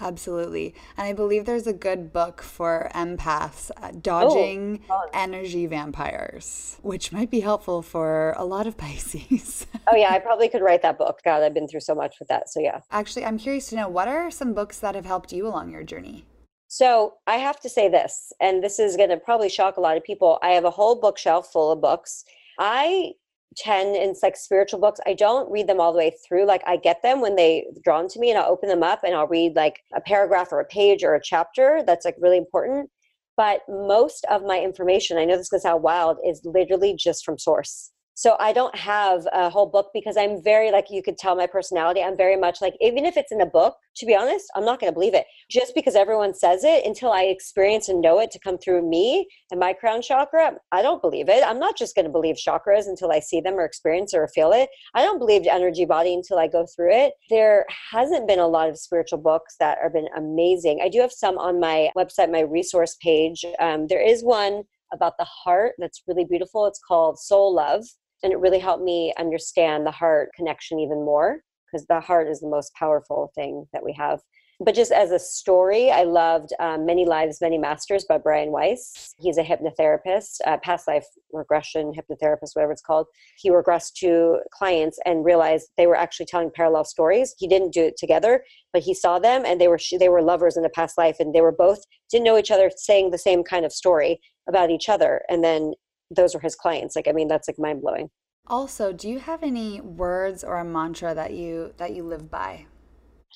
Absolutely. 0.00 0.74
And 0.96 1.06
I 1.06 1.12
believe 1.12 1.44
there's 1.44 1.66
a 1.66 1.72
good 1.72 2.12
book 2.12 2.42
for 2.42 2.90
empaths, 2.94 3.70
uh, 3.76 3.92
Dodging 4.00 4.82
oh, 4.88 5.08
Energy 5.12 5.66
Vampires, 5.66 6.78
which 6.82 7.12
might 7.12 7.30
be 7.30 7.40
helpful 7.40 7.82
for 7.82 8.34
a 8.36 8.44
lot 8.44 8.66
of 8.66 8.76
Pisces. 8.78 9.66
oh, 9.86 9.96
yeah. 9.96 10.10
I 10.10 10.18
probably 10.18 10.48
could 10.48 10.62
write 10.62 10.82
that 10.82 10.98
book. 10.98 11.20
God, 11.24 11.42
I've 11.42 11.54
been 11.54 11.68
through 11.68 11.80
so 11.80 11.94
much 11.94 12.16
with 12.18 12.28
that. 12.28 12.48
So, 12.48 12.60
yeah. 12.60 12.80
Actually, 12.90 13.24
I'm 13.26 13.38
curious 13.38 13.68
to 13.68 13.76
know 13.76 13.88
what 13.88 14.08
are 14.08 14.30
some 14.30 14.54
books 14.54 14.78
that 14.78 14.94
have 14.94 15.06
helped 15.06 15.32
you 15.32 15.46
along 15.46 15.70
your 15.70 15.82
journey? 15.82 16.24
So, 16.68 17.14
I 17.26 17.36
have 17.36 17.60
to 17.60 17.68
say 17.68 17.88
this, 17.88 18.32
and 18.40 18.62
this 18.62 18.78
is 18.78 18.96
going 18.96 19.10
to 19.10 19.16
probably 19.16 19.48
shock 19.48 19.76
a 19.76 19.80
lot 19.80 19.96
of 19.96 20.04
people. 20.04 20.38
I 20.42 20.50
have 20.50 20.64
a 20.64 20.70
whole 20.70 21.00
bookshelf 21.00 21.52
full 21.52 21.72
of 21.72 21.80
books. 21.80 22.24
I 22.58 23.12
10 23.56 23.96
and 23.96 24.16
like 24.22 24.36
spiritual 24.36 24.80
books 24.80 25.00
i 25.06 25.14
don't 25.14 25.50
read 25.50 25.66
them 25.66 25.80
all 25.80 25.92
the 25.92 25.98
way 25.98 26.14
through. 26.26 26.46
Like 26.46 26.62
i 26.66 26.76
get 26.76 27.02
them 27.02 27.20
when 27.20 27.36
they 27.36 27.66
drawn 27.82 28.08
to 28.08 28.20
me 28.20 28.30
and 28.30 28.38
i'll 28.38 28.50
open 28.50 28.68
them 28.68 28.82
up 28.82 29.00
and 29.04 29.14
i'll 29.14 29.26
read 29.26 29.56
like 29.56 29.80
a 29.94 30.00
paragraph 30.00 30.52
or 30.52 30.60
a 30.60 30.64
page 30.64 31.02
or 31.02 31.14
a 31.14 31.22
chapter 31.22 31.82
that's 31.86 32.04
like 32.04 32.16
really 32.18 32.38
important. 32.38 32.90
But 33.36 33.62
most 33.68 34.24
of 34.30 34.42
my 34.44 34.60
information 34.60 35.18
i 35.18 35.24
know 35.24 35.36
this 35.36 35.52
is 35.52 35.62
sound 35.62 35.82
wild 35.82 36.18
is 36.26 36.40
literally 36.44 36.94
just 36.96 37.24
from 37.24 37.38
source 37.38 37.90
so 38.20 38.36
i 38.38 38.52
don't 38.52 38.76
have 38.76 39.26
a 39.32 39.48
whole 39.48 39.66
book 39.66 39.88
because 39.94 40.16
i'm 40.18 40.42
very 40.42 40.70
like 40.70 40.90
you 40.90 41.02
could 41.02 41.16
tell 41.16 41.34
my 41.34 41.46
personality 41.46 42.02
i'm 42.02 42.18
very 42.18 42.36
much 42.36 42.60
like 42.60 42.74
even 42.78 43.06
if 43.06 43.16
it's 43.16 43.32
in 43.32 43.40
a 43.40 43.46
book 43.46 43.74
to 43.96 44.04
be 44.04 44.14
honest 44.14 44.44
i'm 44.54 44.64
not 44.64 44.78
going 44.78 44.90
to 44.90 44.94
believe 44.94 45.14
it. 45.14 45.24
Just 45.50 45.74
because 45.74 45.94
everyone 45.94 46.34
says 46.34 46.62
it 46.62 46.84
until 46.84 47.12
i 47.12 47.22
experience 47.22 47.88
and 47.88 48.02
know 48.02 48.20
it 48.20 48.30
to 48.32 48.38
come 48.38 48.58
through 48.58 48.86
me 48.86 49.26
and 49.50 49.58
my 49.58 49.72
crown 49.72 50.02
chakra 50.02 50.52
i 50.70 50.82
don't 50.82 51.00
believe 51.00 51.30
it. 51.30 51.42
I'm 51.42 51.58
not 51.58 51.78
just 51.78 51.94
going 51.94 52.04
to 52.04 52.10
believe 52.10 52.36
chakras 52.36 52.86
until 52.86 53.10
i 53.10 53.20
see 53.20 53.40
them 53.40 53.54
or 53.54 53.64
experience 53.64 54.12
or 54.12 54.28
feel 54.28 54.52
it. 54.52 54.68
I 54.94 55.02
don't 55.02 55.18
believe 55.18 55.46
energy 55.46 55.86
body 55.86 56.12
until 56.12 56.38
i 56.38 56.46
go 56.46 56.66
through 56.74 56.92
it. 56.92 57.14
There 57.30 57.64
hasn't 57.92 58.28
been 58.28 58.38
a 58.38 58.46
lot 58.46 58.68
of 58.68 58.78
spiritual 58.78 59.18
books 59.18 59.56
that 59.60 59.78
have 59.82 59.94
been 59.94 60.08
amazing. 60.14 60.80
I 60.82 60.90
do 60.90 61.00
have 61.00 61.12
some 61.12 61.38
on 61.38 61.58
my 61.58 61.90
website 61.96 62.30
my 62.30 62.40
resource 62.40 62.96
page. 63.02 63.44
Um, 63.58 63.86
there 63.86 64.02
is 64.02 64.22
one 64.22 64.64
about 64.92 65.14
the 65.18 65.24
heart 65.24 65.72
that's 65.78 66.02
really 66.06 66.24
beautiful. 66.24 66.66
It's 66.66 66.80
called 66.86 67.18
Soul 67.18 67.54
Love 67.54 67.84
and 68.22 68.32
it 68.32 68.38
really 68.38 68.58
helped 68.58 68.84
me 68.84 69.12
understand 69.18 69.86
the 69.86 69.90
heart 69.90 70.30
connection 70.34 70.78
even 70.78 71.04
more 71.04 71.40
because 71.66 71.86
the 71.86 72.00
heart 72.00 72.28
is 72.28 72.40
the 72.40 72.48
most 72.48 72.74
powerful 72.74 73.30
thing 73.34 73.66
that 73.72 73.84
we 73.84 73.92
have. 73.92 74.20
But 74.62 74.74
just 74.74 74.92
as 74.92 75.10
a 75.10 75.18
story 75.18 75.90
i 75.90 76.02
loved 76.02 76.52
um, 76.60 76.84
many 76.84 77.06
lives 77.06 77.40
many 77.40 77.56
masters 77.56 78.04
by 78.04 78.18
brian 78.18 78.50
weiss. 78.50 79.14
He's 79.18 79.38
a 79.38 79.42
hypnotherapist 79.42 80.36
uh, 80.46 80.58
past 80.62 80.86
life 80.86 81.06
regression 81.32 81.92
hypnotherapist 81.92 82.54
whatever 82.54 82.72
it's 82.72 82.82
called. 82.82 83.06
He 83.38 83.50
regressed 83.50 83.94
to 84.00 84.40
clients 84.52 84.98
and 85.06 85.24
realized 85.24 85.70
they 85.78 85.86
were 85.86 85.96
actually 85.96 86.26
telling 86.26 86.50
parallel 86.54 86.84
stories. 86.84 87.34
He 87.38 87.48
didn't 87.48 87.72
do 87.72 87.84
it 87.84 87.96
together 87.96 88.44
but 88.72 88.82
he 88.82 88.92
saw 88.92 89.18
them 89.18 89.44
and 89.46 89.58
they 89.58 89.68
were 89.68 89.80
they 89.98 90.10
were 90.10 90.22
lovers 90.22 90.58
in 90.58 90.64
a 90.66 90.70
past 90.70 90.98
life 90.98 91.16
and 91.20 91.34
they 91.34 91.40
were 91.40 91.52
both 91.52 91.82
didn't 92.10 92.24
know 92.24 92.36
each 92.36 92.50
other 92.50 92.70
saying 92.76 93.10
the 93.10 93.18
same 93.18 93.42
kind 93.42 93.64
of 93.64 93.72
story 93.72 94.20
about 94.48 94.70
each 94.70 94.88
other. 94.88 95.22
And 95.28 95.42
then 95.42 95.72
those 96.10 96.34
are 96.34 96.40
his 96.40 96.54
clients. 96.54 96.96
Like 96.96 97.08
i 97.08 97.12
mean 97.12 97.28
that's 97.28 97.48
like 97.48 97.58
mind 97.58 97.82
blowing 97.82 98.10
also 98.50 98.92
do 98.92 99.08
you 99.08 99.20
have 99.20 99.42
any 99.42 99.80
words 99.80 100.42
or 100.42 100.58
a 100.58 100.64
mantra 100.64 101.14
that 101.14 101.32
you 101.32 101.72
that 101.78 101.94
you 101.94 102.02
live 102.02 102.30
by? 102.30 102.66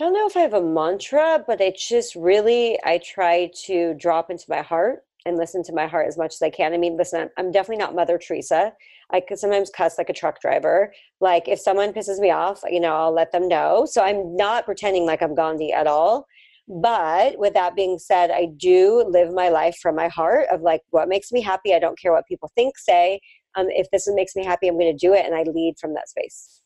I 0.00 0.04
don't 0.04 0.12
know 0.12 0.26
if 0.26 0.36
i 0.36 0.40
have 0.40 0.54
a 0.54 0.62
mantra 0.62 1.44
but 1.46 1.60
it's 1.60 1.88
just 1.88 2.16
really 2.16 2.78
i 2.84 2.98
try 2.98 3.50
to 3.66 3.94
drop 3.94 4.28
into 4.30 4.44
my 4.48 4.60
heart 4.62 5.04
and 5.24 5.36
listen 5.36 5.62
to 5.64 5.72
my 5.72 5.86
heart 5.86 6.08
as 6.08 6.18
much 6.18 6.34
as 6.34 6.42
i 6.42 6.50
can. 6.50 6.72
I 6.74 6.78
mean 6.78 6.96
listen 6.96 7.30
i'm, 7.38 7.52
definitely 7.52 7.78
not 7.78 7.94
mother 7.94 8.18
teresa. 8.18 8.72
I 9.12 9.20
could 9.20 9.38
sometimes 9.38 9.70
cuss 9.70 9.98
like 9.98 10.10
a 10.10 10.14
truck 10.14 10.40
driver. 10.40 10.92
Like 11.20 11.46
if 11.46 11.60
someone 11.60 11.92
pisses 11.92 12.18
me 12.18 12.30
off 12.30 12.62
you 12.68 12.80
know 12.80 12.94
i'll 12.96 13.14
let 13.14 13.30
them 13.30 13.46
know. 13.46 13.86
So 13.88 14.02
i'm 14.02 14.34
not 14.34 14.64
pretending 14.64 15.06
like 15.06 15.22
i'm 15.22 15.36
gandhi 15.36 15.72
at 15.72 15.86
all 15.86 16.26
but 16.66 17.38
with 17.38 17.54
that 17.54 17.76
being 17.76 17.98
said, 17.98 18.30
I 18.30 18.46
do 18.56 19.04
live 19.08 19.32
my 19.32 19.48
life 19.50 19.76
from 19.82 19.96
my 19.96 20.08
heart 20.08 20.46
of 20.50 20.62
like 20.62 20.80
what 20.90 21.08
makes 21.08 21.30
me 21.30 21.42
happy. 21.42 21.74
I 21.74 21.78
don't 21.78 21.98
care 21.98 22.12
what 22.12 22.26
people 22.26 22.50
think, 22.54 22.78
say. 22.78 23.20
Um, 23.54 23.66
if 23.70 23.88
this 23.90 24.08
makes 24.08 24.34
me 24.34 24.44
happy, 24.44 24.68
I'm 24.68 24.78
going 24.78 24.96
to 24.96 25.06
do 25.06 25.12
it. 25.12 25.26
And 25.26 25.34
I 25.34 25.42
lead 25.42 25.74
from 25.78 25.94
that 25.94 26.08
space. 26.08 26.60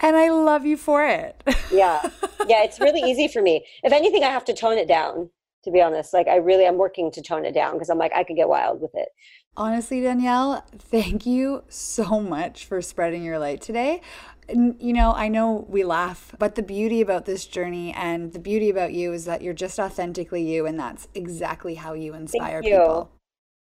And 0.00 0.16
I 0.16 0.28
love 0.30 0.66
you 0.66 0.76
for 0.76 1.06
it. 1.06 1.42
yeah. 1.72 2.02
Yeah. 2.46 2.62
It's 2.62 2.78
really 2.78 3.00
easy 3.00 3.26
for 3.26 3.40
me. 3.40 3.64
If 3.82 3.90
anything, 3.90 4.22
I 4.22 4.28
have 4.28 4.44
to 4.44 4.52
tone 4.52 4.76
it 4.76 4.86
down, 4.86 5.30
to 5.62 5.70
be 5.70 5.80
honest. 5.80 6.12
Like, 6.12 6.28
I 6.28 6.36
really 6.36 6.66
am 6.66 6.76
working 6.76 7.10
to 7.12 7.22
tone 7.22 7.46
it 7.46 7.54
down 7.54 7.72
because 7.72 7.88
I'm 7.88 7.96
like, 7.96 8.12
I 8.14 8.22
could 8.22 8.36
get 8.36 8.50
wild 8.50 8.82
with 8.82 8.90
it. 8.92 9.08
Honestly, 9.56 10.02
Danielle, 10.02 10.62
thank 10.76 11.24
you 11.24 11.64
so 11.70 12.20
much 12.20 12.66
for 12.66 12.82
spreading 12.82 13.22
your 13.22 13.38
light 13.38 13.62
today 13.62 14.02
you 14.48 14.92
know, 14.92 15.12
I 15.12 15.28
know 15.28 15.66
we 15.68 15.84
laugh, 15.84 16.34
but 16.38 16.54
the 16.54 16.62
beauty 16.62 17.00
about 17.00 17.24
this 17.24 17.46
journey 17.46 17.92
and 17.92 18.32
the 18.32 18.38
beauty 18.38 18.70
about 18.70 18.92
you 18.92 19.12
is 19.12 19.24
that 19.24 19.42
you're 19.42 19.54
just 19.54 19.78
authentically 19.78 20.42
you, 20.42 20.66
and 20.66 20.78
that's 20.78 21.08
exactly 21.14 21.74
how 21.74 21.94
you 21.94 22.14
inspire 22.14 22.62
you. 22.62 22.70
people. 22.70 23.10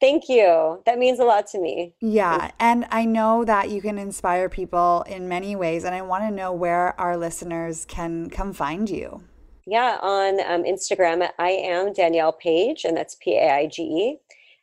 Thank 0.00 0.30
you. 0.30 0.82
That 0.86 0.98
means 0.98 1.18
a 1.18 1.24
lot 1.24 1.46
to 1.48 1.60
me. 1.60 1.94
Yeah. 2.00 2.52
And 2.58 2.86
I 2.90 3.04
know 3.04 3.44
that 3.44 3.68
you 3.68 3.82
can 3.82 3.98
inspire 3.98 4.48
people 4.48 5.04
in 5.06 5.28
many 5.28 5.54
ways. 5.54 5.84
And 5.84 5.94
I 5.94 6.00
want 6.00 6.24
to 6.24 6.30
know 6.30 6.54
where 6.54 6.98
our 6.98 7.18
listeners 7.18 7.84
can 7.84 8.30
come 8.30 8.54
find 8.54 8.88
you. 8.88 9.22
Yeah. 9.66 9.98
On 10.00 10.40
um, 10.40 10.64
Instagram, 10.64 11.28
I 11.38 11.50
am 11.50 11.92
Danielle 11.92 12.32
Paige, 12.32 12.86
and 12.86 12.96
that's 12.96 13.14
P 13.16 13.36
A 13.36 13.50
I 13.50 13.66
G 13.66 13.82
E. 13.82 14.18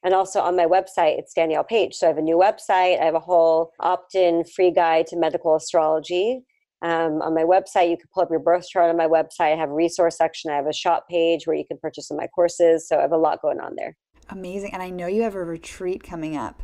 And 0.07 0.15
also 0.15 0.39
on 0.39 0.55
my 0.55 0.65
website, 0.65 1.19
it's 1.19 1.33
Danielle 1.33 1.65
Paige. 1.65 1.93
So 1.93 2.07
I 2.07 2.07
have 2.07 2.17
a 2.17 2.21
new 2.21 2.37
website. 2.37 3.01
I 3.01 3.03
have 3.03 3.13
a 3.13 3.19
whole 3.19 3.73
opt 3.81 4.15
in 4.15 4.45
free 4.45 4.71
guide 4.71 5.05
to 5.07 5.17
medical 5.17 5.53
astrology. 5.53 6.45
Um, 6.81 7.21
on 7.21 7.35
my 7.35 7.43
website, 7.43 7.89
you 7.89 7.97
can 7.97 8.05
pull 8.13 8.23
up 8.23 8.29
your 8.29 8.39
birth 8.39 8.69
chart 8.69 8.89
on 8.89 8.95
my 8.95 9.05
website. 9.05 9.51
I 9.51 9.57
have 9.57 9.69
a 9.69 9.73
resource 9.73 10.15
section. 10.15 10.49
I 10.49 10.55
have 10.55 10.65
a 10.65 10.71
shop 10.71 11.09
page 11.09 11.45
where 11.45 11.57
you 11.57 11.65
can 11.67 11.77
purchase 11.77 12.07
some 12.07 12.15
of 12.15 12.21
my 12.21 12.27
courses. 12.27 12.87
So 12.87 12.97
I 12.97 13.01
have 13.01 13.11
a 13.11 13.17
lot 13.17 13.41
going 13.41 13.59
on 13.59 13.73
there. 13.75 13.97
Amazing. 14.29 14.71
And 14.71 14.81
I 14.81 14.91
know 14.91 15.07
you 15.07 15.23
have 15.23 15.35
a 15.35 15.43
retreat 15.43 16.03
coming 16.03 16.37
up. 16.37 16.63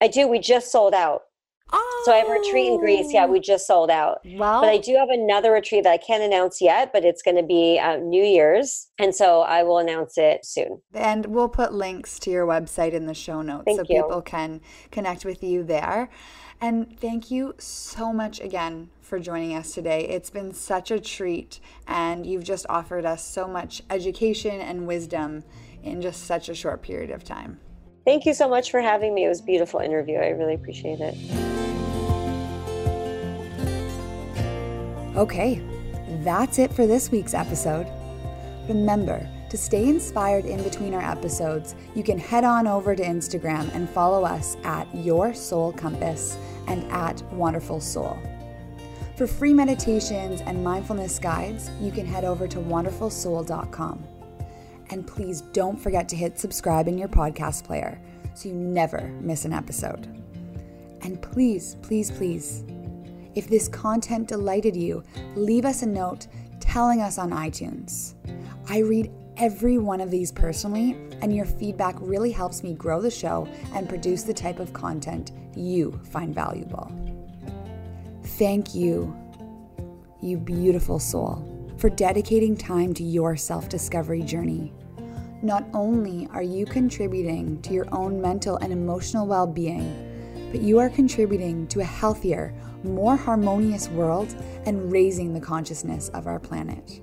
I 0.00 0.06
do. 0.06 0.28
We 0.28 0.38
just 0.38 0.70
sold 0.70 0.94
out. 0.94 1.22
Oh. 1.72 2.02
So 2.04 2.12
I 2.12 2.16
have 2.16 2.28
a 2.28 2.32
retreat 2.32 2.68
in 2.68 2.78
Greece. 2.78 3.12
Yeah, 3.12 3.26
we 3.26 3.40
just 3.40 3.66
sold 3.66 3.90
out. 3.90 4.20
Wow. 4.24 4.60
but 4.60 4.70
I 4.70 4.78
do 4.78 4.94
have 4.96 5.10
another 5.10 5.52
retreat 5.52 5.84
that 5.84 5.92
I 5.92 5.98
can't 5.98 6.22
announce 6.22 6.60
yet, 6.60 6.92
but 6.92 7.04
it's 7.04 7.22
going 7.22 7.36
to 7.36 7.42
be 7.42 7.78
uh, 7.78 7.96
New 7.96 8.22
Year's, 8.22 8.88
and 8.98 9.14
so 9.14 9.40
I 9.42 9.62
will 9.62 9.78
announce 9.78 10.16
it 10.16 10.44
soon. 10.44 10.80
And 10.94 11.26
we'll 11.26 11.48
put 11.48 11.72
links 11.72 12.18
to 12.20 12.30
your 12.30 12.46
website 12.46 12.92
in 12.92 13.06
the 13.06 13.14
show 13.14 13.42
notes 13.42 13.64
thank 13.66 13.80
so 13.80 13.86
you. 13.88 14.02
people 14.02 14.22
can 14.22 14.60
connect 14.90 15.24
with 15.24 15.42
you 15.42 15.62
there. 15.62 16.08
And 16.60 16.98
thank 16.98 17.30
you 17.30 17.54
so 17.58 18.12
much 18.12 18.40
again 18.40 18.90
for 19.00 19.20
joining 19.20 19.54
us 19.54 19.72
today. 19.72 20.08
It's 20.08 20.30
been 20.30 20.52
such 20.52 20.90
a 20.90 20.98
treat, 20.98 21.60
and 21.86 22.26
you've 22.26 22.44
just 22.44 22.66
offered 22.68 23.04
us 23.04 23.24
so 23.24 23.46
much 23.46 23.82
education 23.90 24.60
and 24.60 24.86
wisdom 24.86 25.44
in 25.82 26.02
just 26.02 26.24
such 26.24 26.48
a 26.48 26.54
short 26.54 26.82
period 26.82 27.10
of 27.10 27.24
time. 27.24 27.60
Thank 28.04 28.26
you 28.26 28.34
so 28.34 28.48
much 28.48 28.70
for 28.70 28.80
having 28.80 29.14
me. 29.14 29.24
It 29.24 29.28
was 29.28 29.40
a 29.40 29.44
beautiful 29.44 29.80
interview. 29.80 30.16
I 30.16 30.28
really 30.28 30.54
appreciate 30.54 31.00
it. 31.00 31.57
Okay, 35.18 35.60
that's 36.22 36.60
it 36.60 36.72
for 36.72 36.86
this 36.86 37.10
week's 37.10 37.34
episode. 37.34 37.88
Remember, 38.68 39.28
to 39.50 39.58
stay 39.58 39.88
inspired 39.88 40.44
in 40.44 40.62
between 40.62 40.94
our 40.94 41.02
episodes, 41.02 41.74
you 41.96 42.04
can 42.04 42.20
head 42.20 42.44
on 42.44 42.68
over 42.68 42.94
to 42.94 43.02
Instagram 43.02 43.74
and 43.74 43.90
follow 43.90 44.22
us 44.22 44.56
at 44.62 44.86
Your 44.94 45.34
Soul 45.34 45.72
Compass 45.72 46.38
and 46.68 46.84
at 46.92 47.20
Wonderful 47.32 47.80
Soul. 47.80 48.16
For 49.16 49.26
free 49.26 49.52
meditations 49.52 50.40
and 50.42 50.62
mindfulness 50.62 51.18
guides, 51.18 51.68
you 51.80 51.90
can 51.90 52.06
head 52.06 52.24
over 52.24 52.46
to 52.46 52.58
wonderfulsoul.com. 52.58 54.04
And 54.90 55.04
please 55.04 55.40
don't 55.40 55.80
forget 55.80 56.08
to 56.10 56.16
hit 56.16 56.38
subscribe 56.38 56.86
in 56.86 56.96
your 56.96 57.08
podcast 57.08 57.64
player 57.64 58.00
so 58.34 58.50
you 58.50 58.54
never 58.54 59.08
miss 59.20 59.44
an 59.44 59.52
episode. 59.52 60.06
And 61.02 61.20
please, 61.20 61.76
please, 61.82 62.12
please, 62.12 62.62
if 63.38 63.46
this 63.46 63.68
content 63.68 64.26
delighted 64.26 64.74
you, 64.74 65.04
leave 65.36 65.64
us 65.64 65.82
a 65.82 65.86
note 65.86 66.26
telling 66.58 67.00
us 67.00 67.18
on 67.18 67.30
iTunes. 67.30 68.14
I 68.68 68.78
read 68.78 69.12
every 69.36 69.78
one 69.78 70.00
of 70.00 70.10
these 70.10 70.32
personally, 70.32 70.96
and 71.22 71.32
your 71.32 71.44
feedback 71.44 71.94
really 72.00 72.32
helps 72.32 72.64
me 72.64 72.74
grow 72.74 73.00
the 73.00 73.12
show 73.12 73.48
and 73.74 73.88
produce 73.88 74.24
the 74.24 74.34
type 74.34 74.58
of 74.58 74.72
content 74.72 75.30
you 75.54 76.00
find 76.10 76.34
valuable. 76.34 76.90
Thank 78.24 78.74
you, 78.74 79.16
you 80.20 80.36
beautiful 80.36 80.98
soul 80.98 81.76
for 81.78 81.88
dedicating 81.90 82.56
time 82.56 82.92
to 82.94 83.04
your 83.04 83.36
self 83.36 83.68
discovery 83.68 84.22
journey. 84.22 84.72
Not 85.42 85.64
only 85.72 86.26
are 86.32 86.42
you 86.42 86.66
contributing 86.66 87.62
to 87.62 87.72
your 87.72 87.86
own 87.92 88.20
mental 88.20 88.56
and 88.56 88.72
emotional 88.72 89.28
well 89.28 89.46
being, 89.46 90.08
but 90.50 90.60
you 90.60 90.80
are 90.80 90.88
contributing 90.88 91.68
to 91.68 91.80
a 91.80 91.84
healthier, 91.84 92.52
more 92.84 93.16
harmonious 93.16 93.88
world 93.88 94.34
and 94.64 94.90
raising 94.90 95.32
the 95.34 95.40
consciousness 95.40 96.08
of 96.10 96.26
our 96.26 96.38
planet. 96.38 97.00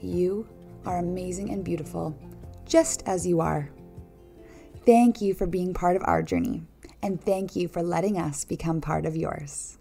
You 0.00 0.48
are 0.84 0.98
amazing 0.98 1.50
and 1.50 1.64
beautiful, 1.64 2.16
just 2.64 3.02
as 3.06 3.26
you 3.26 3.40
are. 3.40 3.70
Thank 4.84 5.20
you 5.20 5.34
for 5.34 5.46
being 5.46 5.74
part 5.74 5.96
of 5.96 6.02
our 6.04 6.22
journey, 6.22 6.62
and 7.02 7.20
thank 7.20 7.56
you 7.56 7.68
for 7.68 7.82
letting 7.82 8.18
us 8.18 8.44
become 8.44 8.80
part 8.80 9.04
of 9.04 9.16
yours. 9.16 9.75